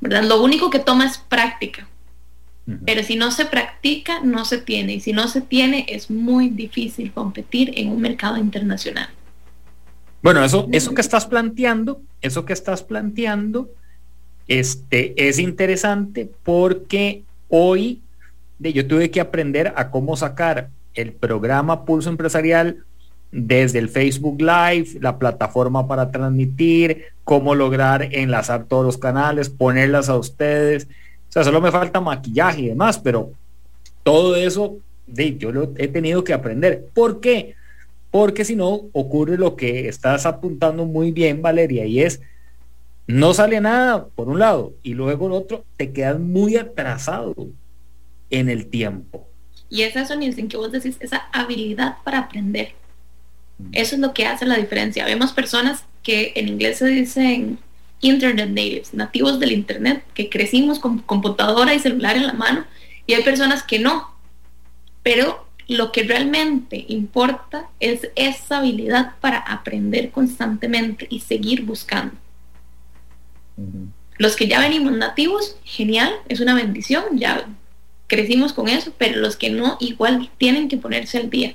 ¿verdad? 0.00 0.24
Lo 0.24 0.42
único 0.42 0.70
que 0.70 0.80
toma 0.80 1.06
es 1.06 1.18
práctica. 1.18 1.86
Pero 2.84 3.02
si 3.04 3.14
no 3.14 3.30
se 3.30 3.44
practica, 3.44 4.20
no 4.24 4.44
se 4.44 4.58
tiene. 4.58 4.94
Y 4.94 5.00
si 5.00 5.12
no 5.12 5.28
se 5.28 5.40
tiene, 5.40 5.86
es 5.88 6.10
muy 6.10 6.48
difícil 6.48 7.12
competir 7.12 7.72
en 7.76 7.90
un 7.90 8.00
mercado 8.00 8.38
internacional. 8.38 9.08
Bueno, 10.20 10.42
eso, 10.42 10.66
eso 10.72 10.92
que 10.92 11.02
estás 11.02 11.26
planteando, 11.26 12.00
eso 12.22 12.44
que 12.44 12.54
estás 12.54 12.82
planteando, 12.82 13.70
este, 14.48 15.28
es 15.28 15.38
interesante 15.38 16.28
porque 16.42 17.22
hoy 17.48 18.00
yo 18.58 18.86
tuve 18.86 19.10
que 19.10 19.20
aprender 19.20 19.72
a 19.76 19.90
cómo 19.90 20.16
sacar 20.16 20.70
el 20.94 21.12
programa 21.12 21.84
Pulso 21.84 22.08
Empresarial 22.08 22.84
desde 23.34 23.80
el 23.80 23.88
Facebook 23.88 24.40
Live, 24.40 25.00
la 25.00 25.18
plataforma 25.18 25.88
para 25.88 26.12
transmitir, 26.12 27.06
cómo 27.24 27.56
lograr 27.56 28.08
enlazar 28.14 28.66
todos 28.66 28.84
los 28.84 28.96
canales, 28.96 29.50
ponerlas 29.50 30.08
a 30.08 30.16
ustedes. 30.16 30.84
O 31.28 31.32
sea, 31.32 31.42
solo 31.42 31.60
me 31.60 31.72
falta 31.72 32.00
maquillaje 32.00 32.62
y 32.62 32.68
demás, 32.68 32.98
pero 32.98 33.32
todo 34.04 34.36
eso 34.36 34.76
yo 35.06 35.50
lo 35.50 35.72
he 35.76 35.88
tenido 35.88 36.22
que 36.22 36.32
aprender. 36.32 36.86
¿Por 36.94 37.20
qué? 37.20 37.56
Porque 38.12 38.44
si 38.44 38.54
no, 38.54 38.82
ocurre 38.92 39.36
lo 39.36 39.56
que 39.56 39.88
estás 39.88 40.26
apuntando 40.26 40.84
muy 40.84 41.10
bien, 41.10 41.42
Valeria, 41.42 41.84
y 41.86 42.02
es, 42.02 42.20
no 43.08 43.34
sale 43.34 43.60
nada 43.60 44.06
por 44.06 44.28
un 44.28 44.38
lado, 44.38 44.74
y 44.84 44.94
luego 44.94 45.26
el 45.26 45.32
otro, 45.32 45.64
te 45.76 45.90
quedas 45.90 46.20
muy 46.20 46.56
atrasado 46.56 47.34
en 48.30 48.48
el 48.48 48.66
tiempo. 48.66 49.26
Y 49.68 49.82
es 49.82 49.96
eso, 49.96 50.14
en 50.14 50.48
que 50.48 50.56
vos 50.56 50.70
decís, 50.70 50.96
esa 51.00 51.28
habilidad 51.32 51.96
para 52.04 52.20
aprender. 52.20 52.74
Eso 53.72 53.94
es 53.94 54.00
lo 54.00 54.14
que 54.14 54.26
hace 54.26 54.46
la 54.46 54.56
diferencia. 54.56 55.04
Vemos 55.04 55.32
personas 55.32 55.84
que 56.02 56.32
en 56.36 56.48
inglés 56.48 56.78
se 56.78 56.86
dicen 56.86 57.58
Internet 58.00 58.50
natives, 58.50 58.94
nativos 58.94 59.40
del 59.40 59.52
Internet, 59.52 60.04
que 60.14 60.28
crecimos 60.28 60.78
con 60.78 60.98
computadora 60.98 61.74
y 61.74 61.78
celular 61.78 62.16
en 62.16 62.26
la 62.26 62.34
mano, 62.34 62.64
y 63.06 63.14
hay 63.14 63.22
personas 63.22 63.62
que 63.62 63.78
no. 63.78 64.14
Pero 65.02 65.46
lo 65.68 65.92
que 65.92 66.02
realmente 66.02 66.84
importa 66.88 67.68
es 67.80 68.10
esa 68.16 68.58
habilidad 68.58 69.14
para 69.20 69.38
aprender 69.38 70.10
constantemente 70.10 71.06
y 71.08 71.20
seguir 71.20 71.64
buscando. 71.64 72.14
Los 74.18 74.36
que 74.36 74.48
ya 74.48 74.60
venimos 74.60 74.92
nativos, 74.92 75.56
genial, 75.64 76.12
es 76.28 76.40
una 76.40 76.54
bendición, 76.54 77.04
ya 77.14 77.46
crecimos 78.06 78.52
con 78.52 78.68
eso, 78.68 78.92
pero 78.98 79.20
los 79.20 79.36
que 79.36 79.50
no, 79.50 79.76
igual 79.80 80.30
tienen 80.36 80.68
que 80.68 80.76
ponerse 80.76 81.18
al 81.18 81.30
día 81.30 81.54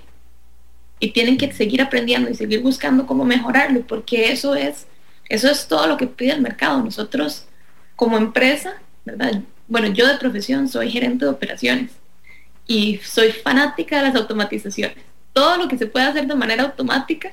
y 1.00 1.12
tienen 1.12 1.38
que 1.38 1.52
seguir 1.52 1.82
aprendiendo 1.82 2.30
y 2.30 2.36
seguir 2.36 2.62
buscando 2.62 3.06
cómo 3.06 3.26
mejorarlo, 3.26 3.82
porque 3.82 4.32
eso 4.32 4.56
es, 4.56 4.88
eso 5.30 5.50
es 5.50 5.68
todo 5.68 5.88
lo 5.88 5.98
que 5.98 6.08
pide 6.08 6.32
el 6.32 6.42
mercado. 6.42 6.84
Nosotros 6.84 7.46
como 7.96 8.18
empresa, 8.18 8.74
¿verdad? 9.06 9.42
Bueno, 9.68 9.88
yo 9.88 10.08
de 10.08 10.18
profesión 10.18 10.68
soy 10.68 10.90
gerente 10.90 11.26
de 11.26 11.32
operaciones 11.32 11.92
y 12.68 12.98
soy 13.04 13.32
fanática 13.32 13.98
de 13.98 14.04
las 14.04 14.16
automatizaciones. 14.16 14.98
Todo 15.34 15.58
lo 15.58 15.68
que 15.68 15.78
se 15.78 15.88
puede 15.88 16.06
hacer 16.06 16.28
de 16.28 16.36
manera 16.36 16.64
automática 16.64 17.32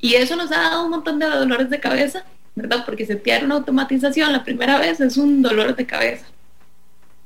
y 0.00 0.14
eso 0.14 0.36
nos 0.36 0.52
ha 0.52 0.60
dado 0.60 0.84
un 0.84 0.90
montón 0.90 1.18
de 1.18 1.26
dolores 1.26 1.70
de 1.70 1.80
cabeza, 1.80 2.24
¿verdad? 2.54 2.84
Porque 2.84 3.06
setear 3.06 3.44
una 3.44 3.56
automatización 3.56 4.32
la 4.32 4.44
primera 4.44 4.78
vez 4.78 5.00
es 5.00 5.16
un 5.16 5.42
dolor 5.42 5.74
de 5.74 5.86
cabeza 5.86 6.26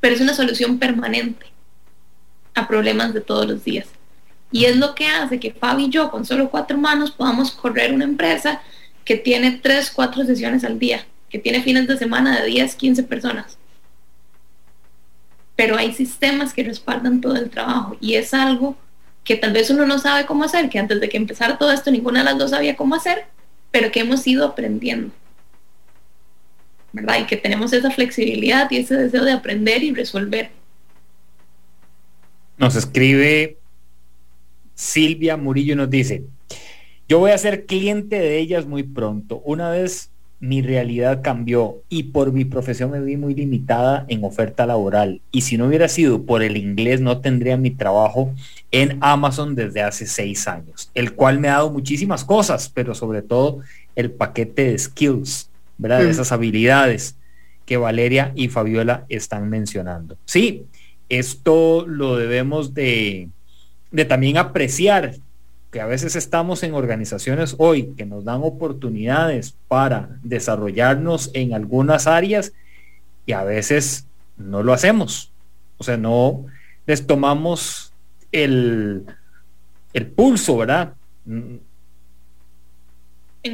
pero 0.00 0.14
es 0.14 0.20
una 0.20 0.34
solución 0.34 0.78
permanente 0.78 1.46
a 2.54 2.68
problemas 2.68 3.14
de 3.14 3.20
todos 3.20 3.46
los 3.46 3.64
días. 3.64 3.88
Y 4.50 4.64
es 4.64 4.76
lo 4.76 4.94
que 4.94 5.06
hace 5.08 5.38
que 5.38 5.52
Fabi 5.52 5.84
y 5.84 5.90
yo, 5.90 6.10
con 6.10 6.24
solo 6.24 6.50
cuatro 6.50 6.78
manos, 6.78 7.10
podamos 7.10 7.50
correr 7.50 7.92
una 7.92 8.04
empresa 8.04 8.62
que 9.04 9.16
tiene 9.16 9.60
tres, 9.62 9.90
cuatro 9.90 10.24
sesiones 10.24 10.64
al 10.64 10.78
día, 10.78 11.06
que 11.28 11.38
tiene 11.38 11.62
fines 11.62 11.86
de 11.86 11.98
semana 11.98 12.40
de 12.40 12.46
10, 12.46 12.74
15 12.74 13.02
personas. 13.04 13.58
Pero 15.56 15.76
hay 15.76 15.92
sistemas 15.92 16.54
que 16.54 16.62
respaldan 16.62 17.20
todo 17.20 17.36
el 17.36 17.50
trabajo 17.50 17.96
y 18.00 18.14
es 18.14 18.32
algo 18.32 18.76
que 19.24 19.36
tal 19.36 19.52
vez 19.52 19.70
uno 19.70 19.86
no 19.86 19.98
sabe 19.98 20.24
cómo 20.24 20.44
hacer, 20.44 20.70
que 20.70 20.78
antes 20.78 21.00
de 21.00 21.08
que 21.08 21.16
empezara 21.18 21.58
todo 21.58 21.72
esto 21.72 21.90
ninguna 21.90 22.20
de 22.20 22.24
las 22.26 22.38
dos 22.38 22.50
sabía 22.50 22.76
cómo 22.76 22.94
hacer, 22.94 23.26
pero 23.70 23.92
que 23.92 24.00
hemos 24.00 24.26
ido 24.26 24.46
aprendiendo. 24.46 25.12
¿verdad? 26.92 27.20
Y 27.20 27.26
que 27.26 27.36
tenemos 27.36 27.72
esa 27.72 27.90
flexibilidad 27.90 28.70
y 28.70 28.78
ese 28.78 28.96
deseo 28.96 29.24
de 29.24 29.32
aprender 29.32 29.82
y 29.82 29.92
resolver. 29.92 30.50
Nos 32.56 32.74
escribe 32.74 33.57
Silvia 34.78 35.36
Murillo 35.36 35.74
nos 35.74 35.90
dice, 35.90 36.22
yo 37.08 37.18
voy 37.18 37.32
a 37.32 37.38
ser 37.38 37.66
cliente 37.66 38.16
de 38.16 38.38
ellas 38.38 38.64
muy 38.64 38.84
pronto. 38.84 39.42
Una 39.44 39.70
vez 39.70 40.12
mi 40.38 40.62
realidad 40.62 41.20
cambió 41.20 41.82
y 41.88 42.04
por 42.04 42.32
mi 42.32 42.44
profesión 42.44 42.92
me 42.92 43.00
vi 43.00 43.16
muy 43.16 43.34
limitada 43.34 44.04
en 44.06 44.22
oferta 44.22 44.66
laboral. 44.66 45.20
Y 45.32 45.40
si 45.40 45.58
no 45.58 45.66
hubiera 45.66 45.88
sido 45.88 46.22
por 46.22 46.44
el 46.44 46.56
inglés, 46.56 47.00
no 47.00 47.18
tendría 47.18 47.56
mi 47.56 47.72
trabajo 47.72 48.32
en 48.70 48.98
Amazon 49.00 49.56
desde 49.56 49.82
hace 49.82 50.06
seis 50.06 50.46
años, 50.46 50.92
el 50.94 51.12
cual 51.12 51.40
me 51.40 51.48
ha 51.48 51.54
dado 51.54 51.72
muchísimas 51.72 52.24
cosas, 52.24 52.70
pero 52.72 52.94
sobre 52.94 53.22
todo 53.22 53.58
el 53.96 54.12
paquete 54.12 54.70
de 54.70 54.78
skills, 54.78 55.50
¿verdad? 55.76 56.04
De 56.04 56.10
esas 56.10 56.30
habilidades 56.30 57.16
que 57.66 57.78
Valeria 57.78 58.30
y 58.36 58.46
Fabiola 58.46 59.06
están 59.08 59.50
mencionando. 59.50 60.16
Sí, 60.24 60.66
esto 61.08 61.84
lo 61.84 62.16
debemos 62.16 62.74
de, 62.74 63.28
de 63.90 64.04
también 64.04 64.36
apreciar 64.36 65.14
que 65.70 65.80
a 65.80 65.86
veces 65.86 66.16
estamos 66.16 66.62
en 66.62 66.74
organizaciones 66.74 67.54
hoy 67.58 67.94
que 67.96 68.06
nos 68.06 68.24
dan 68.24 68.40
oportunidades 68.42 69.54
para 69.68 70.08
desarrollarnos 70.22 71.30
en 71.34 71.52
algunas 71.52 72.06
áreas 72.06 72.52
y 73.26 73.32
a 73.32 73.44
veces 73.44 74.06
no 74.38 74.62
lo 74.62 74.72
hacemos. 74.72 75.30
O 75.76 75.84
sea, 75.84 75.96
no 75.96 76.46
les 76.86 77.06
tomamos 77.06 77.92
el, 78.32 79.04
el 79.92 80.06
pulso, 80.06 80.56
¿verdad? 80.56 80.94
En 81.26 81.60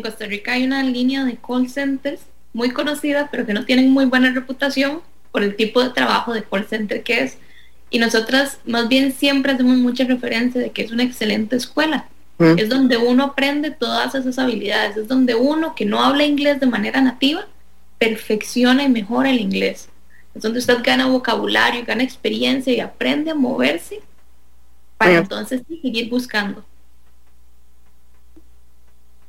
Costa 0.02 0.26
Rica 0.26 0.52
hay 0.52 0.64
una 0.64 0.82
línea 0.84 1.24
de 1.24 1.36
call 1.36 1.68
centers 1.68 2.22
muy 2.52 2.70
conocida, 2.70 3.28
pero 3.30 3.44
que 3.44 3.54
no 3.54 3.64
tienen 3.64 3.90
muy 3.90 4.04
buena 4.04 4.32
reputación 4.32 5.00
por 5.32 5.42
el 5.42 5.56
tipo 5.56 5.82
de 5.82 5.90
trabajo 5.90 6.32
de 6.32 6.44
call 6.44 6.66
center 6.66 7.02
que 7.02 7.24
es 7.24 7.38
y 7.94 8.00
nosotras 8.00 8.58
más 8.66 8.88
bien 8.88 9.12
siempre 9.12 9.52
hacemos 9.52 9.76
mucha 9.76 10.02
referencia 10.02 10.60
de 10.60 10.72
que 10.72 10.82
es 10.82 10.90
una 10.90 11.04
excelente 11.04 11.54
escuela. 11.54 12.08
Mm. 12.38 12.58
Es 12.58 12.68
donde 12.68 12.96
uno 12.96 13.22
aprende 13.22 13.70
todas 13.70 14.16
esas 14.16 14.36
habilidades, 14.40 14.96
es 14.96 15.06
donde 15.06 15.36
uno 15.36 15.76
que 15.76 15.84
no 15.84 16.02
habla 16.02 16.24
inglés 16.24 16.58
de 16.58 16.66
manera 16.66 17.00
nativa 17.00 17.46
perfecciona 17.96 18.82
y 18.82 18.88
mejora 18.88 19.30
el 19.30 19.38
inglés. 19.38 19.90
Es 20.34 20.42
donde 20.42 20.58
usted 20.58 20.78
gana 20.82 21.06
vocabulario, 21.06 21.84
gana 21.86 22.02
experiencia 22.02 22.72
y 22.72 22.80
aprende 22.80 23.30
a 23.30 23.36
moverse 23.36 24.00
para 24.98 25.18
entonces 25.18 25.62
seguir 25.68 26.10
buscando. 26.10 26.64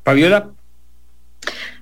Fabiola. 0.03 0.49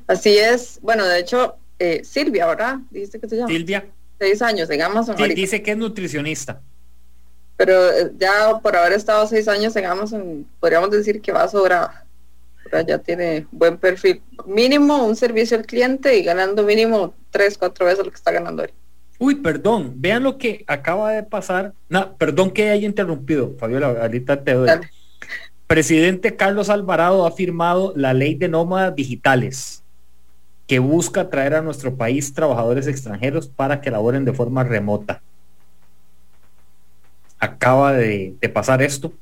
Así 0.05 0.37
es. 0.37 0.79
Bueno, 0.81 1.05
de 1.05 1.19
hecho, 1.19 1.55
eh, 1.79 2.01
Silvia, 2.03 2.45
¿verdad? 2.45 2.79
Dice 2.91 3.21
que 3.21 3.29
se 3.29 3.37
llama. 3.37 3.47
Silvia. 3.47 3.85
Seis 4.19 4.41
años 4.41 4.69
en 4.69 4.81
Amazon. 4.81 5.15
dice 5.33 5.63
que 5.63 5.71
es 5.71 5.77
nutricionista 5.77 6.61
pero 7.63 7.89
eh, 7.93 8.11
ya 8.17 8.59
por 8.61 8.75
haber 8.75 8.91
estado 8.91 9.25
seis 9.25 9.47
años 9.47 9.73
en 9.77 9.85
Amazon, 9.85 10.45
podríamos 10.59 10.91
decir 10.91 11.21
que 11.21 11.31
va 11.31 11.47
sobrada. 11.47 12.05
Ya 12.85 12.97
tiene 12.97 13.47
buen 13.51 13.77
perfil. 13.77 14.21
Mínimo 14.45 15.05
un 15.05 15.15
servicio 15.15 15.55
al 15.55 15.65
cliente 15.65 16.17
y 16.17 16.23
ganando 16.23 16.63
mínimo 16.63 17.13
tres, 17.31 17.57
cuatro 17.57 17.85
veces 17.85 18.03
lo 18.03 18.11
que 18.11 18.17
está 18.17 18.33
ganando 18.33 18.63
hoy. 18.63 18.69
Uy, 19.17 19.35
perdón, 19.35 19.93
vean 19.95 20.23
lo 20.23 20.37
que 20.37 20.65
acaba 20.67 21.13
de 21.13 21.23
pasar. 21.23 21.71
No, 21.87 22.17
perdón 22.17 22.51
que 22.51 22.69
haya 22.69 22.85
interrumpido, 22.85 23.55
Fabiola, 23.57 23.95
ahorita 24.01 24.43
te 24.43 24.55
doy. 24.55 24.69
Presidente 25.65 26.35
Carlos 26.35 26.69
Alvarado 26.69 27.25
ha 27.25 27.31
firmado 27.31 27.93
la 27.95 28.13
ley 28.13 28.35
de 28.35 28.49
nómadas 28.49 28.93
digitales 28.93 29.83
que 30.67 30.79
busca 30.79 31.29
traer 31.29 31.55
a 31.55 31.61
nuestro 31.61 31.95
país 31.95 32.33
trabajadores 32.33 32.87
extranjeros 32.87 33.47
para 33.47 33.79
que 33.79 33.89
laboren 33.89 34.25
de 34.25 34.33
forma 34.33 34.65
remota 34.65 35.21
acaba 37.43 37.93
de, 37.93 38.35
pasar 38.53 38.81
esto. 38.81 39.13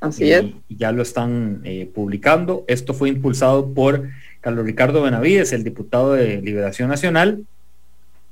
Así 0.00 0.24
y, 0.24 0.32
es. 0.32 0.44
ya 0.68 0.92
lo 0.92 1.02
están 1.02 1.60
eh, 1.64 1.90
publicando. 1.92 2.64
Esto 2.68 2.94
fue 2.94 3.08
impulsado 3.08 3.72
por 3.72 4.08
Carlos 4.40 4.64
Ricardo 4.64 5.02
Benavides, 5.02 5.52
el 5.52 5.64
diputado 5.64 6.12
de 6.12 6.40
Liberación 6.40 6.88
Nacional, 6.88 7.44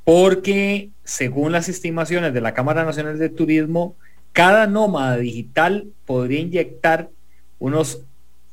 porque 0.04 0.90
según 1.02 1.52
las 1.52 1.68
estimaciones 1.68 2.32
de 2.32 2.40
la 2.40 2.54
Cámara 2.54 2.84
Nacional 2.84 3.18
de 3.18 3.28
Turismo, 3.28 3.96
cada 4.32 4.66
nómada 4.66 5.16
digital 5.16 5.88
podría 6.06 6.40
inyectar 6.40 7.08
unos 7.58 8.02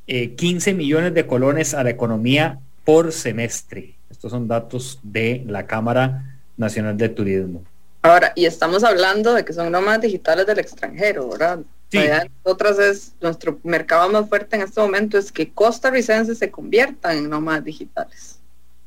15 0.06 0.70
eh, 0.70 0.74
millones 0.74 1.14
de 1.14 1.26
colones 1.26 1.74
a 1.74 1.84
la 1.84 1.90
economía 1.90 2.58
por 2.84 3.12
semestre. 3.12 3.94
Estos 4.10 4.32
son 4.32 4.48
datos 4.48 4.98
de 5.02 5.44
la 5.46 5.66
Cámara 5.66 6.40
Nacional 6.56 6.96
de 6.96 7.08
Turismo. 7.08 7.62
Ahora, 8.02 8.32
y 8.34 8.46
estamos 8.46 8.82
hablando 8.82 9.32
de 9.32 9.44
que 9.44 9.52
son 9.52 9.70
nómadas 9.70 10.00
digitales 10.00 10.46
del 10.46 10.58
extranjero, 10.58 11.28
¿verdad? 11.28 11.60
Sí. 11.88 12.00
Otras 12.42 12.78
es, 12.78 13.12
nuestro 13.20 13.60
mercado 13.62 14.08
más 14.08 14.28
fuerte 14.28 14.56
en 14.56 14.62
este 14.62 14.80
momento 14.80 15.18
es 15.18 15.30
que 15.30 15.52
costarricenses 15.52 16.38
se 16.38 16.50
conviertan 16.50 17.18
en 17.18 17.30
nómadas 17.30 17.64
digitales. 17.64 18.40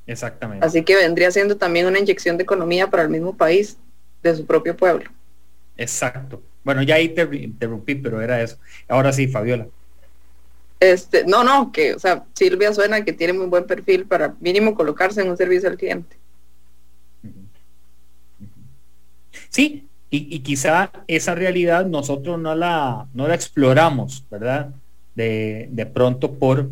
Exactamente. 0.05 0.65
Así 0.65 0.83
que 0.83 0.95
vendría 0.95 1.31
siendo 1.31 1.55
también 1.55 1.85
una 1.85 1.99
inyección 1.99 2.37
de 2.37 2.43
economía 2.43 2.89
para 2.89 3.03
el 3.03 3.09
mismo 3.09 3.35
país, 3.35 3.77
de 4.21 4.35
su 4.35 4.45
propio 4.45 4.75
pueblo. 4.75 5.09
Exacto. 5.77 6.41
Bueno, 6.63 6.81
ya 6.81 6.95
ahí 6.95 7.09
te 7.09 7.23
interrumpí, 7.35 7.95
pero 7.95 8.21
era 8.21 8.41
eso. 8.41 8.57
Ahora 8.87 9.13
sí, 9.13 9.27
Fabiola. 9.27 9.67
Este, 10.79 11.25
no, 11.25 11.43
no, 11.43 11.71
que, 11.71 11.93
o 11.93 11.99
sea, 11.99 12.25
Silvia 12.33 12.73
suena 12.73 13.05
que 13.05 13.13
tiene 13.13 13.33
muy 13.33 13.47
buen 13.47 13.65
perfil 13.65 14.05
para 14.05 14.35
mínimo 14.39 14.75
colocarse 14.75 15.21
en 15.21 15.29
un 15.29 15.37
servicio 15.37 15.69
al 15.69 15.77
cliente. 15.77 16.17
Sí, 19.49 19.87
y, 20.09 20.39
quizá 20.39 20.91
esa 21.07 21.35
realidad 21.35 21.85
nosotros 21.85 22.39
no 22.39 22.55
la, 22.55 23.07
no 23.13 23.27
la 23.27 23.35
exploramos, 23.35 24.23
¿verdad? 24.29 24.73
De, 25.15 25.67
de 25.71 25.85
pronto 25.85 26.35
por, 26.35 26.69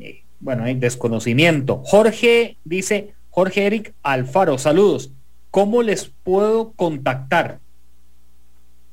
eh, 0.00 0.22
bueno, 0.40 0.64
hay 0.64 0.74
desconocimiento. 0.74 1.82
Jorge 1.84 2.56
dice, 2.64 3.14
Jorge 3.30 3.66
Eric 3.66 3.94
Alfaro, 4.02 4.58
saludos. 4.58 5.10
¿Cómo 5.50 5.82
les 5.82 6.10
puedo 6.24 6.72
contactar? 6.72 7.60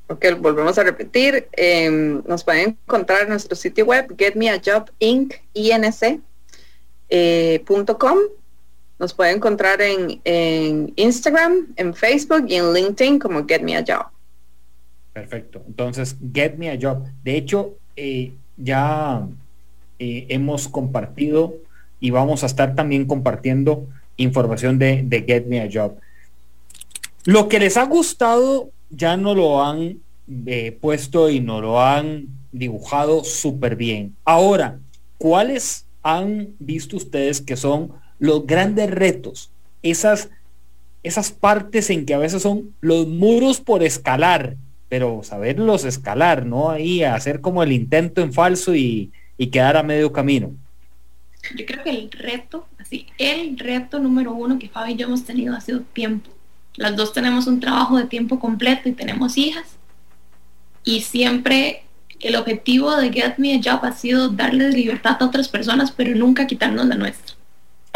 Ok, 0.08 0.24
volvemos 0.38 0.78
a 0.78 0.84
repetir. 0.84 1.48
Em, 1.52 2.22
nos 2.26 2.44
pueden 2.44 2.78
encontrar 2.86 3.22
en 3.22 3.30
nuestro 3.30 3.56
sitio 3.56 3.86
web, 3.86 4.14
getmeajobinc.com. 4.16 6.20
Eh, 7.08 7.64
nos 8.98 9.12
puede 9.12 9.32
encontrar 9.32 9.80
en, 9.82 10.92
Instagram, 10.96 11.68
en 11.76 11.94
Facebook 11.94 12.46
y 12.48 12.54
en 12.54 12.72
LinkedIn 12.72 13.18
como 13.18 13.46
Get 13.46 13.62
Me 13.62 13.76
a 13.76 13.84
Job. 13.86 14.06
Perfecto. 15.12 15.62
Entonces, 15.66 16.16
Get 16.32 16.56
Me 16.56 16.70
a 16.70 16.78
Job. 16.80 17.04
De 17.22 17.36
hecho, 17.36 17.74
eh, 17.96 18.32
ya 18.56 19.26
eh, 19.98 20.26
hemos 20.28 20.68
compartido 20.68 21.54
y 22.00 22.10
vamos 22.10 22.42
a 22.42 22.46
estar 22.46 22.74
también 22.74 23.06
compartiendo 23.06 23.86
información 24.16 24.78
de, 24.78 25.02
de, 25.02 25.22
Get 25.22 25.46
Me 25.46 25.60
a 25.60 25.68
Job. 25.72 25.98
Lo 27.24 27.48
que 27.48 27.58
les 27.58 27.76
ha 27.76 27.84
gustado 27.84 28.70
ya 28.90 29.16
no 29.16 29.34
lo 29.34 29.62
han 29.62 29.98
eh, 30.46 30.76
puesto 30.80 31.28
y 31.30 31.40
no 31.40 31.60
lo 31.60 31.80
han 31.80 32.28
dibujado 32.52 33.24
súper 33.24 33.76
bien. 33.76 34.16
Ahora, 34.24 34.78
¿cuáles 35.18 35.86
han 36.02 36.54
visto 36.58 36.96
ustedes 36.96 37.40
que 37.40 37.56
son 37.56 37.92
los 38.18 38.46
grandes 38.46 38.90
retos, 38.90 39.50
esas, 39.82 40.30
esas 41.02 41.30
partes 41.30 41.90
en 41.90 42.06
que 42.06 42.14
a 42.14 42.18
veces 42.18 42.42
son 42.42 42.74
los 42.80 43.06
muros 43.06 43.60
por 43.60 43.82
escalar, 43.82 44.56
pero 44.88 45.20
saberlos 45.22 45.84
escalar, 45.84 46.46
¿no? 46.46 46.70
Ahí 46.70 47.02
hacer 47.02 47.40
como 47.40 47.62
el 47.62 47.72
intento 47.72 48.20
en 48.20 48.32
falso 48.32 48.74
y, 48.74 49.12
quedar 49.52 49.76
a 49.76 49.82
medio 49.82 50.12
camino. 50.12 50.52
Yo 51.56 51.66
creo 51.66 51.82
que 51.82 51.90
el 51.90 52.10
reto, 52.10 52.66
así, 52.78 53.06
el 53.18 53.58
reto 53.58 53.98
número 53.98 54.32
uno 54.32 54.58
que 54.58 54.68
Fabi 54.68 54.92
y 54.92 54.96
yo 54.96 55.06
hemos 55.06 55.24
tenido 55.24 55.54
ha 55.54 55.60
sido 55.60 55.80
tiempo. 55.80 56.30
Las 56.74 56.96
dos 56.96 57.12
tenemos 57.12 57.46
un 57.46 57.60
trabajo 57.60 57.96
de 57.96 58.06
tiempo 58.06 58.38
completo 58.38 58.88
y 58.88 58.92
tenemos 58.92 59.36
hijas. 59.36 59.76
Y 60.84 61.00
siempre 61.02 61.86
el 62.20 62.36
objetivo 62.36 62.96
de 62.96 63.12
Get 63.12 63.34
Me 63.38 63.54
a 63.54 63.60
Job 63.62 63.84
ha 63.84 63.92
sido 63.92 64.28
darles 64.28 64.74
libertad 64.74 65.16
a 65.20 65.24
otras 65.24 65.48
personas, 65.48 65.92
pero 65.92 66.14
nunca 66.14 66.46
quitarnos 66.46 66.86
la 66.86 66.94
nuestra. 66.94 67.25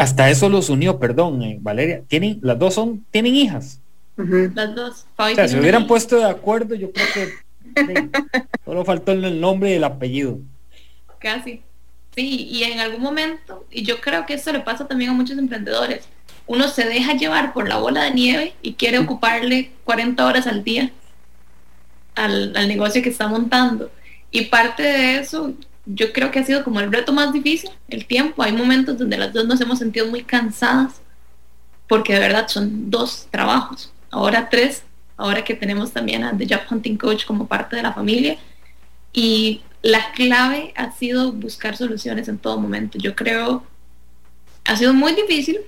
Hasta 0.01 0.31
eso 0.31 0.49
los 0.49 0.71
unió, 0.71 0.97
perdón, 0.97 1.43
eh, 1.43 1.59
Valeria. 1.61 2.01
Tienen, 2.07 2.39
las 2.41 2.57
dos 2.57 2.73
son, 2.73 3.05
tienen 3.11 3.35
hijas. 3.35 3.79
Las 4.15 4.73
dos. 4.73 5.05
o 5.15 5.29
sea, 5.29 5.47
se 5.47 5.59
hubieran 5.59 5.85
puesto 5.85 6.17
de 6.17 6.25
acuerdo, 6.25 6.73
yo 6.73 6.91
creo 6.91 7.07
que 7.13 8.09
solo 8.65 8.83
faltó 8.83 9.11
el 9.11 9.39
nombre 9.39 9.69
y 9.69 9.73
el 9.73 9.83
apellido. 9.83 10.39
Casi. 11.19 11.61
Sí, 12.15 12.47
y 12.49 12.63
en 12.63 12.79
algún 12.79 13.03
momento, 13.03 13.67
y 13.69 13.83
yo 13.83 14.01
creo 14.01 14.25
que 14.25 14.33
eso 14.33 14.51
le 14.51 14.61
pasa 14.61 14.87
también 14.87 15.11
a 15.11 15.13
muchos 15.13 15.37
emprendedores, 15.37 16.07
uno 16.47 16.67
se 16.67 16.85
deja 16.85 17.13
llevar 17.13 17.53
por 17.53 17.69
la 17.69 17.77
bola 17.77 18.05
de 18.05 18.11
nieve 18.11 18.55
y 18.63 18.73
quiere 18.73 18.97
ocuparle 18.97 19.69
40 19.83 20.25
horas 20.25 20.47
al 20.47 20.63
día 20.63 20.91
al, 22.15 22.57
al 22.57 22.67
negocio 22.67 23.03
que 23.03 23.09
está 23.09 23.27
montando. 23.27 23.91
Y 24.31 24.45
parte 24.45 24.81
de 24.81 25.19
eso, 25.19 25.53
yo 25.85 26.13
creo 26.13 26.31
que 26.31 26.39
ha 26.39 26.45
sido 26.45 26.63
como 26.63 26.79
el 26.79 26.91
reto 26.91 27.13
más 27.13 27.33
difícil, 27.33 27.69
el 27.89 28.05
tiempo. 28.05 28.43
Hay 28.43 28.51
momentos 28.53 28.97
donde 28.97 29.17
las 29.17 29.33
dos 29.33 29.45
nos 29.45 29.59
hemos 29.61 29.79
sentido 29.79 30.07
muy 30.07 30.23
cansadas, 30.23 31.01
porque 31.87 32.13
de 32.13 32.19
verdad 32.19 32.47
son 32.47 32.89
dos 32.89 33.27
trabajos, 33.31 33.91
ahora 34.11 34.49
tres, 34.49 34.83
ahora 35.17 35.43
que 35.43 35.53
tenemos 35.53 35.91
también 35.91 36.23
a 36.23 36.37
The 36.37 36.47
Job 36.47 36.61
Hunting 36.69 36.97
Coach 36.97 37.25
como 37.25 37.47
parte 37.47 37.75
de 37.75 37.83
la 37.83 37.93
familia. 37.93 38.37
Y 39.13 39.61
la 39.81 40.11
clave 40.13 40.73
ha 40.75 40.91
sido 40.91 41.31
buscar 41.31 41.75
soluciones 41.75 42.27
en 42.27 42.37
todo 42.37 42.57
momento. 42.59 42.97
Yo 42.97 43.15
creo, 43.15 43.65
ha 44.65 44.75
sido 44.77 44.93
muy 44.93 45.13
difícil, 45.13 45.59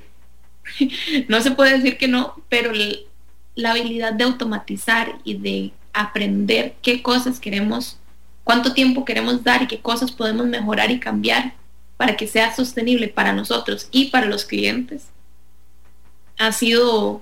no 1.28 1.42
se 1.42 1.52
puede 1.52 1.78
decir 1.78 1.98
que 1.98 2.08
no, 2.08 2.36
pero 2.50 2.72
la 3.56 3.72
habilidad 3.72 4.14
de 4.14 4.24
automatizar 4.24 5.20
y 5.24 5.36
de 5.36 5.74
aprender 5.94 6.76
qué 6.82 7.04
cosas 7.04 7.40
queremos, 7.40 8.00
cuánto 8.44 8.74
tiempo 8.74 9.06
queremos 9.06 9.44
dar 9.44 9.64
y 9.64 9.68
qué 9.68 9.80
cosas 9.80 10.12
podemos 10.12 10.46
mejorar 10.48 10.92
y 10.92 11.00
cambiar 11.00 11.54
para 11.98 12.18
que 12.18 12.28
sea 12.28 12.54
sostenible 12.54 13.08
para 13.08 13.34
nosotros 13.34 13.88
y 13.92 14.06
para 14.06 14.26
los 14.26 14.46
clientes, 14.46 15.08
ha 16.38 16.52
sido, 16.52 17.22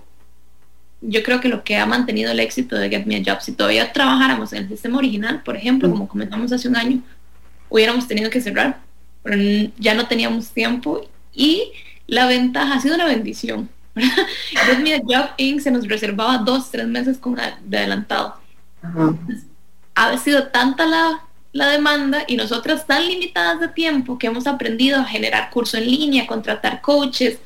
yo 1.01 1.23
creo 1.23 1.41
que 1.41 1.49
lo 1.49 1.63
que 1.63 1.77
ha 1.77 1.85
mantenido 1.85 2.31
el 2.31 2.39
éxito 2.39 2.75
de 2.77 2.89
Get 2.89 3.05
Me 3.05 3.17
a 3.17 3.23
Job. 3.23 3.41
Si 3.41 3.51
todavía 3.51 3.91
trabajáramos 3.91 4.53
en 4.53 4.63
el 4.63 4.69
sistema 4.69 4.97
original, 4.97 5.43
por 5.43 5.55
ejemplo, 5.55 5.89
como 5.89 6.07
comentamos 6.07 6.51
hace 6.51 6.67
un 6.67 6.75
año, 6.75 7.01
hubiéramos 7.69 8.07
tenido 8.07 8.29
que 8.29 8.41
cerrar, 8.41 8.79
pero 9.23 9.69
ya 9.77 9.93
no 9.93 10.07
teníamos 10.07 10.49
tiempo 10.49 11.07
y 11.33 11.71
la 12.07 12.25
ventaja 12.25 12.75
ha 12.75 12.81
sido 12.81 12.95
una 12.95 13.05
bendición. 13.05 13.69
Get 13.95 14.79
Me 14.79 14.95
a 14.95 14.99
Job 14.99 15.31
Inc. 15.37 15.59
se 15.59 15.71
nos 15.71 15.87
reservaba 15.87 16.39
dos, 16.39 16.71
tres 16.71 16.87
meses 16.87 17.17
con 17.17 17.35
de 17.35 17.77
adelantado. 17.77 18.35
Ha 19.95 20.17
sido 20.17 20.47
tanta 20.47 20.85
la 20.85 21.23
la 21.53 21.69
demanda 21.69 22.23
y 22.27 22.37
nosotras 22.37 22.87
tan 22.87 23.05
limitadas 23.07 23.59
de 23.59 23.67
tiempo 23.67 24.17
que 24.17 24.27
hemos 24.27 24.47
aprendido 24.47 24.99
a 24.99 25.05
generar 25.05 25.49
curso 25.49 25.77
en 25.77 25.85
línea, 25.85 26.27
contratar 26.27 26.81
coaches, 26.81 27.39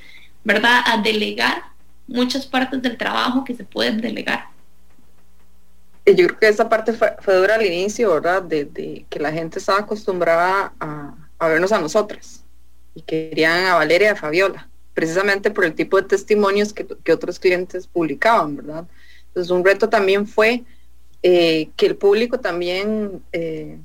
¿verdad? 0.43 0.81
A 0.85 1.01
delegar 1.01 1.63
muchas 2.07 2.45
partes 2.45 2.81
del 2.81 2.97
trabajo 2.97 3.43
que 3.43 3.55
se 3.55 3.63
pueden 3.63 3.99
delegar. 4.01 4.45
Y 6.05 6.13
yo 6.13 6.27
creo 6.27 6.39
que 6.39 6.47
esa 6.49 6.69
parte 6.69 6.93
fue, 6.93 7.15
dura 7.35 7.55
al 7.55 7.65
inicio, 7.65 8.13
¿verdad? 8.13 8.43
De, 8.43 9.05
que 9.09 9.19
la 9.19 9.31
gente 9.31 9.57
estaba 9.57 9.79
acostumbrada 9.79 10.71
a, 10.79 11.15
vernos 11.47 11.71
a 11.71 11.79
nosotras 11.79 12.43
y 12.93 13.01
querían 13.01 13.65
a 13.65 13.75
Valeria 13.75 14.09
y 14.09 14.11
a 14.11 14.15
Fabiola, 14.15 14.67
precisamente 14.93 15.51
por 15.51 15.65
el 15.65 15.73
tipo 15.73 15.97
de 15.97 16.07
testimonios 16.07 16.73
que, 16.73 17.11
otros 17.11 17.39
clientes 17.39 17.87
publicaban, 17.87 18.55
¿verdad? 18.55 18.85
Entonces 19.27 19.49
un 19.51 19.65
reto 19.65 19.89
también 19.89 20.27
fue 20.27 20.63
eh, 21.27 21.71
que 21.75 21.87
el 21.87 21.95
público 21.95 22.39
también 22.39 23.23
eh, 23.31 23.79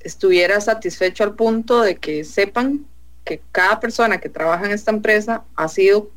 estuviera 0.00 0.60
satisfecho 0.60 1.22
al 1.22 1.36
punto 1.36 1.80
de 1.80 1.94
que 1.94 2.24
sepan 2.24 2.84
que 3.24 3.40
cada 3.52 3.78
persona 3.78 4.18
que 4.18 4.28
trabaja 4.28 4.66
en 4.66 4.72
esta 4.72 4.90
empresa 4.90 5.44
ha 5.54 5.68
sido, 5.68 6.10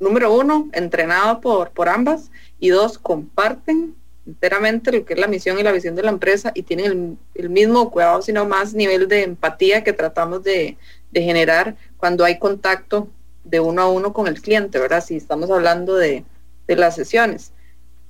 número 0.00 0.34
uno, 0.34 0.68
entrenado 0.72 1.40
por, 1.40 1.70
por 1.70 1.88
ambas 1.88 2.32
y 2.58 2.70
dos, 2.70 2.98
comparten 2.98 3.94
enteramente 4.26 4.90
lo 4.90 5.04
que 5.04 5.14
es 5.14 5.20
la 5.20 5.28
misión 5.28 5.60
y 5.60 5.62
la 5.62 5.70
visión 5.70 5.94
de 5.94 6.02
la 6.02 6.10
empresa 6.10 6.50
y 6.56 6.64
tienen 6.64 7.16
el, 7.36 7.48
mismo 7.48 7.92
cuidado, 7.92 8.20
sino 8.20 8.46
más 8.46 8.74
nivel 8.74 9.06
de 9.06 9.22
empatía 9.22 9.84
que 9.84 9.92
tratamos 9.92 10.42
de, 10.42 10.76
generar 11.14 11.76
cuando 11.98 12.24
hay 12.24 12.40
contacto 12.40 13.06
de 13.44 13.60
uno 13.60 13.82
a 13.82 13.88
uno 13.88 14.12
con 14.12 14.26
el 14.26 14.42
cliente, 14.42 14.80
¿verdad? 14.80 15.04
Si 15.04 15.14
estamos 15.14 15.52
hablando 15.52 15.94
de, 15.94 16.24
de 16.66 16.74
las 16.74 16.96
sesiones. 16.96 17.52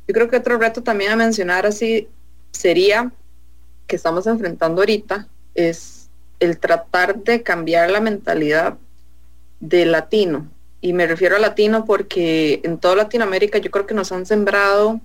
Yo 0.09 0.15
creo 0.15 0.29
que 0.31 0.39
otro 0.39 0.57
reto 0.57 0.83
también 0.83 1.13
a 1.13 1.17
mencionar 1.17 1.67
así 1.67 2.09
sería 2.51 3.13
que 3.87 3.97
estamos 3.97 4.27
enfrentando 4.27 4.81
ahorita 4.81 5.29
es 5.55 6.09
el 6.41 6.59
tratar 6.59 7.23
de 7.23 7.43
cambiar 7.43 7.91
la 7.91 8.01
mentalidad 8.01 8.79
del 9.61 9.93
latino. 9.93 10.51
Y 10.81 10.95
me 10.95 11.07
refiero 11.07 11.37
a 11.37 11.41
latino 11.41 11.85
porque 11.85 12.61
en 12.65 12.79
toda 12.79 12.97
Latinoamérica 12.97 13.59
yo 13.59 13.71
creo 13.71 13.87
que 13.87 13.95
nos 13.95 14.11
han 14.11 14.25
sembrado 14.25 15.01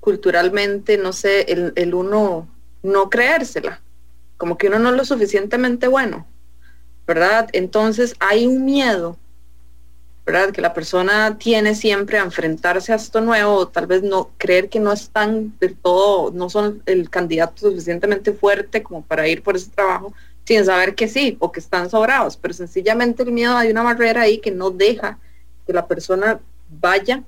culturalmente, 0.00 0.98
no 0.98 1.12
sé, 1.12 1.52
el, 1.52 1.72
el 1.76 1.94
uno 1.94 2.48
no 2.82 3.10
creérsela, 3.10 3.82
como 4.36 4.58
que 4.58 4.66
uno 4.66 4.80
no 4.80 4.90
es 4.90 4.96
lo 4.96 5.04
suficientemente 5.04 5.86
bueno, 5.86 6.26
¿verdad? 7.06 7.48
Entonces 7.52 8.14
hay 8.18 8.46
un 8.46 8.64
miedo 8.64 9.16
¿verdad? 10.26 10.52
Que 10.52 10.60
la 10.60 10.72
persona 10.72 11.36
tiene 11.38 11.74
siempre 11.74 12.18
a 12.18 12.22
enfrentarse 12.22 12.92
a 12.92 12.96
esto 12.96 13.20
nuevo, 13.20 13.54
o 13.54 13.68
tal 13.68 13.86
vez 13.86 14.02
no 14.02 14.30
creer 14.38 14.68
que 14.68 14.80
no 14.80 14.92
están 14.92 15.56
del 15.58 15.76
todo, 15.76 16.30
no 16.32 16.48
son 16.48 16.82
el 16.86 17.10
candidato 17.10 17.68
suficientemente 17.68 18.32
fuerte 18.32 18.82
como 18.82 19.02
para 19.02 19.28
ir 19.28 19.42
por 19.42 19.56
ese 19.56 19.70
trabajo, 19.70 20.14
sin 20.44 20.64
saber 20.64 20.94
que 20.94 21.08
sí, 21.08 21.36
o 21.40 21.52
que 21.52 21.60
están 21.60 21.90
sobrados, 21.90 22.36
pero 22.36 22.54
sencillamente 22.54 23.22
el 23.22 23.32
miedo, 23.32 23.56
hay 23.56 23.70
una 23.70 23.82
barrera 23.82 24.22
ahí 24.22 24.38
que 24.38 24.50
no 24.50 24.70
deja 24.70 25.18
que 25.66 25.72
la 25.72 25.86
persona 25.86 26.40
vaya 26.68 27.22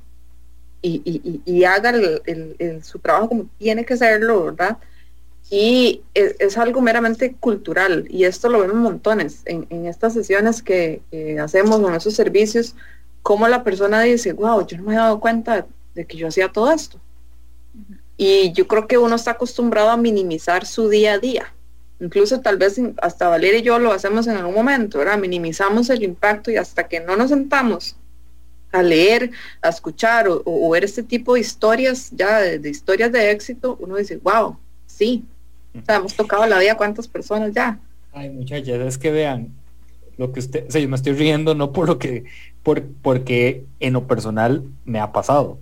y, 0.82 1.64
haga 1.64 1.92
su 2.82 2.98
trabajo 2.98 3.28
como 3.28 3.46
tiene 3.58 3.84
que 3.84 3.96
serlo, 3.96 4.44
¿verdad? 4.44 4.78
Y 5.48 6.02
es, 6.14 6.58
algo 6.58 6.80
meramente 6.80 7.34
cultural 7.38 8.06
y 8.10 8.24
esto 8.24 8.48
lo 8.48 8.60
vemos 8.60 8.76
montones 8.76 9.42
en, 9.44 9.86
estas 9.86 10.12
sesiones 10.12 10.60
que, 10.60 11.02
hacemos 11.40 11.80
con 11.80 11.94
esos 11.94 12.14
servicios, 12.14 12.74
como 13.22 13.46
la 13.46 13.62
persona 13.62 14.00
dice, 14.02 14.32
wow, 14.32 14.66
yo 14.66 14.76
no 14.76 14.84
me 14.84 14.94
he 14.94 14.96
dado 14.96 15.20
cuenta 15.20 15.66
de 15.94 16.04
que 16.04 16.16
yo 16.16 16.28
hacía 16.28 16.50
todo 16.50 16.72
esto. 16.72 17.00
Y 18.16 18.52
yo 18.52 18.66
creo 18.66 18.88
que 18.88 18.98
uno 18.98 19.14
está 19.14 19.32
acostumbrado 19.32 19.90
a 19.90 19.96
minimizar 19.96 20.66
su 20.66 20.88
día 20.88 21.14
a 21.14 21.18
día. 21.18 21.52
Incluso 22.00 22.40
tal 22.40 22.56
vez 22.56 22.80
hasta 23.00 23.28
Valeria 23.28 23.60
y 23.60 23.62
yo 23.62 23.78
lo 23.78 23.92
hacemos 23.92 24.26
en 24.26 24.36
algún 24.36 24.54
momento, 24.54 24.98
¿verdad? 24.98 25.18
Minimizamos 25.18 25.90
el 25.90 26.02
impacto 26.02 26.50
y 26.50 26.56
hasta 26.56 26.88
que 26.88 27.00
no 27.00 27.16
nos 27.16 27.30
sentamos 27.30 27.96
a 28.72 28.82
leer, 28.82 29.30
a 29.62 29.68
escuchar 29.68 30.26
o, 30.28 30.70
ver 30.70 30.84
este 30.84 31.02
tipo 31.02 31.34
de 31.34 31.40
historias, 31.40 32.10
ya 32.12 32.40
de, 32.40 32.58
de 32.58 32.68
historias 32.68 33.12
de 33.12 33.30
éxito, 33.30 33.76
uno 33.80 33.96
dice, 33.96 34.18
wow, 34.18 34.58
sí, 34.86 35.24
o 35.80 35.84
sea, 35.84 35.96
hemos 35.96 36.14
tocado 36.14 36.46
la 36.46 36.58
vida 36.58 36.76
cuántas 36.76 37.08
personas 37.08 37.52
ya. 37.52 37.78
Ay, 38.12 38.30
muchachas, 38.30 38.80
es 38.80 38.98
que 38.98 39.10
vean 39.10 39.50
lo 40.16 40.32
que 40.32 40.40
usted, 40.40 40.66
o 40.68 40.70
sea, 40.70 40.80
yo 40.80 40.88
me 40.88 40.96
estoy 40.96 41.12
riendo 41.12 41.54
no 41.54 41.72
por 41.72 41.86
lo 41.86 41.98
que, 41.98 42.24
por, 42.62 42.82
porque 43.02 43.64
en 43.80 43.92
lo 43.92 44.06
personal 44.06 44.64
me 44.84 44.98
ha 44.98 45.12
pasado. 45.12 45.58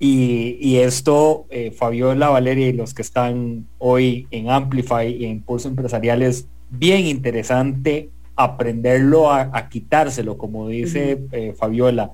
Y, 0.00 0.56
y 0.60 0.76
esto, 0.76 1.46
eh, 1.50 1.72
Fabiola, 1.72 2.28
Valeria 2.28 2.68
y 2.68 2.72
los 2.72 2.94
que 2.94 3.02
están 3.02 3.66
hoy 3.78 4.28
en 4.30 4.48
Amplify 4.48 5.08
y 5.12 5.24
en 5.24 5.32
Impulso 5.32 5.68
Empresarial 5.68 6.22
es 6.22 6.46
bien 6.70 7.06
interesante 7.06 8.10
aprenderlo 8.36 9.32
a, 9.32 9.68
quitárselo, 9.68 10.38
como 10.38 10.68
dice 10.68 11.18
eh, 11.32 11.54
Fabiola. 11.58 12.12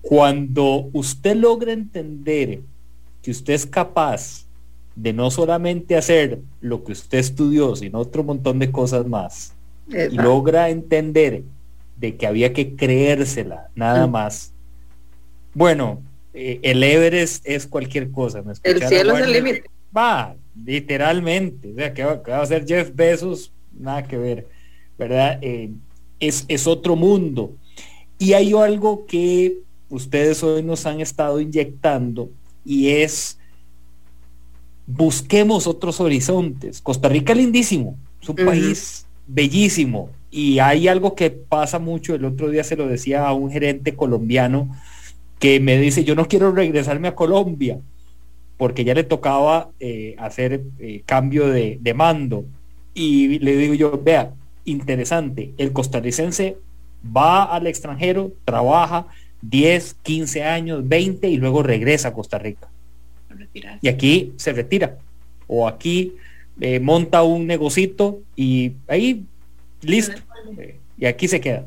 Cuando 0.00 0.88
usted 0.94 1.36
logra 1.36 1.72
entender 1.72 2.60
que 3.22 3.30
usted 3.30 3.52
es 3.52 3.66
capaz 3.66 4.46
de 4.96 5.12
no 5.12 5.30
solamente 5.30 5.96
hacer 5.96 6.40
lo 6.60 6.84
que 6.84 6.92
usted 6.92 7.18
estudió, 7.18 7.76
sino 7.76 7.98
otro 7.98 8.24
montón 8.24 8.58
de 8.58 8.70
cosas 8.70 9.06
más. 9.06 9.54
Y 9.88 10.14
logra 10.14 10.68
entender 10.70 11.42
de 11.96 12.16
que 12.16 12.26
había 12.26 12.52
que 12.52 12.76
creérsela, 12.76 13.68
nada 13.74 14.06
más. 14.06 14.52
Bueno, 15.54 16.02
eh, 16.32 16.60
el 16.62 16.82
Everest 16.82 17.46
es 17.46 17.66
cualquier 17.66 18.10
cosa. 18.10 18.42
el 18.62 18.82
cielo 18.82 19.16
es 19.16 19.24
el 19.24 19.32
límite. 19.32 19.64
Va, 19.96 20.36
literalmente. 20.64 21.72
O 21.72 21.74
sea, 21.74 21.92
que 21.92 22.04
va, 22.04 22.22
a 22.26 22.42
hacer 22.42 22.66
Jeff 22.66 22.90
Bezos? 22.94 23.52
Nada 23.76 24.04
que 24.04 24.16
ver, 24.16 24.46
¿verdad? 24.98 25.38
Eh, 25.42 25.70
es, 26.20 26.44
es 26.48 26.66
otro 26.66 26.94
mundo. 26.94 27.54
Y 28.18 28.34
hay 28.34 28.52
algo 28.52 29.06
que 29.06 29.58
ustedes 29.88 30.42
hoy 30.42 30.62
nos 30.62 30.86
han 30.86 31.00
estado 31.00 31.40
inyectando 31.40 32.30
y 32.64 32.88
es 32.90 33.39
busquemos 34.96 35.66
otros 35.66 36.00
horizontes. 36.00 36.80
Costa 36.80 37.08
Rica 37.08 37.34
lindísimo, 37.34 37.96
es 38.20 38.28
un 38.28 38.36
país 38.36 39.06
bellísimo 39.26 40.10
y 40.30 40.58
hay 40.58 40.88
algo 40.88 41.14
que 41.14 41.30
pasa 41.30 41.78
mucho, 41.78 42.14
el 42.14 42.24
otro 42.24 42.50
día 42.50 42.64
se 42.64 42.76
lo 42.76 42.86
decía 42.86 43.26
a 43.26 43.32
un 43.32 43.50
gerente 43.50 43.94
colombiano 43.94 44.68
que 45.38 45.60
me 45.60 45.78
dice, 45.78 46.04
yo 46.04 46.14
no 46.14 46.28
quiero 46.28 46.52
regresarme 46.52 47.08
a 47.08 47.14
Colombia 47.14 47.78
porque 48.56 48.84
ya 48.84 48.94
le 48.94 49.04
tocaba 49.04 49.70
eh, 49.80 50.14
hacer 50.18 50.62
eh, 50.78 51.02
cambio 51.06 51.48
de, 51.48 51.78
de 51.80 51.94
mando. 51.94 52.44
Y 52.92 53.38
le 53.38 53.56
digo 53.56 53.72
yo, 53.72 53.98
vea, 54.04 54.34
interesante, 54.66 55.54
el 55.56 55.72
costarricense 55.72 56.58
va 57.16 57.44
al 57.44 57.66
extranjero, 57.66 58.32
trabaja 58.44 59.06
10, 59.40 59.96
15 60.02 60.44
años, 60.44 60.86
20 60.86 61.28
y 61.28 61.38
luego 61.38 61.62
regresa 61.62 62.08
a 62.08 62.12
Costa 62.12 62.38
Rica 62.38 62.68
y 63.80 63.88
aquí 63.88 64.32
se 64.36 64.52
retira. 64.52 64.98
O 65.46 65.66
aquí 65.66 66.14
eh, 66.60 66.80
monta 66.80 67.22
un 67.22 67.46
negocito 67.46 68.20
y 68.36 68.72
ahí 68.86 69.24
listo. 69.82 70.20
y 70.98 71.06
aquí 71.06 71.28
se 71.28 71.40
queda. 71.40 71.66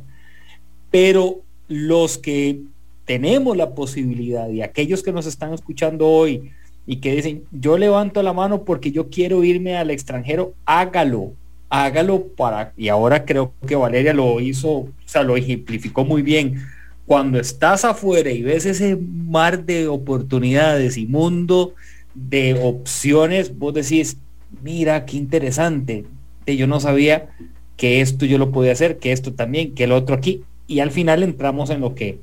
Pero 0.92 1.42
los 1.68 2.18
que 2.18 2.60
tenemos 3.06 3.58
la 3.58 3.72
posibilidad 3.72 4.50
y 4.50 4.62
aquellos 4.62 5.04
que 5.04 5.12
nos 5.12 5.26
están 5.26 5.54
escuchando 5.54 6.08
hoy 6.08 6.52
y 6.86 6.98
que 6.98 7.16
dicen, 7.16 7.44
yo 7.52 7.78
levanto 7.78 8.22
la 8.24 8.34
mano 8.34 8.64
porque 8.64 8.92
yo 8.92 9.10
quiero 9.10 9.44
irme 9.44 9.78
al 9.78 9.90
extranjero, 9.90 10.54
hágalo, 10.66 11.34
hágalo 11.70 12.28
para, 12.28 12.74
y 12.78 12.90
ahora 12.90 13.26
creo 13.26 13.54
que 13.66 13.76
Valeria 13.76 14.14
lo 14.14 14.40
hizo, 14.40 14.70
o 14.70 14.90
sea, 15.06 15.24
lo 15.24 15.36
ejemplificó 15.38 16.06
muy 16.06 16.22
bien 16.22 16.62
cuando 17.06 17.40
estás 17.40 17.86
afuera 17.86 18.32
y 18.32 18.42
ves 18.42 18.66
ese 18.66 18.96
mar 18.96 19.66
de 19.66 19.88
oportunidades 19.88 20.98
y 20.98 21.06
mundo 21.06 21.74
de 22.14 22.60
opciones, 22.62 23.58
vos 23.58 23.74
decís, 23.74 24.18
mira, 24.62 25.06
qué 25.06 25.18
interesante, 25.18 26.06
yo 26.46 26.68
no 26.68 26.80
sabía 26.80 27.30
que 27.78 28.02
esto 28.02 28.26
yo 28.26 28.38
lo 28.38 28.52
podía 28.52 28.72
hacer, 28.72 28.98
que 28.98 29.12
esto 29.12 29.34
también, 29.34 29.74
que 29.74 29.86
el 29.86 29.92
otro 29.92 30.16
aquí, 30.16 30.44
y 30.68 30.80
al 30.80 30.92
final 30.92 31.24
entramos 31.24 31.70
en 31.70 31.82
lo 31.82 31.96
que 31.96 32.20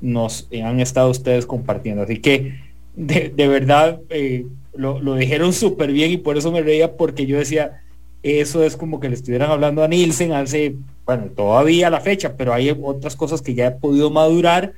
nos 0.00 0.48
han 0.52 0.80
estado 0.80 1.10
ustedes 1.10 1.46
compartiendo. 1.46 2.02
Así 2.02 2.18
que 2.18 2.54
de, 2.94 3.30
verdad 3.48 4.00
eh, 4.08 4.46
lo, 4.74 5.00
lo, 5.00 5.14
dijeron 5.14 5.52
súper 5.52 5.92
bien 5.92 6.10
y 6.10 6.16
por 6.16 6.36
eso 6.36 6.50
me 6.50 6.62
reía 6.62 6.96
porque 6.96 7.26
yo 7.26 7.38
decía, 7.38 7.82
eso 8.22 8.64
es 8.64 8.76
como 8.76 9.00
que 9.00 9.08
le 9.08 9.14
estuvieran 9.14 9.50
hablando 9.50 9.84
a 9.84 9.88
Nielsen 9.88 10.32
hace, 10.32 10.76
bueno, 11.06 11.26
todavía 11.26 11.88
la 11.88 12.00
fecha, 12.00 12.36
pero 12.36 12.52
hay 12.52 12.70
otras 12.70 13.14
cosas 13.14 13.40
que 13.40 13.54
ya 13.54 13.68
he 13.68 13.70
podido 13.70 14.10
madurar, 14.10 14.72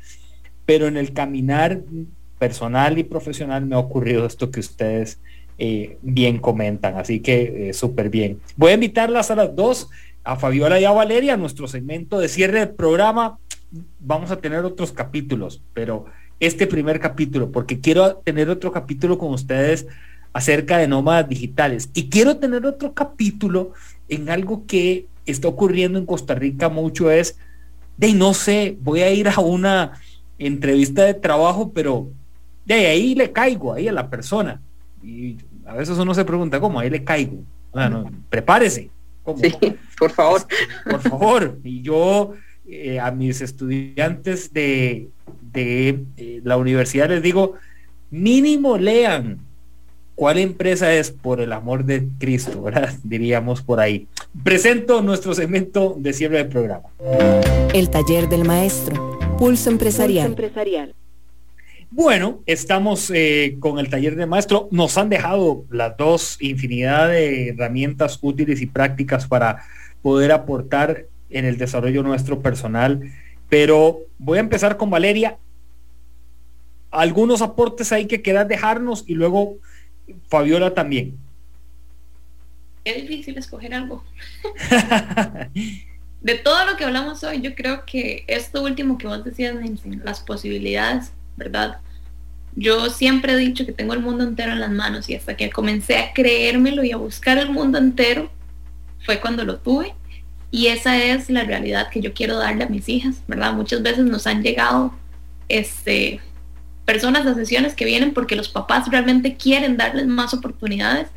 pero 0.67 0.87
en 0.87 0.99
el 0.99 1.15
caminar 1.15 1.81
personal 2.39 2.99
y 2.99 3.05
profesional 3.05 3.65
me 3.65 3.75
ha 3.75 3.79
ocurrido 3.79 4.27
esto 4.27 4.51
que 4.51 4.61
ustedes 4.61 5.19
eh, 5.57 5.97
bien 6.03 6.39
comentan, 6.39 6.99
así 6.99 7.21
que 7.21 7.71
eh, 7.71 7.73
súper 7.73 8.11
bien. 8.11 8.41
Voy 8.57 8.73
a 8.73 8.75
invitarlas 8.75 9.31
a 9.31 9.37
las 9.37 9.57
dos, 9.57 9.89
a 10.23 10.37
Fabiola 10.37 10.79
y 10.79 10.85
a 10.85 10.93
Valeria, 10.93 11.39
nuestro 11.39 11.67
segmento 11.67 12.21
de 12.21 12.29
cierre 12.29 12.61
del 12.61 12.71
programa. 12.71 13.39
Vamos 13.99 14.31
a 14.31 14.37
tener 14.37 14.65
otros 14.67 14.93
capítulos, 14.93 15.63
pero 15.73 16.05
este 16.41 16.67
primer 16.67 17.01
capítulo, 17.01 17.51
porque 17.51 17.81
quiero 17.81 18.17
tener 18.17 18.51
otro 18.51 18.71
capítulo 18.71 19.19
con 19.19 19.33
ustedes 19.33 19.87
acerca 20.39 20.79
de 20.79 20.87
nómadas 20.87 21.29
digitales. 21.29 21.91
Y 21.95 22.09
quiero 22.11 22.37
tener 22.37 22.65
otro 22.65 22.95
capítulo 22.95 23.73
en 24.09 24.31
algo 24.31 24.67
que 24.67 25.07
está 25.27 25.49
ocurriendo 25.49 25.99
en 25.99 26.07
Costa 26.07 26.37
Rica 26.37 26.69
mucho 26.69 27.11
es, 27.11 27.37
de 27.97 28.15
no 28.15 28.33
sé, 28.35 28.77
voy 28.81 29.01
a 29.01 29.11
ir 29.13 29.29
a 29.29 29.41
una 29.41 29.95
entrevista 30.39 31.03
de 31.03 31.15
trabajo, 31.15 31.73
pero 31.73 32.09
de 32.65 32.87
ahí 32.87 33.17
le 33.17 33.33
caigo 33.33 33.73
ahí 33.73 33.89
a 33.89 33.93
la 33.93 34.09
persona. 34.09 34.63
Y 35.03 35.39
a 35.67 35.75
veces 35.75 35.99
uno 35.99 36.15
se 36.15 36.25
pregunta, 36.25 36.61
¿cómo? 36.61 36.79
Ahí 36.79 36.89
le 36.89 37.03
caigo. 37.03 37.43
Bueno, 37.73 38.09
prepárese. 38.31 38.91
Sí, 39.43 39.53
por 39.99 40.13
favor. 40.13 40.43
Por 40.89 41.01
favor. 41.01 41.59
Y 41.65 41.83
yo 41.83 42.35
eh, 42.69 43.01
a 43.01 43.11
mis 43.11 43.41
estudiantes 43.41 44.53
de, 44.53 45.09
de 45.53 46.05
eh, 46.17 46.41
la 46.45 46.57
universidad 46.57 47.09
les 47.09 47.25
digo, 47.25 47.55
mínimo 48.13 48.79
lean 48.79 49.48
cuál 50.19 50.39
empresa 50.39 50.93
es 50.93 51.13
por 51.13 51.41
el 51.41 51.53
amor 51.53 51.85
de 51.85 52.09
Cristo, 52.19 52.61
¿verdad? 52.61 52.93
Diríamos 53.05 53.63
por 53.63 53.79
ahí. 53.79 54.09
Presento 54.43 55.01
nuestro 55.01 55.33
segmento 55.33 55.95
de 55.97 56.13
cierre 56.13 56.39
del 56.39 56.49
programa. 56.49 56.89
El 57.73 57.89
taller 57.89 58.29
del 58.29 58.45
maestro. 58.45 59.17
Pulso 59.39 59.71
empresarial. 59.71 60.27
Pulso 60.27 60.43
empresarial. 60.43 60.95
Bueno, 61.93 62.41
estamos 62.47 63.13
eh, 63.15 63.59
con 63.61 63.79
el 63.79 63.89
taller 63.91 64.17
de 64.17 64.27
maestro. 64.27 64.69
Nos 64.73 64.99
han 64.99 65.09
dejado 65.09 65.65
las 65.71 65.97
dos 65.97 66.37
infinidad 66.41 67.11
de 67.11 67.51
herramientas 67.51 68.19
útiles 68.21 68.61
y 68.61 68.67
prácticas 68.67 69.29
para 69.29 69.63
poder 70.03 70.33
aportar 70.33 71.05
en 71.31 71.45
el 71.45 71.59
desarrollo 71.59 72.03
nuestro 72.03 72.41
personal. 72.41 73.09
Pero 73.49 74.01
voy 74.19 74.39
a 74.39 74.41
empezar 74.41 74.77
con 74.79 74.91
Valeria. 74.91 75.39
Algunos 76.91 77.41
aportes 77.41 77.93
ahí 77.93 78.07
que 78.07 78.21
quieras 78.21 78.49
dejarnos 78.49 79.05
y 79.07 79.15
luego 79.15 79.59
Fabiola 80.29 80.75
también. 80.75 81.19
Es 82.85 83.03
difícil 83.03 83.37
escoger 83.39 83.75
algo. 83.75 84.05
de 86.21 86.35
todo 86.37 86.65
lo 86.65 86.77
que 86.77 86.85
hablamos 86.85 87.23
hoy, 87.25 87.41
yo 87.41 87.55
creo 87.55 87.85
que 87.85 88.25
esto 88.27 88.63
último 88.63 88.99
que 88.99 89.07
vos 89.07 89.25
decías, 89.25 89.55
las 90.05 90.21
posibilidades 90.21 91.13
¿verdad? 91.39 91.79
Yo 92.57 92.91
siempre 92.91 93.33
he 93.33 93.37
dicho 93.37 93.65
que 93.65 93.73
tengo 93.73 93.95
el 93.95 94.01
mundo 94.01 94.25
entero 94.25 94.53
en 94.53 94.61
las 94.61 94.71
manos 94.71 95.09
y 95.09 95.15
hasta 95.15 95.37
que 95.37 95.49
comencé 95.49 95.97
a 95.97 96.13
creérmelo 96.13 96.83
y 96.83 96.91
a 96.91 96.97
buscar 96.97 97.39
el 97.39 97.51
mundo 97.51 97.79
entero 97.79 98.31
fue 99.07 99.21
cuando 99.21 99.45
lo 99.45 99.59
tuve. 99.59 99.95
Y 100.51 100.67
esa 100.67 101.03
es 101.03 101.31
la 101.31 101.45
realidad 101.45 101.89
que 101.91 102.01
yo 102.01 102.13
quiero 102.13 102.37
darle 102.37 102.65
a 102.65 102.69
mis 102.69 102.89
hijas, 102.89 103.23
¿verdad? 103.29 103.53
Muchas 103.53 103.83
veces 103.83 104.05
nos 104.05 104.27
han 104.27 104.43
llegado 104.43 104.93
este, 105.49 106.21
personas 106.89 107.27
a 107.27 107.35
sesiones 107.35 107.75
que 107.75 107.85
vienen 107.85 108.15
porque 108.15 108.35
los 108.35 108.49
papás 108.49 108.89
realmente 108.91 109.37
quieren 109.37 109.77
darles 109.77 110.07
más 110.07 110.33
oportunidades. 110.33 111.09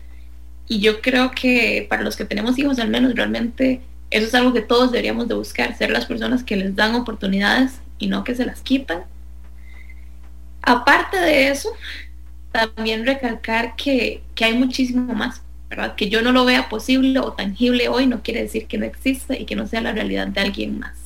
Y 0.67 0.81
yo 0.81 0.99
creo 0.99 1.31
que 1.31 1.87
para 1.89 2.01
los 2.01 2.17
que 2.17 2.25
tenemos 2.25 2.59
hijos 2.59 2.77
al 2.77 2.89
menos 2.89 3.15
realmente 3.15 3.79
eso 4.09 4.27
es 4.27 4.35
algo 4.35 4.51
que 4.51 4.59
todos 4.59 4.91
deberíamos 4.91 5.29
de 5.29 5.35
buscar, 5.35 5.77
ser 5.77 5.89
las 5.89 6.05
personas 6.07 6.43
que 6.43 6.57
les 6.57 6.75
dan 6.75 6.93
oportunidades 6.95 7.79
y 7.99 8.07
no 8.07 8.25
que 8.25 8.35
se 8.35 8.45
las 8.45 8.59
quitan. 8.59 9.05
Aparte 10.61 11.15
de 11.15 11.47
eso, 11.47 11.69
también 12.51 13.05
recalcar 13.05 13.77
que, 13.77 14.23
hay 14.41 14.57
muchísimo 14.57 15.13
más, 15.13 15.41
¿verdad? 15.69 15.95
Que 15.95 16.09
yo 16.09 16.21
no 16.21 16.33
lo 16.33 16.43
vea 16.43 16.67
posible 16.67 17.17
o 17.19 17.31
tangible 17.31 17.87
hoy 17.87 18.07
no 18.07 18.21
quiere 18.23 18.41
decir 18.41 18.67
que 18.67 18.77
no 18.77 18.85
exista 18.85 19.37
y 19.37 19.45
que 19.45 19.55
no 19.55 19.67
sea 19.67 19.79
la 19.79 19.93
realidad 19.93 20.27
de 20.27 20.41
alguien 20.41 20.79
más. 20.79 20.97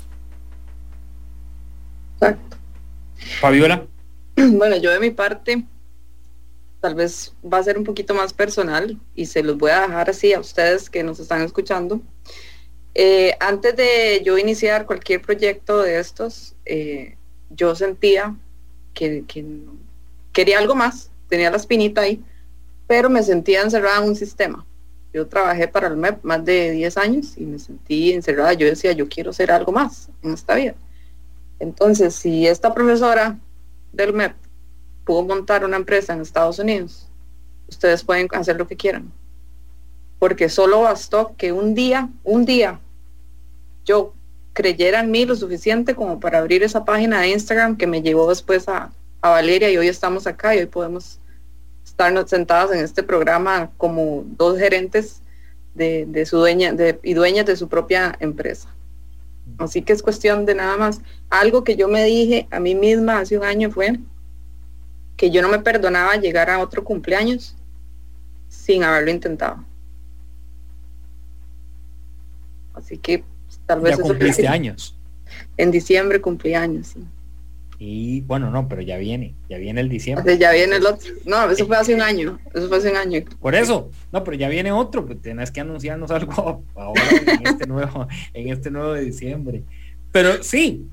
Exacto. 2.16 2.58
Fabiola. 3.40 3.86
Bueno, 4.58 4.76
yo 4.78 4.92
de 4.92 5.00
mi 5.00 5.12
parte, 5.12 5.66
tal 6.82 6.96
vez 6.96 7.34
va 7.42 7.60
a 7.60 7.64
ser 7.64 7.78
un 7.78 7.84
poquito 7.84 8.14
más 8.14 8.34
personal 8.34 9.00
y 9.16 9.26
se 9.26 9.44
los 9.44 9.58
voy 9.58 9.72
a 9.72 9.82
dejar 9.82 10.10
así 10.10 10.34
a 10.34 10.40
ustedes 10.40 10.90
que 10.90 11.04
nos 11.04 11.20
están 11.20 11.42
escuchando. 11.42 12.02
Eh, 12.94 13.36
antes 13.40 13.76
de 13.76 14.22
yo 14.26 14.38
iniciar 14.38 14.86
cualquier 14.86 15.22
proyecto 15.22 15.82
de 15.82 16.00
estos, 16.00 16.56
eh, 16.66 17.18
yo 17.50 17.76
sentía 17.76 18.36
que, 18.94 19.24
quería 20.32 20.60
algo 20.60 20.76
más, 20.76 21.12
tenía 21.30 21.50
la 21.50 21.58
espinita 21.58 22.02
ahí, 22.02 22.24
pero 22.88 23.10
me 23.10 23.24
sentía 23.24 23.62
encerrada 23.62 24.02
en 24.02 24.10
un 24.10 24.16
sistema. 24.16 24.66
Yo 25.14 25.28
trabajé 25.28 25.68
para 25.70 25.88
el 25.88 25.96
MEP 25.96 26.24
más 26.24 26.44
de 26.44 26.72
10 26.72 26.98
años 26.98 27.38
y 27.38 27.46
me 27.46 27.58
sentí 27.58 28.12
encerrada. 28.12 28.52
Yo 28.54 28.68
decía, 28.68 28.92
yo 28.92 29.08
quiero 29.08 29.32
ser 29.32 29.50
algo 29.50 29.72
más 29.72 30.10
en 30.22 30.34
esta 30.34 30.56
vida. 30.56 30.76
Entonces, 31.60 32.14
si 32.16 32.46
esta 32.48 32.74
profesora 32.74 33.40
del 33.96 34.14
MEP 34.14 34.36
pudo 35.06 35.24
montar 35.24 35.64
una 35.64 35.78
empresa 35.78 36.14
en 36.14 36.22
Estados 36.22 36.60
Unidos, 36.60 37.08
ustedes 37.68 38.04
pueden 38.04 38.28
hacer 38.34 38.58
lo 38.58 38.68
que 38.68 38.76
quieran. 38.76 39.12
Porque 40.20 40.50
solo 40.50 40.82
bastó 40.82 41.36
que 41.38 41.52
un 41.52 41.76
día, 41.76 42.10
un 42.24 42.46
día, 42.46 42.80
yo 43.86 44.14
creyera 44.54 45.02
en 45.02 45.12
mí 45.12 45.26
lo 45.26 45.36
suficiente 45.36 45.96
como 45.96 46.20
para 46.20 46.40
abrir 46.40 46.64
esa 46.64 46.86
página 46.86 47.22
de 47.22 47.30
Instagram 47.30 47.78
que 47.78 47.88
me 47.88 48.02
llevó 48.02 48.28
después 48.30 48.68
a, 48.68 48.92
Valeria 49.22 49.72
y 49.72 49.78
hoy 49.78 49.88
estamos 49.88 50.28
acá 50.28 50.56
y 50.56 50.60
hoy 50.60 50.68
podemos 50.68 51.20
estarnos 51.84 52.30
sentadas 52.30 52.72
en 52.72 52.82
este 52.82 53.02
programa 53.02 53.72
como 53.78 54.24
dos 54.38 54.60
gerentes 54.60 55.20
de, 55.74 56.26
su 56.28 56.38
dueña 56.38 56.74
de, 56.74 57.00
y 57.02 57.16
dueñas 57.16 57.48
de 57.48 57.56
su 57.56 57.68
propia 57.68 58.16
empresa. 58.20 58.75
Así 59.58 59.82
que 59.82 59.94
es 59.94 60.02
cuestión 60.04 60.46
de 60.46 60.56
nada 60.56 60.78
más. 60.78 61.02
Algo 61.30 61.64
que 61.64 61.76
yo 61.76 61.88
me 61.88 62.04
dije 62.04 62.48
a 62.52 62.60
mí 62.60 62.76
misma 62.76 63.20
hace 63.20 63.38
un 63.38 63.44
año 63.44 63.72
fue 63.72 64.00
que 65.18 65.32
yo 65.32 65.42
no 65.42 65.50
me 65.50 65.60
perdonaba 65.60 66.16
llegar 66.18 66.50
a 66.50 66.60
otro 66.60 66.84
cumpleaños 66.84 67.56
sin 68.50 68.84
haberlo 68.84 69.12
intentado. 69.12 69.64
Así 72.74 72.98
que 72.98 73.24
Tal 73.66 73.82
vez 73.82 73.98
ya 73.98 74.04
cumpliste 74.04 74.48
años. 74.48 74.96
En 75.58 75.72
diciembre 75.72 76.22
cumplí 76.22 76.54
años, 76.54 76.88
sí. 76.88 77.06
Y 77.78 78.22
bueno, 78.22 78.50
no, 78.52 78.68
pero 78.68 78.82
ya 78.82 78.98
viene, 78.98 79.34
ya 79.50 79.58
viene 79.58 79.82
el 79.82 79.90
diciembre. 79.90 80.38
ya 80.38 80.52
viene 80.52 80.78
el 80.78 80.86
otro. 80.86 81.12
No, 81.26 81.50
eso 81.50 81.68
fue 81.68 81.78
hace 81.78 81.94
un 81.94 82.02
año. 82.02 82.40
Eso 82.54 82.68
fue 82.68 82.78
hace 82.78 82.90
un 82.90 82.98
año. 82.98 83.22
Por 83.42 83.54
eso, 83.54 83.92
no, 84.12 84.24
pero 84.24 84.38
ya 84.38 84.48
viene 84.48 84.72
otro, 84.72 85.06
pues 85.06 85.22
tenés 85.22 85.52
que 85.52 85.62
anunciarnos 85.62 86.10
algo 86.12 86.64
ahora 86.76 87.02
en 87.28 87.48
este 87.48 87.68
nuevo, 87.68 88.08
en 88.34 88.50
este 88.50 88.72
nuevo 88.72 88.94
de 88.94 89.02
diciembre. 89.02 89.64
Pero 90.12 90.42
sí, 90.42 90.88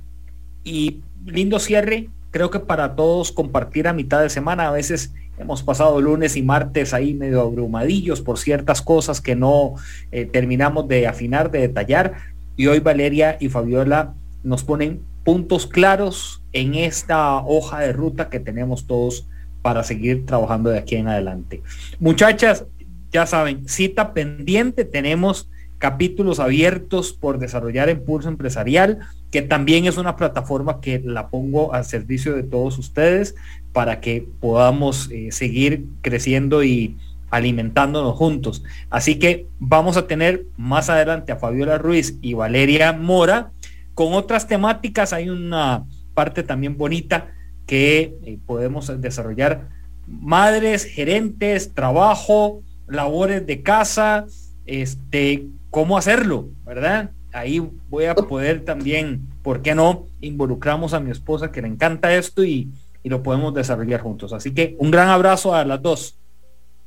y 0.65 1.01
lindo 1.25 1.59
cierre, 1.59 2.09
creo 2.31 2.51
que 2.51 2.59
para 2.59 2.97
todos 2.97 3.31
compartir 3.31 3.87
a 3.87 3.93
mitad 3.93 4.21
de 4.21 4.31
semana, 4.31 4.69
a 4.69 4.73
veces 4.73 5.13
hemos 5.39 5.63
pasado 5.63 6.01
lunes 6.01 6.37
y 6.37 6.43
martes 6.43 6.95
ahí 6.95 7.15
medio 7.15 7.41
abrumadillos 7.43 8.21
por 8.21 8.39
ciertas 8.39 8.83
cosas 8.83 9.21
que 9.21 9.37
no 9.37 9.75
eh, 10.11 10.25
terminamos 10.27 10.89
de 10.89 11.07
afinar, 11.07 11.51
de 11.51 11.61
detallar 11.61 12.15
y 12.57 12.67
hoy 12.67 12.81
Valeria 12.81 13.37
y 13.41 13.49
Fabiola 13.49 14.15
nos 14.43 14.63
ponen 14.65 15.01
puntos 15.25 15.67
claros 15.67 16.43
en 16.53 16.75
esta 16.75 17.39
hoja 17.39 17.81
de 17.81 17.93
ruta 17.93 18.29
que 18.29 18.41
tenemos 18.41 18.87
todos 18.87 19.27
para 19.63 19.85
seguir 19.85 20.27
trabajando 20.27 20.71
de 20.71 20.79
aquí 20.79 20.97
en 20.97 21.09
adelante. 21.09 21.63
Muchachas, 22.01 22.67
ya 23.13 23.27
saben, 23.27 23.69
cita 23.69 24.13
pendiente, 24.13 24.85
tenemos 24.85 25.49
capítulos 25.79 26.41
abiertos 26.41 27.13
por 27.13 27.39
desarrollar 27.39 27.89
Impulso 27.89 28.29
Empresarial, 28.29 29.01
que 29.31 29.43
también 29.43 29.87
es 29.87 29.97
una 29.97 30.17
plataforma 30.17 30.81
que 30.81 31.01
la 31.05 31.29
pongo 31.29 31.75
al 31.75 31.85
servicio 31.85 32.35
de 32.35 32.43
todos 32.43 32.79
ustedes 32.79 33.35
para 33.73 34.01
que 34.01 34.27
podamos 34.41 35.11
eh, 35.11 35.33
seguir 35.33 35.87
creciendo 36.03 36.63
y 36.63 36.97
alimentándonos 37.31 38.15
juntos. 38.15 38.63
Así 38.91 39.19
que 39.19 39.47
vamos 39.59 39.97
a 39.97 40.07
tener 40.07 40.45
más 40.57 40.91
adelante 40.91 41.33
a 41.33 41.37
Fabiola 41.37 41.79
Ruiz 41.79 42.19
y 42.21 42.35
Valeria 42.35 42.93
Mora 42.93 43.51
con 43.95 44.15
otras 44.15 44.47
temáticas. 44.47 45.13
Hay 45.13 45.29
una 45.29 45.85
parte 46.15 46.43
también 46.43 46.77
bonita 46.77 47.33
que 47.67 48.17
eh, 48.25 48.39
podemos 48.45 49.01
desarrollar. 49.01 49.69
Madres, 50.07 50.85
gerentes, 50.85 51.75
trabajo, 51.75 52.63
labores 52.87 53.47
de 53.47 53.63
casa, 53.63 54.27
este, 54.67 55.47
cómo 55.71 55.97
hacerlo, 55.97 56.49
¿verdad? 56.65 57.11
Ahí 57.33 57.67
voy 57.89 58.05
a 58.07 58.15
poder 58.15 58.65
también 58.65 59.33
¿por 59.43 59.63
qué 59.63 59.75
no 59.75 60.07
involucramos 60.21 60.95
a 60.95 61.01
mi 61.01 61.11
esposa 61.11 61.51
que 61.51 61.63
le 61.63 61.69
encanta 61.69 62.15
esto 62.15 62.45
y, 62.45 62.71
y 63.03 63.09
lo 63.09 63.23
podemos 63.23 63.53
desarrollar 63.55 64.01
juntos? 64.01 64.33
Así 64.33 64.55
que 64.55 64.77
un 64.79 64.91
gran 64.91 65.09
abrazo 65.09 65.55
a 65.55 65.65
las 65.65 65.83
dos. 65.83 66.17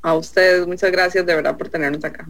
A 0.02 0.14
ustedes, 0.16 0.66
muchas 0.66 0.92
gracias 0.92 1.26
de 1.26 1.36
verdad 1.36 1.58
por 1.58 1.70
tenernos 1.70 2.04
acá. 2.04 2.28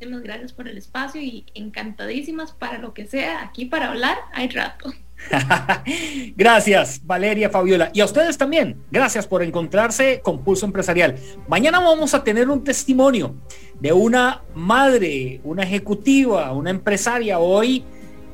Muchas 0.00 0.22
gracias 0.22 0.52
por 0.52 0.68
el 0.68 0.78
espacio 0.78 1.20
y 1.20 1.44
encantadísimas 1.54 2.52
para 2.52 2.78
lo 2.78 2.94
que 2.94 3.06
sea 3.06 3.42
aquí 3.42 3.64
para 3.64 3.88
hablar, 3.88 4.16
hay 4.32 4.48
rato. 4.48 4.92
Gracias, 6.36 7.00
Valeria, 7.04 7.50
Fabiola. 7.50 7.90
Y 7.92 8.00
a 8.00 8.04
ustedes 8.04 8.38
también. 8.38 8.80
Gracias 8.90 9.26
por 9.26 9.42
encontrarse 9.42 10.20
con 10.22 10.44
Pulso 10.44 10.66
Empresarial. 10.66 11.16
Mañana 11.48 11.80
vamos 11.80 12.14
a 12.14 12.22
tener 12.22 12.48
un 12.48 12.62
testimonio 12.62 13.34
de 13.80 13.92
una 13.92 14.42
madre, 14.54 15.40
una 15.44 15.64
ejecutiva, 15.64 16.52
una 16.52 16.70
empresaria 16.70 17.40
hoy 17.40 17.84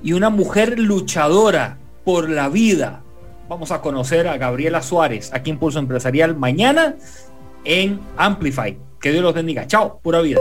y 0.02 0.12
una 0.12 0.30
mujer 0.30 0.78
luchadora 0.78 1.78
por 2.04 2.28
la 2.28 2.48
vida. 2.48 3.02
Vamos 3.48 3.70
a 3.72 3.80
conocer 3.80 4.28
a 4.28 4.36
Gabriela 4.36 4.82
Suárez 4.82 5.32
aquí 5.32 5.50
en 5.50 5.58
Pulso 5.58 5.78
Empresarial 5.78 6.36
mañana 6.36 6.96
en 7.64 8.00
Amplify. 8.16 8.76
Que 9.00 9.10
Dios 9.10 9.22
los 9.22 9.34
bendiga. 9.34 9.66
Chao, 9.66 10.00
pura 10.02 10.20
vida. 10.20 10.40